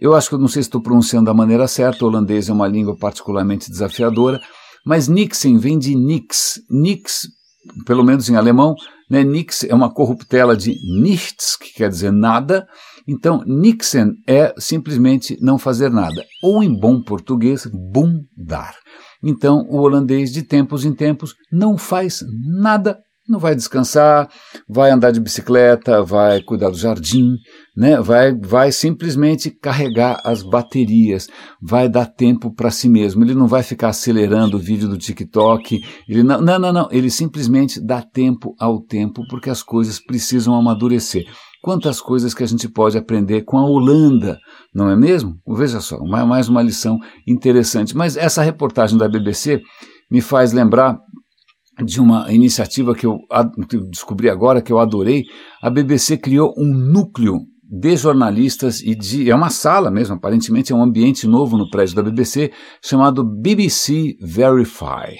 Eu 0.00 0.14
acho 0.14 0.28
que 0.28 0.34
eu 0.34 0.38
não 0.38 0.48
sei 0.48 0.62
se 0.62 0.68
estou 0.68 0.82
pronunciando 0.82 1.26
da 1.26 1.34
maneira 1.34 1.68
certa, 1.68 2.04
o 2.04 2.08
holandês 2.08 2.48
é 2.48 2.52
uma 2.52 2.66
língua 2.66 2.96
particularmente 2.96 3.70
desafiadora, 3.70 4.40
mas 4.84 5.08
Nixen 5.08 5.58
vem 5.58 5.78
de 5.78 5.94
Nix. 5.94 6.60
Nix, 6.68 7.28
pelo 7.86 8.04
menos 8.04 8.28
em 8.28 8.36
alemão, 8.36 8.74
né, 9.08 9.22
Nix 9.22 9.64
é 9.64 9.74
uma 9.74 9.92
corruptela 9.92 10.56
de 10.56 10.76
nichts, 11.00 11.56
que 11.56 11.72
quer 11.72 11.88
dizer 11.88 12.12
nada, 12.12 12.66
então, 13.06 13.44
Nixon 13.46 14.12
é 14.26 14.52
simplesmente 14.58 15.38
não 15.40 15.58
fazer 15.58 15.90
nada, 15.90 16.24
ou 16.42 16.62
em 16.62 16.78
bom 16.78 17.00
português, 17.00 17.66
bundar. 17.66 18.74
Então, 19.22 19.64
o 19.68 19.78
holandês, 19.78 20.32
de 20.32 20.42
tempos 20.42 20.84
em 20.84 20.92
tempos, 20.92 21.34
não 21.52 21.78
faz 21.78 22.20
nada 22.60 22.98
Não 23.28 23.40
vai 23.40 23.56
descansar, 23.56 24.28
vai 24.68 24.92
andar 24.92 25.10
de 25.10 25.18
bicicleta, 25.18 26.00
vai 26.00 26.40
cuidar 26.42 26.70
do 26.70 26.76
jardim, 26.76 27.34
né? 27.76 28.00
vai, 28.00 28.32
vai 28.32 28.70
simplesmente 28.70 29.50
carregar 29.50 30.20
as 30.22 30.44
baterias, 30.44 31.26
vai 31.60 31.88
dar 31.88 32.06
tempo 32.06 32.54
para 32.54 32.70
si 32.70 32.88
mesmo. 32.88 33.24
Ele 33.24 33.34
não 33.34 33.48
vai 33.48 33.64
ficar 33.64 33.88
acelerando 33.88 34.56
o 34.56 34.60
vídeo 34.60 34.88
do 34.88 34.96
TikTok. 34.96 35.80
Ele 36.08 36.22
não, 36.22 36.40
não, 36.40 36.56
não, 36.56 36.72
não. 36.72 36.88
Ele 36.92 37.10
simplesmente 37.10 37.84
dá 37.84 38.00
tempo 38.00 38.54
ao 38.60 38.80
tempo 38.80 39.22
porque 39.28 39.50
as 39.50 39.60
coisas 39.60 39.98
precisam 39.98 40.54
amadurecer. 40.54 41.24
Quantas 41.66 42.00
coisas 42.00 42.32
que 42.32 42.44
a 42.44 42.46
gente 42.46 42.68
pode 42.68 42.96
aprender 42.96 43.42
com 43.42 43.58
a 43.58 43.66
Holanda, 43.66 44.38
não 44.72 44.88
é 44.88 44.94
mesmo? 44.94 45.34
Veja 45.48 45.80
só, 45.80 45.98
mais 46.04 46.48
uma 46.48 46.62
lição 46.62 46.96
interessante. 47.26 47.96
Mas 47.96 48.16
essa 48.16 48.40
reportagem 48.40 48.96
da 48.96 49.08
BBC 49.08 49.60
me 50.08 50.20
faz 50.20 50.52
lembrar 50.52 50.96
de 51.84 52.00
uma 52.00 52.32
iniciativa 52.32 52.94
que 52.94 53.04
eu 53.04 53.18
descobri 53.90 54.30
agora, 54.30 54.62
que 54.62 54.72
eu 54.72 54.78
adorei. 54.78 55.24
A 55.60 55.68
BBC 55.68 56.16
criou 56.18 56.54
um 56.56 56.72
núcleo 56.72 57.40
de 57.68 57.96
jornalistas 57.96 58.80
e 58.80 58.94
de. 58.94 59.28
É 59.28 59.34
uma 59.34 59.50
sala 59.50 59.90
mesmo, 59.90 60.14
aparentemente 60.14 60.72
é 60.72 60.76
um 60.76 60.84
ambiente 60.84 61.26
novo 61.26 61.58
no 61.58 61.68
prédio 61.68 61.96
da 61.96 62.02
BBC, 62.04 62.52
chamado 62.80 63.24
BBC 63.24 64.14
Verify. 64.20 65.16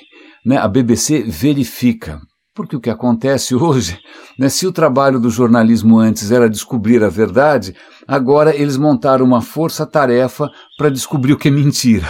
Né? 0.47 0.59
A 0.59 0.69
BBC 0.69 1.25
verifica. 1.25 2.21
Porque 2.57 2.75
o 2.75 2.81
que 2.81 2.89
acontece 2.89 3.55
hoje, 3.55 4.01
né, 4.39 4.49
se 4.49 4.67
o 4.67 4.73
trabalho 4.73 5.21
do 5.21 5.29
jornalismo 5.29 5.99
antes 5.99 6.33
era 6.33 6.49
descobrir 6.49 7.05
a 7.05 7.09
verdade, 7.09 7.77
agora 8.09 8.57
eles 8.57 8.79
montaram 8.79 9.25
uma 9.27 9.43
força-tarefa 9.43 10.51
para 10.79 10.89
descobrir 10.89 11.35
o 11.35 11.39
que 11.39 11.49
é 11.49 11.51
mentira 11.51 12.09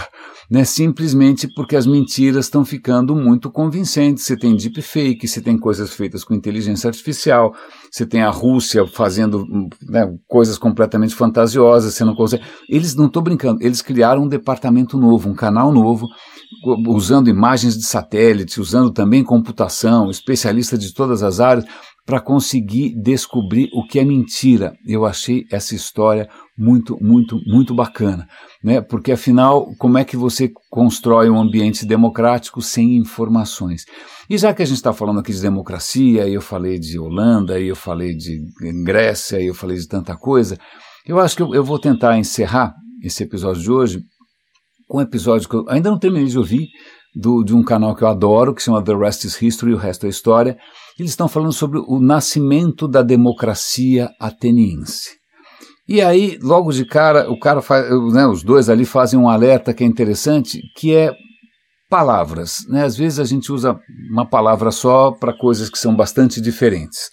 né, 0.49 0.63
simplesmente 0.63 1.47
porque 1.53 1.75
as 1.75 1.85
mentiras 1.85 2.45
estão 2.45 2.63
ficando 2.63 3.15
muito 3.15 3.51
convincentes. 3.51 4.23
Você 4.23 4.37
tem 4.37 4.55
deepfake, 4.55 5.27
você 5.27 5.41
tem 5.41 5.57
coisas 5.57 5.93
feitas 5.93 6.23
com 6.23 6.33
inteligência 6.33 6.87
artificial, 6.87 7.53
você 7.91 8.05
tem 8.05 8.21
a 8.21 8.29
Rússia 8.29 8.87
fazendo 8.87 9.45
né, 9.87 10.09
coisas 10.27 10.57
completamente 10.57 11.13
fantasiosas, 11.13 11.93
você 11.93 12.05
não 12.05 12.15
consegue. 12.15 12.43
Eles 12.69 12.95
não 12.95 13.07
estou 13.07 13.21
brincando, 13.21 13.61
eles 13.61 13.81
criaram 13.81 14.23
um 14.23 14.27
departamento 14.27 14.97
novo, 14.97 15.29
um 15.29 15.35
canal 15.35 15.71
novo, 15.71 16.07
usando 16.87 17.29
imagens 17.29 17.77
de 17.77 17.85
satélite, 17.85 18.59
usando 18.59 18.91
também 18.91 19.23
computação, 19.23 20.09
especialista 20.09 20.77
de 20.77 20.93
todas 20.93 21.23
as 21.23 21.39
áreas, 21.39 21.65
para 22.07 22.21
conseguir 22.21 22.95
descobrir 22.95 23.69
o 23.73 23.85
que 23.85 23.99
é 23.99 24.05
mentira. 24.05 24.73
Eu 24.87 25.05
achei 25.05 25.43
essa 25.51 25.75
história 25.75 26.29
muito, 26.57 26.97
muito, 27.01 27.37
muito 27.45 27.75
bacana, 27.75 28.25
né? 28.63 28.79
Porque 28.79 29.11
afinal, 29.11 29.67
como 29.77 29.97
é 29.97 30.05
que 30.05 30.15
você 30.15 30.49
constrói 30.69 31.29
um 31.29 31.37
ambiente 31.37 31.85
democrático 31.85 32.61
sem 32.61 32.95
informações? 32.95 33.83
E 34.29 34.37
já 34.37 34.53
que 34.53 34.63
a 34.63 34.65
gente 34.65 34.77
está 34.77 34.93
falando 34.93 35.19
aqui 35.19 35.33
de 35.33 35.41
democracia, 35.41 36.27
e 36.27 36.33
eu 36.33 36.41
falei 36.41 36.79
de 36.79 36.97
Holanda, 36.97 37.59
e 37.59 37.67
eu 37.67 37.75
falei 37.75 38.15
de 38.15 38.41
Grécia, 38.85 39.41
e 39.41 39.47
eu 39.47 39.53
falei 39.53 39.77
de 39.77 39.87
tanta 39.87 40.15
coisa, 40.15 40.57
eu 41.05 41.19
acho 41.19 41.35
que 41.35 41.41
eu, 41.41 41.53
eu 41.53 41.63
vou 41.63 41.77
tentar 41.77 42.17
encerrar 42.17 42.73
esse 43.03 43.21
episódio 43.21 43.61
de 43.61 43.71
hoje 43.71 43.99
com 44.87 44.99
um 44.99 45.01
episódio 45.01 45.47
que 45.49 45.55
eu 45.55 45.65
ainda 45.67 45.89
não 45.89 45.99
terminei 45.99 46.27
de 46.27 46.37
ouvir, 46.37 46.67
do, 47.15 47.43
de 47.43 47.53
um 47.53 47.63
canal 47.63 47.95
que 47.95 48.03
eu 48.03 48.07
adoro, 48.07 48.53
que 48.53 48.61
se 48.61 48.65
chama 48.65 48.83
The 48.83 48.95
Rest 48.95 49.23
is 49.25 49.41
History, 49.41 49.73
o 49.73 49.77
resto 49.77 50.05
é 50.05 50.09
história. 50.09 50.57
Eles 50.99 51.11
estão 51.11 51.27
falando 51.27 51.51
sobre 51.51 51.79
o 51.79 51.99
nascimento 51.99 52.87
da 52.87 53.01
democracia 53.01 54.09
ateniense. 54.19 55.17
E 55.87 56.01
aí, 56.01 56.37
logo 56.41 56.71
de 56.71 56.85
cara, 56.85 57.29
o 57.31 57.39
cara 57.39 57.61
faz, 57.61 57.89
né, 58.13 58.27
os 58.27 58.43
dois 58.43 58.69
ali 58.69 58.85
fazem 58.85 59.19
um 59.19 59.29
alerta 59.29 59.73
que 59.73 59.83
é 59.83 59.87
interessante, 59.87 60.61
que 60.75 60.93
é 60.93 61.11
palavras. 61.89 62.57
Né? 62.69 62.83
Às 62.83 62.97
vezes 62.97 63.19
a 63.19 63.25
gente 63.25 63.51
usa 63.51 63.79
uma 64.11 64.27
palavra 64.27 64.69
só 64.69 65.11
para 65.11 65.37
coisas 65.37 65.69
que 65.69 65.79
são 65.79 65.95
bastante 65.95 66.41
diferentes 66.41 67.09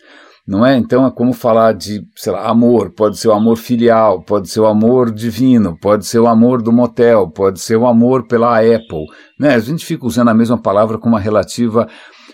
não 0.46 0.64
é? 0.64 0.76
Então 0.76 1.06
é 1.06 1.10
como 1.10 1.32
falar 1.32 1.72
de, 1.72 2.02
sei 2.14 2.32
lá, 2.32 2.48
amor, 2.48 2.92
pode 2.94 3.18
ser 3.18 3.28
o 3.28 3.32
amor 3.32 3.56
filial, 3.56 4.22
pode 4.22 4.50
ser 4.50 4.60
o 4.60 4.66
amor 4.66 5.10
divino, 5.10 5.78
pode 5.80 6.06
ser 6.06 6.18
o 6.18 6.26
amor 6.26 6.60
do 6.60 6.70
motel, 6.70 7.30
pode 7.30 7.60
ser 7.60 7.76
o 7.76 7.86
amor 7.86 8.26
pela 8.26 8.58
Apple, 8.58 9.06
né? 9.40 9.54
A 9.54 9.58
gente 9.58 9.84
fica 9.84 10.06
usando 10.06 10.28
a 10.28 10.34
mesma 10.34 10.60
palavra 10.60 10.98
com 10.98 11.08
uma 11.08 11.20
relativa 11.20 11.88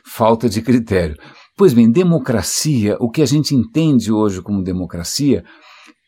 falta 0.04 0.48
de 0.48 0.60
critério. 0.60 1.16
Pois 1.56 1.72
bem, 1.72 1.90
democracia, 1.90 2.96
o 2.98 3.10
que 3.10 3.22
a 3.22 3.26
gente 3.26 3.54
entende 3.54 4.10
hoje 4.10 4.42
como 4.42 4.64
democracia, 4.64 5.44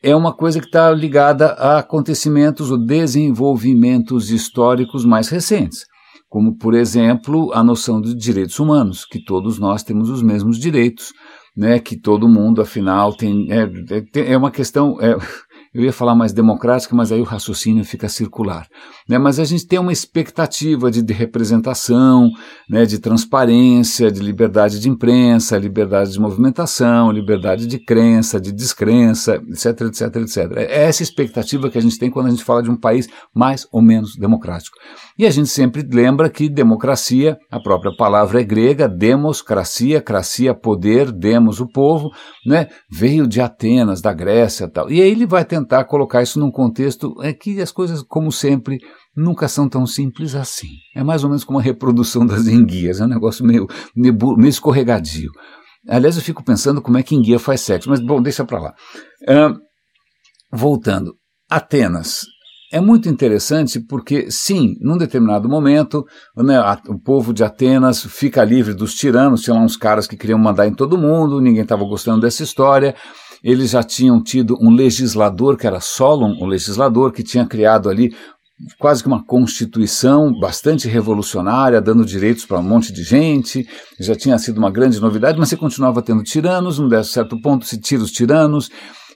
é 0.01 0.13
uma 0.13 0.35
coisa 0.35 0.59
que 0.59 0.65
está 0.65 0.91
ligada 0.91 1.53
a 1.53 1.79
acontecimentos 1.79 2.69
ou 2.69 2.85
desenvolvimentos 2.85 4.29
históricos 4.29 5.05
mais 5.05 5.29
recentes 5.29 5.85
como, 6.33 6.57
por 6.57 6.73
exemplo, 6.73 7.51
a 7.53 7.63
noção 7.63 8.01
de 8.01 8.15
direitos 8.15 8.57
humanos, 8.57 9.05
que 9.05 9.23
todos 9.23 9.59
nós 9.59 9.83
temos 9.83 10.09
os 10.09 10.23
mesmos 10.23 10.57
direitos, 10.57 11.13
né, 11.55 11.79
que 11.79 11.95
todo 11.95 12.27
mundo, 12.27 12.61
afinal, 12.61 13.13
tem. 13.15 13.47
É, 13.51 13.63
é, 14.19 14.31
é 14.33 14.37
uma 14.37 14.51
questão. 14.51 14.97
É, 14.99 15.15
eu 15.73 15.83
ia 15.83 15.93
falar 15.93 16.13
mais 16.13 16.31
democrática, 16.31 16.95
mas 16.95 17.11
aí 17.11 17.19
o 17.19 17.25
raciocínio 17.25 17.83
fica 17.83 18.07
circular. 18.07 18.67
Né? 19.09 19.17
Mas 19.17 19.39
a 19.39 19.43
gente 19.43 19.65
tem 19.65 19.79
uma 19.79 19.91
expectativa 19.91 20.91
de, 20.91 21.01
de 21.01 21.13
representação, 21.13 22.29
né, 22.69 22.85
de 22.85 22.99
transparência, 22.99 24.11
de 24.11 24.21
liberdade 24.21 24.79
de 24.79 24.87
imprensa, 24.87 25.57
liberdade 25.57 26.11
de 26.11 26.19
movimentação, 26.19 27.11
liberdade 27.11 27.65
de 27.65 27.79
crença, 27.79 28.39
de 28.39 28.51
descrença, 28.51 29.41
etc, 29.49 29.81
etc, 29.81 30.15
etc. 30.17 30.37
É 30.57 30.83
essa 30.83 31.01
expectativa 31.01 31.69
que 31.69 31.77
a 31.77 31.81
gente 31.81 31.97
tem 31.97 32.11
quando 32.11 32.27
a 32.27 32.31
gente 32.31 32.43
fala 32.43 32.61
de 32.61 32.69
um 32.69 32.77
país 32.77 33.07
mais 33.33 33.67
ou 33.71 33.81
menos 33.81 34.15
democrático. 34.15 34.77
E 35.17 35.27
a 35.27 35.29
gente 35.29 35.49
sempre 35.49 35.83
lembra 35.83 36.29
que 36.29 36.49
democracia, 36.49 37.37
a 37.51 37.59
própria 37.59 37.95
palavra 37.95 38.41
é 38.41 38.43
grega, 38.43 38.87
democracia, 38.87 40.01
cracia, 40.01 40.55
poder, 40.55 41.11
demos, 41.11 41.59
o 41.59 41.67
povo, 41.67 42.09
né, 42.45 42.67
veio 42.91 43.27
de 43.27 43.39
Atenas, 43.39 44.01
da 44.01 44.11
Grécia 44.11 44.67
tal. 44.67 44.89
E 44.89 45.01
aí 45.01 45.11
ele 45.11 45.27
vai 45.27 45.45
tentar 45.45 45.83
colocar 45.85 46.23
isso 46.23 46.39
num 46.39 46.51
contexto 46.51 47.13
é 47.21 47.31
que 47.31 47.61
as 47.61 47.71
coisas, 47.71 48.01
como 48.01 48.31
sempre, 48.31 48.79
nunca 49.15 49.47
são 49.47 49.69
tão 49.69 49.85
simples 49.85 50.33
assim. 50.33 50.69
É 50.95 51.03
mais 51.03 51.23
ou 51.23 51.29
menos 51.29 51.43
como 51.43 51.59
a 51.59 51.61
reprodução 51.61 52.25
das 52.25 52.47
enguias, 52.47 52.99
é 52.99 53.05
um 53.05 53.09
negócio 53.09 53.45
meio, 53.45 53.67
meio, 53.95 54.17
meio 54.35 54.49
escorregadio. 54.49 55.29
Aliás, 55.87 56.15
eu 56.15 56.23
fico 56.23 56.43
pensando 56.43 56.81
como 56.81 56.97
é 56.97 57.03
que 57.03 57.13
enguia 57.13 57.37
faz 57.37 57.61
sexo, 57.61 57.89
mas 57.89 57.99
bom, 57.99 58.21
deixa 58.21 58.45
para 58.45 58.59
lá. 58.59 58.73
Uh, 59.29 59.59
voltando, 60.51 61.13
Atenas 61.49 62.21
é 62.73 62.81
muito 62.81 63.07
interessante 63.07 63.79
porque, 63.79 64.31
sim, 64.31 64.75
num 64.81 64.97
determinado 64.97 65.47
momento, 65.47 66.03
né, 66.35 66.57
a, 66.57 66.75
o 66.87 66.97
povo 66.97 67.31
de 67.31 67.43
Atenas 67.43 68.03
fica 68.03 68.43
livre 68.43 68.73
dos 68.73 68.95
tiranos, 68.95 69.43
tinha 69.43 69.53
lá 69.53 69.61
uns 69.61 69.77
caras 69.77 70.07
que 70.07 70.17
queriam 70.17 70.39
mandar 70.39 70.67
em 70.67 70.73
todo 70.73 70.97
mundo, 70.97 71.39
ninguém 71.39 71.61
estava 71.61 71.85
gostando 71.85 72.21
dessa 72.21 72.41
história. 72.41 72.95
Eles 73.43 73.69
já 73.69 73.83
tinham 73.83 74.23
tido 74.23 74.57
um 74.59 74.71
legislador, 74.71 75.55
que 75.55 75.67
era 75.67 75.79
Solon, 75.79 76.35
o 76.41 76.47
legislador, 76.47 77.11
que 77.11 77.21
tinha 77.21 77.45
criado 77.45 77.89
ali 77.89 78.11
quase 78.79 79.01
que 79.01 79.07
uma 79.07 79.23
constituição 79.23 80.31
bastante 80.39 80.87
revolucionária, 80.87 81.81
dando 81.81 82.05
direitos 82.05 82.45
para 82.45 82.59
um 82.59 82.63
monte 82.63 82.93
de 82.93 83.03
gente, 83.03 83.67
já 83.99 84.15
tinha 84.15 84.37
sido 84.37 84.57
uma 84.57 84.71
grande 84.71 84.99
novidade, 84.99 85.37
mas 85.37 85.49
você 85.49 85.57
continuava 85.57 86.01
tendo 86.01 86.23
tiranos, 86.23 86.79
num 86.79 87.03
certo 87.03 87.39
ponto 87.41 87.65
se 87.65 87.79
tira 87.79 88.03
os 88.03 88.11
tiranos, 88.11 88.69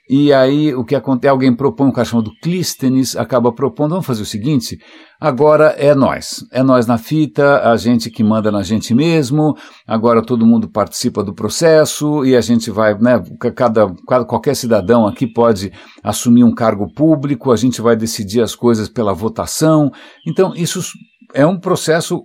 e 0.09 0.31
aí 0.31 0.73
o 0.73 0.85
que 0.85 0.95
acontece? 0.95 1.29
Alguém 1.29 1.53
propõe 1.53 1.87
um 1.87 1.91
cara 1.91 2.05
chamado 2.05 2.31
Clístenes, 2.41 3.15
acaba 3.15 3.51
propondo, 3.51 3.91
vamos 3.91 4.05
fazer 4.05 4.21
o 4.21 4.25
seguinte, 4.25 4.77
agora 5.19 5.75
é 5.77 5.93
nós, 5.93 6.45
é 6.51 6.63
nós 6.63 6.87
na 6.87 6.97
fita, 6.97 7.69
a 7.69 7.75
gente 7.75 8.09
que 8.09 8.23
manda 8.23 8.51
na 8.51 8.63
gente 8.63 8.95
mesmo, 8.95 9.55
agora 9.85 10.21
todo 10.21 10.45
mundo 10.45 10.69
participa 10.69 11.23
do 11.23 11.33
processo 11.33 12.25
e 12.25 12.35
a 12.35 12.41
gente 12.41 12.71
vai, 12.71 12.97
né, 12.97 13.21
cada, 13.55 13.93
cada 14.07 14.25
qualquer 14.25 14.55
cidadão 14.55 15.05
aqui 15.05 15.27
pode 15.27 15.71
assumir 16.03 16.43
um 16.43 16.55
cargo 16.55 16.91
público, 16.93 17.51
a 17.51 17.57
gente 17.57 17.81
vai 17.81 17.95
decidir 17.95 18.41
as 18.41 18.55
coisas 18.55 18.87
pela 18.87 19.13
votação. 19.13 19.91
Então 20.25 20.53
isso 20.55 20.81
é 21.33 21.45
um 21.45 21.59
processo 21.59 22.23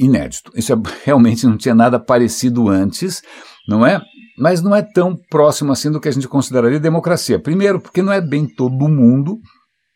inédito. 0.00 0.50
Isso 0.56 0.72
é, 0.72 0.76
realmente 1.04 1.46
não 1.46 1.56
tinha 1.56 1.74
nada 1.74 2.00
parecido 2.00 2.68
antes, 2.68 3.20
não 3.68 3.86
é? 3.86 4.00
Mas 4.40 4.62
não 4.62 4.74
é 4.74 4.80
tão 4.82 5.14
próximo 5.28 5.70
assim 5.70 5.90
do 5.90 6.00
que 6.00 6.08
a 6.08 6.12
gente 6.12 6.26
consideraria 6.26 6.80
democracia. 6.80 7.38
Primeiro, 7.38 7.78
porque 7.78 8.00
não 8.00 8.10
é 8.10 8.22
bem 8.22 8.46
todo 8.46 8.88
mundo. 8.88 9.38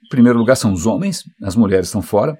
Em 0.05 0.09
primeiro 0.11 0.39
lugar, 0.39 0.55
são 0.55 0.71
os 0.71 0.85
homens, 0.85 1.23
as 1.43 1.57
mulheres 1.57 1.87
estão 1.87 2.03
fora. 2.03 2.37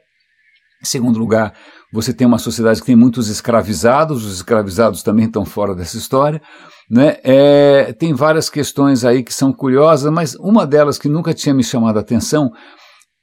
Em 0.83 0.85
segundo 0.85 1.19
lugar, 1.19 1.55
você 1.91 2.13
tem 2.13 2.27
uma 2.27 2.37
sociedade 2.37 2.81
que 2.81 2.87
tem 2.87 2.95
muitos 2.95 3.29
escravizados, 3.29 4.23
os 4.23 4.35
escravizados 4.35 5.03
também 5.03 5.25
estão 5.25 5.47
fora 5.47 5.75
dessa 5.75 5.97
história. 5.97 6.43
Né? 6.91 7.17
É, 7.25 7.95
tem 7.95 8.13
várias 8.13 8.51
questões 8.51 9.03
aí 9.03 9.23
que 9.23 9.33
são 9.33 9.51
curiosas, 9.51 10.13
mas 10.13 10.35
uma 10.35 10.67
delas 10.67 10.99
que 10.99 11.09
nunca 11.09 11.33
tinha 11.33 11.55
me 11.55 11.65
chamado 11.65 11.97
a 11.97 12.03
atenção 12.03 12.51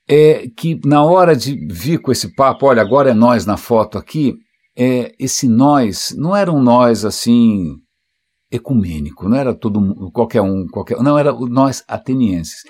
é 0.10 0.48
que 0.58 0.80
na 0.84 1.04
hora 1.04 1.36
de 1.36 1.56
vir 1.72 2.00
com 2.00 2.12
esse 2.12 2.34
papo, 2.34 2.66
olha, 2.66 2.82
agora 2.82 3.12
é 3.12 3.14
nós 3.14 3.46
na 3.46 3.58
foto 3.58 4.00
aqui, 4.00 4.34
é, 4.76 5.12
esse 5.20 5.48
nós 5.48 6.16
não 6.18 6.36
era 6.36 6.52
um 6.52 6.60
nós 6.60 7.06
assim 7.06 7.76
ecumênico, 8.52 9.30
não 9.30 9.38
era 9.38 9.54
todo 9.54 10.12
qualquer 10.12 10.42
um, 10.42 10.68
qualquer, 10.68 10.98
não 11.02 11.18
era 11.18 11.32
nós 11.32 11.84
atenienses. 11.88 12.64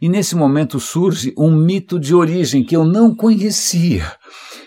E 0.00 0.08
nesse 0.08 0.34
momento 0.34 0.80
surge 0.80 1.32
um 1.38 1.54
mito 1.54 1.98
de 1.98 2.14
origem 2.14 2.64
que 2.64 2.76
eu 2.76 2.84
não 2.84 3.14
conhecia. 3.14 4.04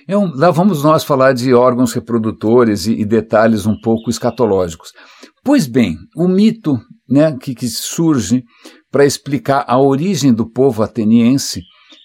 É 0.08 0.18
um, 0.18 0.32
lá 0.34 0.50
vamos 0.52 0.84
nós 0.84 1.04
falar 1.04 1.34
de 1.34 1.54
órgãos 1.54 1.94
reprodutores 1.94 2.86
e, 2.86 2.94
e 2.94 3.06
detalhes 3.06 3.66
um 3.66 3.80
pouco 3.80 4.10
escatológicos. 4.10 4.92
Pois 5.44 5.68
bem, 5.68 5.98
o 6.16 6.28
mito 6.28 6.80
né, 7.10 7.36
que, 7.38 7.54
que 7.54 7.68
surge 7.68 8.44
para 8.92 9.06
explicar 9.06 9.66
a 9.68 9.80
origem 9.80 10.34
do 10.34 10.50
povo 10.50 10.84
ateniense 10.84 11.62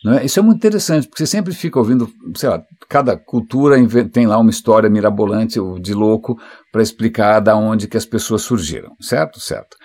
é? 0.07 0.25
Isso 0.25 0.39
é 0.39 0.43
muito 0.43 0.59
interessante, 0.59 1.09
porque 1.09 1.19
você 1.19 1.27
sempre 1.27 1.53
fica 1.55 1.79
ouvindo, 1.79 2.09
sei 2.35 2.49
lá, 2.49 2.63
cada 2.89 3.17
cultura 3.17 3.77
tem 4.13 4.27
lá 4.27 4.39
uma 4.39 4.51
história 4.51 4.89
mirabolante 4.89 5.59
de 5.81 5.95
louco 5.95 6.37
para 6.73 6.83
explicar 6.83 7.41
da 7.41 7.57
onde 7.57 7.89
que 7.89 7.97
as 7.97 8.07
pessoas 8.07 8.43
surgiram, 8.43 8.93
certo? 9.01 9.41
Certo. 9.41 9.77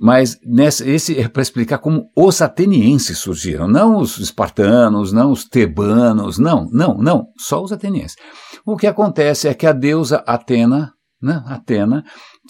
Mas 0.00 0.38
nessa, 0.44 0.88
esse 0.88 1.18
é 1.18 1.28
para 1.28 1.42
explicar 1.42 1.78
como 1.78 2.10
os 2.16 2.40
atenienses 2.40 3.18
surgiram, 3.18 3.68
não 3.68 3.98
os 3.98 4.18
espartanos, 4.18 5.12
não 5.12 5.30
os 5.30 5.44
tebanos, 5.44 6.38
não, 6.38 6.68
não, 6.72 6.96
não, 6.98 7.26
só 7.38 7.62
os 7.62 7.72
atenienses. 7.72 8.16
O 8.64 8.76
que 8.76 8.86
acontece 8.86 9.48
é 9.48 9.54
que 9.54 9.66
a 9.66 9.72
deusa 9.72 10.22
Atena, 10.26 10.92
né, 11.20 11.42
Atena, 11.46 12.02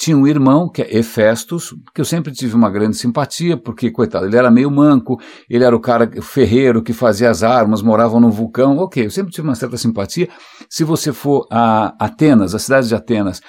tinha 0.02 0.16
um 0.16 0.26
irmão, 0.26 0.68
que 0.68 0.82
é 0.82 0.98
Hefestos, 0.98 1.72
que 1.94 2.00
eu 2.00 2.04
sempre 2.04 2.32
tive 2.32 2.56
uma 2.56 2.68
grande 2.68 2.96
simpatia, 2.96 3.56
porque, 3.56 3.88
coitado, 3.88 4.26
ele 4.26 4.36
era 4.36 4.50
meio 4.50 4.68
manco, 4.68 5.20
ele 5.48 5.62
era 5.62 5.76
o 5.76 5.78
cara 5.78 6.10
ferreiro 6.20 6.82
que 6.82 6.92
fazia 6.92 7.30
as 7.30 7.44
armas, 7.44 7.82
morava 7.82 8.18
no 8.18 8.28
vulcão, 8.28 8.78
ok, 8.78 9.06
eu 9.06 9.10
sempre 9.12 9.30
tive 9.30 9.46
uma 9.46 9.54
certa 9.54 9.76
simpatia. 9.76 10.28
Se 10.68 10.82
você 10.82 11.12
for 11.12 11.46
a 11.48 11.94
Atenas, 12.04 12.52
a 12.52 12.58
cidade 12.58 12.88
de 12.88 12.96
Atenas, 12.96 13.40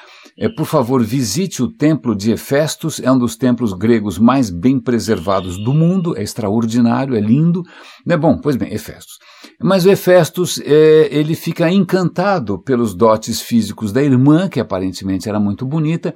por 0.55 0.65
favor, 0.65 1.03
visite 1.03 1.61
o 1.61 1.71
templo 1.71 2.15
de 2.15 2.31
Hefestos, 2.31 2.99
é 2.99 3.11
um 3.11 3.17
dos 3.17 3.35
templos 3.35 3.71
gregos 3.73 4.17
mais 4.17 4.49
bem 4.49 4.79
preservados 4.79 5.57
do 5.63 5.73
mundo, 5.73 6.17
é 6.17 6.23
extraordinário, 6.23 7.15
é 7.15 7.19
lindo. 7.19 7.63
É 8.07 8.17
bom, 8.17 8.39
pois 8.39 8.55
bem, 8.55 8.73
Hefestos. 8.73 9.19
Mas 9.61 9.85
o 9.85 9.91
Hefestos, 9.91 10.59
é, 10.65 11.07
ele 11.11 11.35
fica 11.35 11.69
encantado 11.69 12.57
pelos 12.59 12.95
dotes 12.95 13.41
físicos 13.41 13.91
da 13.91 14.01
irmã, 14.01 14.49
que 14.49 14.59
aparentemente 14.59 15.29
era 15.29 15.39
muito 15.39 15.65
bonita, 15.65 16.13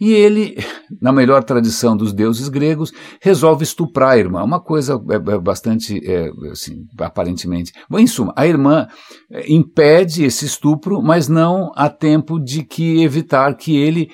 e 0.00 0.12
ele, 0.12 0.56
na 1.00 1.12
melhor 1.12 1.44
tradição 1.44 1.94
dos 1.94 2.12
deuses 2.12 2.48
gregos, 2.48 2.90
resolve 3.20 3.64
estuprar 3.64 4.12
a 4.12 4.18
irmã. 4.18 4.42
Uma 4.42 4.58
coisa 4.58 4.98
é, 5.10 5.14
é 5.14 5.38
bastante, 5.38 6.00
é, 6.10 6.30
assim, 6.50 6.86
aparentemente. 6.98 7.72
Bom, 7.88 7.98
em 7.98 8.06
suma, 8.06 8.32
a 8.34 8.46
irmã 8.46 8.88
é, 9.30 9.52
impede 9.52 10.24
esse 10.24 10.46
estupro, 10.46 11.02
mas 11.02 11.28
não 11.28 11.70
há 11.76 11.90
tempo 11.90 12.40
de 12.40 12.64
que 12.64 13.02
evitar 13.02 13.54
que 13.54 13.76
ele 13.76 14.08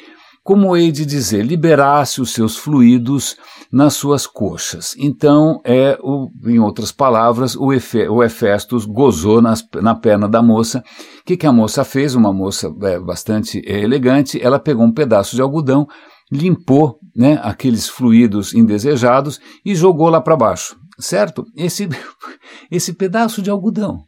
como 0.47 0.77
hei 0.77 0.93
de 0.93 1.05
dizer, 1.05 1.45
liberasse 1.45 2.21
os 2.21 2.33
seus 2.33 2.57
fluidos 2.57 3.37
nas 3.71 3.95
suas 3.95 4.29
coxas. 4.29 4.95
Então, 4.97 5.61
é 5.65 5.99
o, 6.01 6.31
em 6.45 6.61
outras 6.61 6.93
palavras, 6.93 7.57
o, 7.57 7.73
Efe, 7.73 8.07
o 8.09 8.23
Hefestos 8.23 8.85
gozou 8.85 9.43
nas, 9.43 9.61
na 9.83 9.93
perna 9.93 10.29
da 10.29 10.41
moça. 10.41 10.85
O 11.21 11.25
que, 11.25 11.37
que 11.37 11.49
a 11.49 11.53
moça 11.53 11.83
fez? 11.83 12.15
Uma 12.15 12.33
moça 12.33 12.73
é, 12.83 12.97
bastante 13.01 13.61
é, 13.67 13.81
elegante, 13.81 14.41
ela 14.41 14.61
pegou 14.61 14.87
um 14.87 14.93
pedaço 14.93 15.35
de 15.35 15.43
algodão, 15.43 15.85
limpou 16.31 17.01
né, 17.15 17.41
aqueles 17.43 17.89
fluidos 17.89 18.55
indesejados 18.55 19.41
e 19.65 19.75
jogou 19.75 20.09
lá 20.09 20.21
para 20.21 20.37
baixo. 20.37 20.77
Certo? 20.97 21.45
Esse, 21.57 21.89
esse 22.71 22.93
pedaço 22.93 23.43
de 23.43 23.51
algodão 23.51 24.05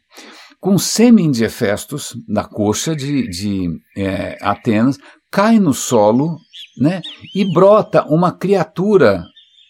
com 0.59 0.77
sêmen 0.77 1.31
de 1.31 1.43
Hefestos 1.45 2.13
na 2.27 2.43
coxa 2.43 2.95
de, 2.95 3.27
de 3.29 3.69
é, 3.95 4.37
Atenas, 4.41 4.97
cai 5.31 5.59
no 5.59 5.73
solo, 5.73 6.37
né? 6.77 7.01
E 7.35 7.45
brota 7.45 8.05
uma 8.05 8.31
criatura, 8.31 9.23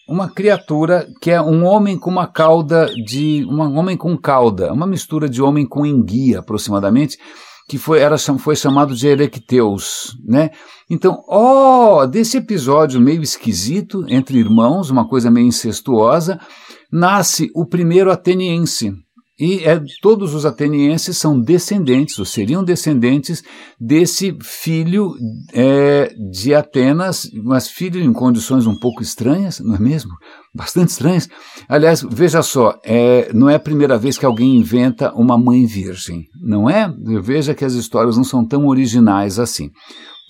uma 0.08 0.28
criatura 0.28 1.06
que 1.20 1.30
é 1.30 1.40
um 1.40 1.64
homem 1.64 1.98
com 1.98 2.10
uma 2.10 2.26
cauda 2.26 2.86
de, 3.04 3.44
um 3.48 3.60
homem 3.76 3.96
com 3.96 4.16
cauda, 4.16 4.72
uma 4.72 4.86
mistura 4.86 5.28
de 5.28 5.42
homem 5.42 5.66
com 5.66 5.84
enguia, 5.84 6.40
aproximadamente, 6.40 7.18
que 7.68 7.78
foi, 7.78 8.00
era, 8.00 8.18
foi 8.18 8.56
chamado 8.56 8.96
de 8.96 9.06
Erecteus, 9.06 10.16
né? 10.26 10.50
Então, 10.90 11.22
ó, 11.28 12.02
oh, 12.02 12.06
desse 12.06 12.36
episódio 12.36 13.00
meio 13.00 13.22
esquisito 13.22 14.04
entre 14.08 14.38
irmãos, 14.38 14.90
uma 14.90 15.06
coisa 15.06 15.30
meio 15.30 15.46
incestuosa, 15.46 16.40
nasce 16.90 17.48
o 17.54 17.64
primeiro 17.64 18.10
ateniense, 18.10 18.92
e 19.40 19.64
é, 19.64 19.82
todos 20.02 20.34
os 20.34 20.44
atenienses 20.44 21.16
são 21.16 21.40
descendentes, 21.40 22.18
ou 22.18 22.26
seriam 22.26 22.62
descendentes 22.62 23.42
desse 23.80 24.36
filho 24.42 25.14
é, 25.54 26.12
de 26.30 26.54
Atenas, 26.54 27.26
mas 27.42 27.66
filho 27.66 27.98
em 27.98 28.12
condições 28.12 28.66
um 28.66 28.78
pouco 28.78 29.02
estranhas, 29.02 29.58
não 29.60 29.74
é 29.74 29.78
mesmo? 29.78 30.10
Bastante 30.54 30.90
estranhas. 30.90 31.26
Aliás, 31.66 32.04
veja 32.10 32.42
só, 32.42 32.78
é, 32.84 33.32
não 33.32 33.48
é 33.48 33.54
a 33.54 33.60
primeira 33.60 33.96
vez 33.96 34.18
que 34.18 34.26
alguém 34.26 34.56
inventa 34.56 35.10
uma 35.14 35.38
mãe 35.38 35.64
virgem, 35.64 36.26
não 36.42 36.68
é? 36.68 36.92
Veja 37.22 37.54
que 37.54 37.64
as 37.64 37.72
histórias 37.72 38.18
não 38.18 38.24
são 38.24 38.46
tão 38.46 38.66
originais 38.66 39.38
assim. 39.38 39.70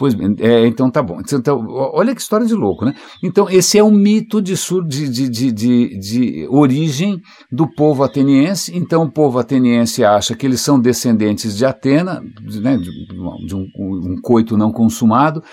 Pois 0.01 0.15
bem, 0.15 0.35
é, 0.39 0.67
então 0.67 0.91
tá 0.91 1.03
bom. 1.03 1.21
Então, 1.21 1.67
olha 1.69 2.15
que 2.15 2.23
história 2.23 2.47
de 2.47 2.55
louco, 2.55 2.87
né? 2.87 2.95
Então, 3.23 3.51
esse 3.51 3.77
é 3.77 3.85
um 3.85 3.91
mito 3.91 4.41
de, 4.41 4.55
de, 4.89 5.29
de, 5.29 5.53
de, 5.53 5.99
de 5.99 6.49
origem 6.49 7.21
do 7.53 7.71
povo 7.71 8.03
ateniense. 8.03 8.75
Então, 8.75 9.03
o 9.03 9.13
povo 9.13 9.39
ateniense 9.39 10.03
acha 10.03 10.35
que 10.35 10.47
eles 10.47 10.63
são 10.63 10.81
descendentes 10.81 11.55
de 11.55 11.67
Atena, 11.67 12.23
né, 12.63 12.79
de, 12.79 12.91
de 13.47 13.55
um, 13.55 13.67
um, 13.79 14.17
coito 14.23 14.57
não 14.57 14.73
consumado, 14.73 15.45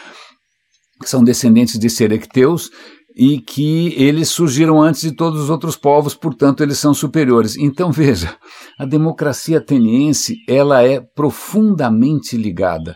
são 1.03 1.21
descendentes 1.25 1.77
de 1.77 1.89
Serecteus, 1.89 2.69
e 3.17 3.41
que 3.41 3.93
eles 4.01 4.29
surgiram 4.29 4.81
antes 4.81 5.01
de 5.01 5.11
todos 5.11 5.41
os 5.41 5.49
outros 5.49 5.75
povos, 5.75 6.15
portanto 6.15 6.63
eles 6.63 6.77
são 6.77 6.93
superiores. 6.93 7.57
Então 7.57 7.91
veja, 7.91 8.33
a 8.79 8.85
democracia 8.85 9.57
ateniense 9.57 10.37
ela 10.47 10.81
é 10.81 11.01
profundamente 11.01 12.37
ligada 12.37 12.95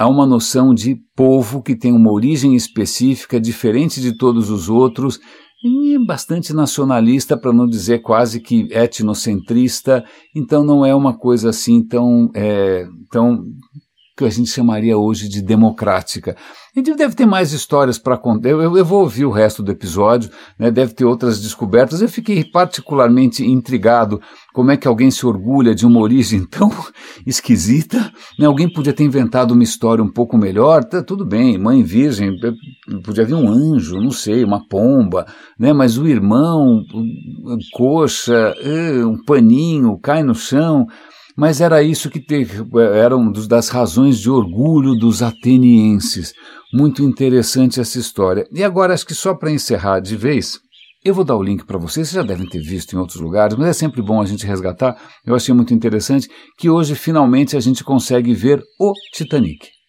há 0.00 0.08
uma 0.08 0.24
noção 0.24 0.72
de 0.72 0.96
povo 1.14 1.62
que 1.62 1.76
tem 1.76 1.92
uma 1.92 2.10
origem 2.10 2.56
específica, 2.56 3.38
diferente 3.38 4.00
de 4.00 4.16
todos 4.16 4.48
os 4.48 4.70
outros, 4.70 5.20
e 5.62 5.98
bastante 6.06 6.54
nacionalista, 6.54 7.36
para 7.36 7.52
não 7.52 7.66
dizer 7.66 7.98
quase 7.98 8.40
que 8.40 8.66
etnocentrista, 8.70 10.02
então 10.34 10.64
não 10.64 10.86
é 10.86 10.94
uma 10.94 11.14
coisa 11.14 11.50
assim 11.50 11.86
tão, 11.86 12.30
é, 12.34 12.86
tão 13.10 13.44
que 14.20 14.26
a 14.26 14.30
gente 14.30 14.50
chamaria 14.50 14.98
hoje 14.98 15.28
de 15.28 15.40
democrática. 15.40 16.36
Gente 16.76 16.94
deve 16.94 17.14
ter 17.14 17.26
mais 17.26 17.52
histórias 17.52 17.98
para 17.98 18.16
contar. 18.16 18.48
Eu, 18.48 18.76
eu, 18.76 18.84
vou 18.84 19.00
ouvir 19.00 19.24
o 19.24 19.30
resto 19.30 19.62
do 19.62 19.72
episódio, 19.72 20.30
né? 20.58 20.70
deve 20.70 20.92
ter 20.92 21.04
outras 21.04 21.40
descobertas. 21.40 22.00
Eu 22.00 22.08
fiquei 22.08 22.44
particularmente 22.44 23.44
intrigado 23.44 24.20
como 24.52 24.70
é 24.70 24.76
que 24.76 24.86
alguém 24.86 25.10
se 25.10 25.26
orgulha 25.26 25.74
de 25.74 25.86
uma 25.86 25.98
origem 26.00 26.44
tão 26.46 26.70
esquisita. 27.26 28.12
Né? 28.38 28.46
Alguém 28.46 28.72
podia 28.72 28.92
ter 28.92 29.04
inventado 29.04 29.52
uma 29.52 29.64
história 29.64 30.04
um 30.04 30.12
pouco 30.12 30.36
melhor. 30.36 30.84
Tá, 30.84 31.02
tudo 31.02 31.24
bem, 31.24 31.58
mãe 31.58 31.82
virgem, 31.82 32.36
podia 33.02 33.24
vir 33.24 33.34
um 33.34 33.48
anjo, 33.48 33.96
não 34.00 34.12
sei, 34.12 34.44
uma 34.44 34.66
pomba, 34.68 35.26
né? 35.58 35.72
mas 35.72 35.98
o 35.98 36.06
irmão, 36.06 36.82
coxa, 37.72 38.54
um 39.06 39.22
paninho, 39.24 39.98
cai 39.98 40.22
no 40.22 40.34
chão. 40.34 40.86
Mas 41.36 41.60
era 41.60 41.82
isso 41.82 42.10
que 42.10 42.20
te, 42.20 42.46
era 42.94 43.16
uma 43.16 43.32
das 43.46 43.68
razões 43.68 44.18
de 44.18 44.30
orgulho 44.30 44.94
dos 44.94 45.22
atenienses. 45.22 46.32
Muito 46.72 47.02
interessante 47.02 47.80
essa 47.80 47.98
história. 47.98 48.46
E 48.52 48.62
agora, 48.62 48.94
acho 48.94 49.06
que 49.06 49.14
só 49.14 49.34
para 49.34 49.50
encerrar 49.50 50.00
de 50.00 50.16
vez, 50.16 50.58
eu 51.04 51.14
vou 51.14 51.24
dar 51.24 51.36
o 51.36 51.42
link 51.42 51.64
para 51.64 51.78
vocês, 51.78 52.08
vocês 52.08 52.14
já 52.14 52.22
devem 52.22 52.48
ter 52.48 52.60
visto 52.60 52.94
em 52.94 52.98
outros 52.98 53.20
lugares, 53.20 53.56
mas 53.56 53.68
é 53.68 53.72
sempre 53.72 54.02
bom 54.02 54.20
a 54.20 54.26
gente 54.26 54.46
resgatar. 54.46 54.96
Eu 55.24 55.34
achei 55.34 55.54
muito 55.54 55.72
interessante 55.72 56.28
que 56.58 56.68
hoje 56.68 56.94
finalmente 56.94 57.56
a 57.56 57.60
gente 57.60 57.82
consegue 57.82 58.34
ver 58.34 58.62
o 58.78 58.92
Titanic 59.14 59.79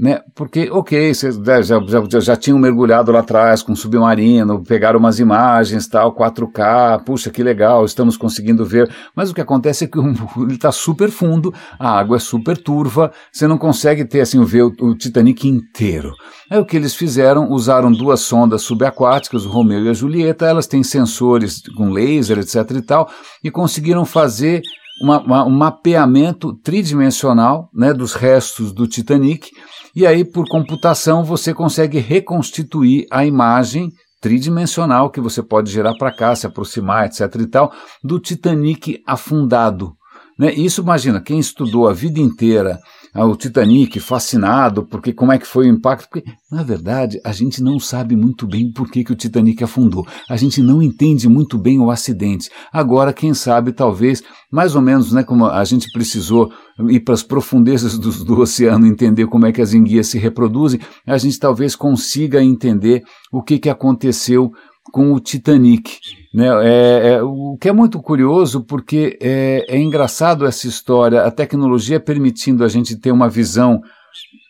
né? 0.00 0.22
Porque, 0.34 0.70
ok, 0.70 1.12
vocês 1.12 1.36
já, 1.36 1.60
já, 1.60 1.78
já 2.20 2.34
tinham 2.34 2.58
mergulhado 2.58 3.12
lá 3.12 3.20
atrás 3.20 3.62
com 3.62 3.76
submarino, 3.76 4.64
pegaram 4.64 4.98
umas 4.98 5.18
imagens, 5.18 5.86
tal, 5.86 6.16
4K, 6.16 7.04
puxa, 7.04 7.28
que 7.28 7.42
legal, 7.42 7.84
estamos 7.84 8.16
conseguindo 8.16 8.64
ver. 8.64 8.90
Mas 9.14 9.30
o 9.30 9.34
que 9.34 9.42
acontece 9.42 9.84
é 9.84 9.86
que 9.86 9.98
ele 10.40 10.54
está 10.54 10.72
super 10.72 11.10
fundo, 11.10 11.52
a 11.78 11.98
água 11.98 12.16
é 12.16 12.18
super 12.18 12.56
turva, 12.56 13.12
você 13.30 13.46
não 13.46 13.58
consegue 13.58 14.06
ter, 14.06 14.22
assim, 14.22 14.42
ver 14.42 14.62
o, 14.62 14.72
o 14.80 14.96
Titanic 14.96 15.46
inteiro. 15.46 16.14
Aí 16.50 16.58
o 16.58 16.64
que 16.64 16.78
eles 16.78 16.94
fizeram, 16.94 17.50
usaram 17.50 17.92
duas 17.92 18.20
sondas 18.20 18.62
subaquáticas, 18.62 19.44
o 19.44 19.50
Romeo 19.50 19.84
e 19.84 19.90
a 19.90 19.92
Julieta, 19.92 20.46
elas 20.46 20.66
têm 20.66 20.82
sensores 20.82 21.60
com 21.76 21.90
laser, 21.90 22.38
etc 22.38 22.70
e 22.70 22.82
tal, 22.82 23.10
e 23.44 23.50
conseguiram 23.50 24.06
fazer 24.06 24.62
uma, 25.02 25.20
uma, 25.20 25.44
um 25.44 25.50
mapeamento 25.50 26.54
tridimensional 26.54 27.68
né, 27.74 27.92
dos 27.92 28.14
restos 28.14 28.72
do 28.72 28.86
Titanic, 28.86 29.50
e 29.94 30.06
aí, 30.06 30.24
por 30.24 30.48
computação, 30.48 31.24
você 31.24 31.52
consegue 31.52 31.98
reconstituir 31.98 33.06
a 33.10 33.24
imagem 33.24 33.90
tridimensional 34.20 35.10
que 35.10 35.20
você 35.20 35.42
pode 35.42 35.70
gerar 35.70 35.94
para 35.94 36.14
cá, 36.14 36.34
se 36.34 36.46
aproximar, 36.46 37.06
etc. 37.06 37.34
e 37.40 37.46
tal, 37.46 37.72
do 38.04 38.20
Titanic 38.20 39.02
afundado. 39.06 39.94
Né? 40.40 40.54
Isso, 40.54 40.80
imagina, 40.80 41.20
quem 41.20 41.38
estudou 41.38 41.86
a 41.86 41.92
vida 41.92 42.18
inteira 42.18 42.80
ah, 43.12 43.26
o 43.26 43.36
Titanic, 43.36 44.00
fascinado, 44.00 44.86
porque 44.86 45.12
como 45.12 45.32
é 45.32 45.38
que 45.38 45.46
foi 45.46 45.66
o 45.66 45.70
impacto, 45.70 46.08
porque, 46.08 46.30
na 46.50 46.62
verdade, 46.62 47.20
a 47.22 47.30
gente 47.30 47.62
não 47.62 47.78
sabe 47.78 48.16
muito 48.16 48.46
bem 48.46 48.72
por 48.72 48.90
que, 48.90 49.04
que 49.04 49.12
o 49.12 49.16
Titanic 49.16 49.62
afundou. 49.62 50.06
A 50.30 50.38
gente 50.38 50.62
não 50.62 50.80
entende 50.80 51.28
muito 51.28 51.58
bem 51.58 51.78
o 51.78 51.90
acidente. 51.90 52.48
Agora, 52.72 53.12
quem 53.12 53.34
sabe, 53.34 53.72
talvez, 53.72 54.22
mais 54.50 54.74
ou 54.74 54.80
menos, 54.80 55.12
né, 55.12 55.22
como 55.22 55.44
a 55.44 55.62
gente 55.64 55.92
precisou 55.92 56.50
ir 56.88 57.00
para 57.00 57.12
as 57.12 57.22
profundezas 57.22 57.98
do, 57.98 58.10
do 58.24 58.40
oceano 58.40 58.86
entender 58.86 59.26
como 59.26 59.44
é 59.44 59.52
que 59.52 59.60
as 59.60 59.74
enguias 59.74 60.06
se 60.06 60.18
reproduzem, 60.18 60.80
a 61.06 61.18
gente 61.18 61.38
talvez 61.38 61.76
consiga 61.76 62.42
entender 62.42 63.02
o 63.30 63.42
que, 63.42 63.58
que 63.58 63.68
aconteceu 63.68 64.52
com 64.90 65.12
o 65.12 65.20
Titanic. 65.20 65.98
Né? 66.32 66.46
É, 66.62 67.08
é, 67.08 67.22
o 67.22 67.56
que 67.60 67.68
é 67.68 67.72
muito 67.72 68.00
curioso, 68.00 68.64
porque 68.64 69.18
é, 69.20 69.66
é 69.68 69.78
engraçado 69.78 70.46
essa 70.46 70.66
história, 70.66 71.22
a 71.22 71.30
tecnologia 71.30 71.98
permitindo 71.98 72.64
a 72.64 72.68
gente 72.68 72.96
ter 72.96 73.10
uma 73.10 73.28
visão 73.28 73.80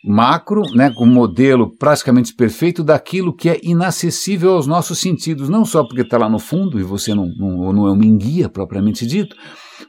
macro, 0.03 0.63
né, 0.73 0.91
com 0.91 1.05
um 1.05 1.13
modelo 1.13 1.75
praticamente 1.77 2.33
perfeito 2.33 2.83
daquilo 2.83 3.35
que 3.35 3.49
é 3.49 3.59
inacessível 3.61 4.53
aos 4.53 4.65
nossos 4.65 4.99
sentidos, 4.99 5.47
não 5.47 5.63
só 5.63 5.83
porque 5.83 6.01
está 6.01 6.17
lá 6.17 6.27
no 6.27 6.39
fundo 6.39 6.79
e 6.79 6.83
você 6.83 7.13
não, 7.13 7.27
não, 7.37 7.71
não 7.71 7.87
é 7.87 7.91
uma 7.91 8.05
enguia 8.05 8.49
propriamente 8.49 9.05
dito, 9.05 9.35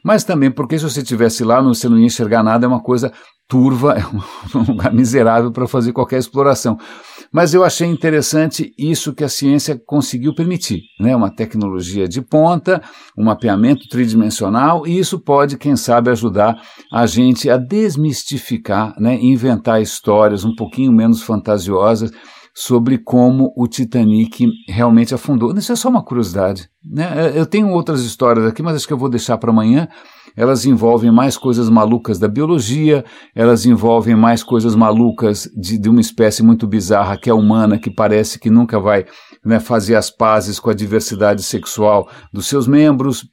mas 0.03 0.23
também 0.23 0.51
porque 0.51 0.77
se 0.77 0.83
você 0.83 1.01
estivesse 1.01 1.43
lá 1.43 1.59
você 1.61 1.89
não 1.89 1.97
ia 1.97 2.05
enxergar 2.05 2.43
nada, 2.43 2.65
é 2.65 2.67
uma 2.67 2.81
coisa 2.81 3.11
turva, 3.47 3.97
é 3.97 4.57
um 4.57 4.63
lugar 4.63 4.93
miserável 4.93 5.51
para 5.51 5.67
fazer 5.67 5.91
qualquer 5.93 6.19
exploração. 6.19 6.77
Mas 7.33 7.53
eu 7.53 7.63
achei 7.63 7.87
interessante 7.87 8.71
isso 8.77 9.13
que 9.13 9.23
a 9.23 9.29
ciência 9.29 9.81
conseguiu 9.87 10.35
permitir, 10.35 10.81
né? 10.99 11.15
Uma 11.15 11.33
tecnologia 11.33 12.07
de 12.07 12.21
ponta, 12.21 12.81
um 13.17 13.23
mapeamento 13.23 13.87
tridimensional, 13.89 14.85
e 14.85 14.99
isso 14.99 15.19
pode, 15.19 15.57
quem 15.57 15.75
sabe, 15.75 16.11
ajudar 16.11 16.61
a 16.91 17.07
gente 17.07 17.49
a 17.49 17.57
desmistificar, 17.57 18.93
né? 18.99 19.17
Inventar 19.19 19.81
histórias 19.81 20.45
um 20.45 20.53
pouquinho 20.53 20.91
menos 20.91 21.23
fantasiosas 21.23 22.11
sobre 22.55 22.99
como 22.99 23.51
o 23.57 23.67
Titanic 23.67 24.47
realmente 24.67 25.15
afundou. 25.15 25.51
Isso 25.57 25.71
é 25.71 25.75
só 25.75 25.89
uma 25.89 26.03
curiosidade. 26.03 26.69
Né? 26.85 27.31
Eu 27.33 27.47
tenho 27.47 27.69
outras 27.69 28.03
histórias 28.03 28.45
aqui, 28.45 28.61
mas 28.61 28.75
acho 28.75 28.85
que 28.85 28.93
eu 28.93 28.97
vou 28.97 29.09
deixar 29.09 29.39
para 29.39 29.49
amanhã 29.49 29.87
elas 30.35 30.65
envolvem 30.65 31.11
mais 31.11 31.37
coisas 31.37 31.69
malucas 31.69 32.19
da 32.19 32.27
biologia, 32.27 33.03
elas 33.35 33.65
envolvem 33.65 34.15
mais 34.15 34.43
coisas 34.43 34.75
malucas 34.75 35.49
de, 35.55 35.77
de 35.77 35.89
uma 35.89 36.01
espécie 36.01 36.43
muito 36.43 36.67
bizarra 36.67 37.17
que 37.17 37.29
é 37.29 37.33
humana, 37.33 37.79
que 37.79 37.91
parece 37.91 38.39
que 38.39 38.49
nunca 38.49 38.79
vai 38.79 39.05
né, 39.45 39.59
fazer 39.59 39.95
as 39.95 40.09
pazes 40.09 40.59
com 40.59 40.69
a 40.69 40.73
diversidade 40.73 41.43
sexual 41.43 42.09
dos 42.31 42.47
seus 42.47 42.67
membros, 42.67 43.25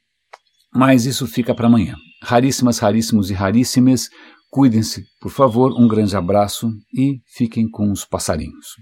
mas 0.73 1.05
isso 1.05 1.27
fica 1.27 1.53
para 1.55 1.67
amanhã. 1.67 1.95
Raríssimas, 2.23 2.79
raríssimos 2.79 3.31
e 3.31 3.33
raríssimas, 3.33 4.09
cuidem-se, 4.49 5.03
por 5.19 5.31
favor, 5.31 5.73
um 5.79 5.87
grande 5.87 6.15
abraço 6.15 6.69
e 6.93 7.19
fiquem 7.35 7.69
com 7.69 7.91
os 7.91 8.05
passarinhos. 8.05 8.75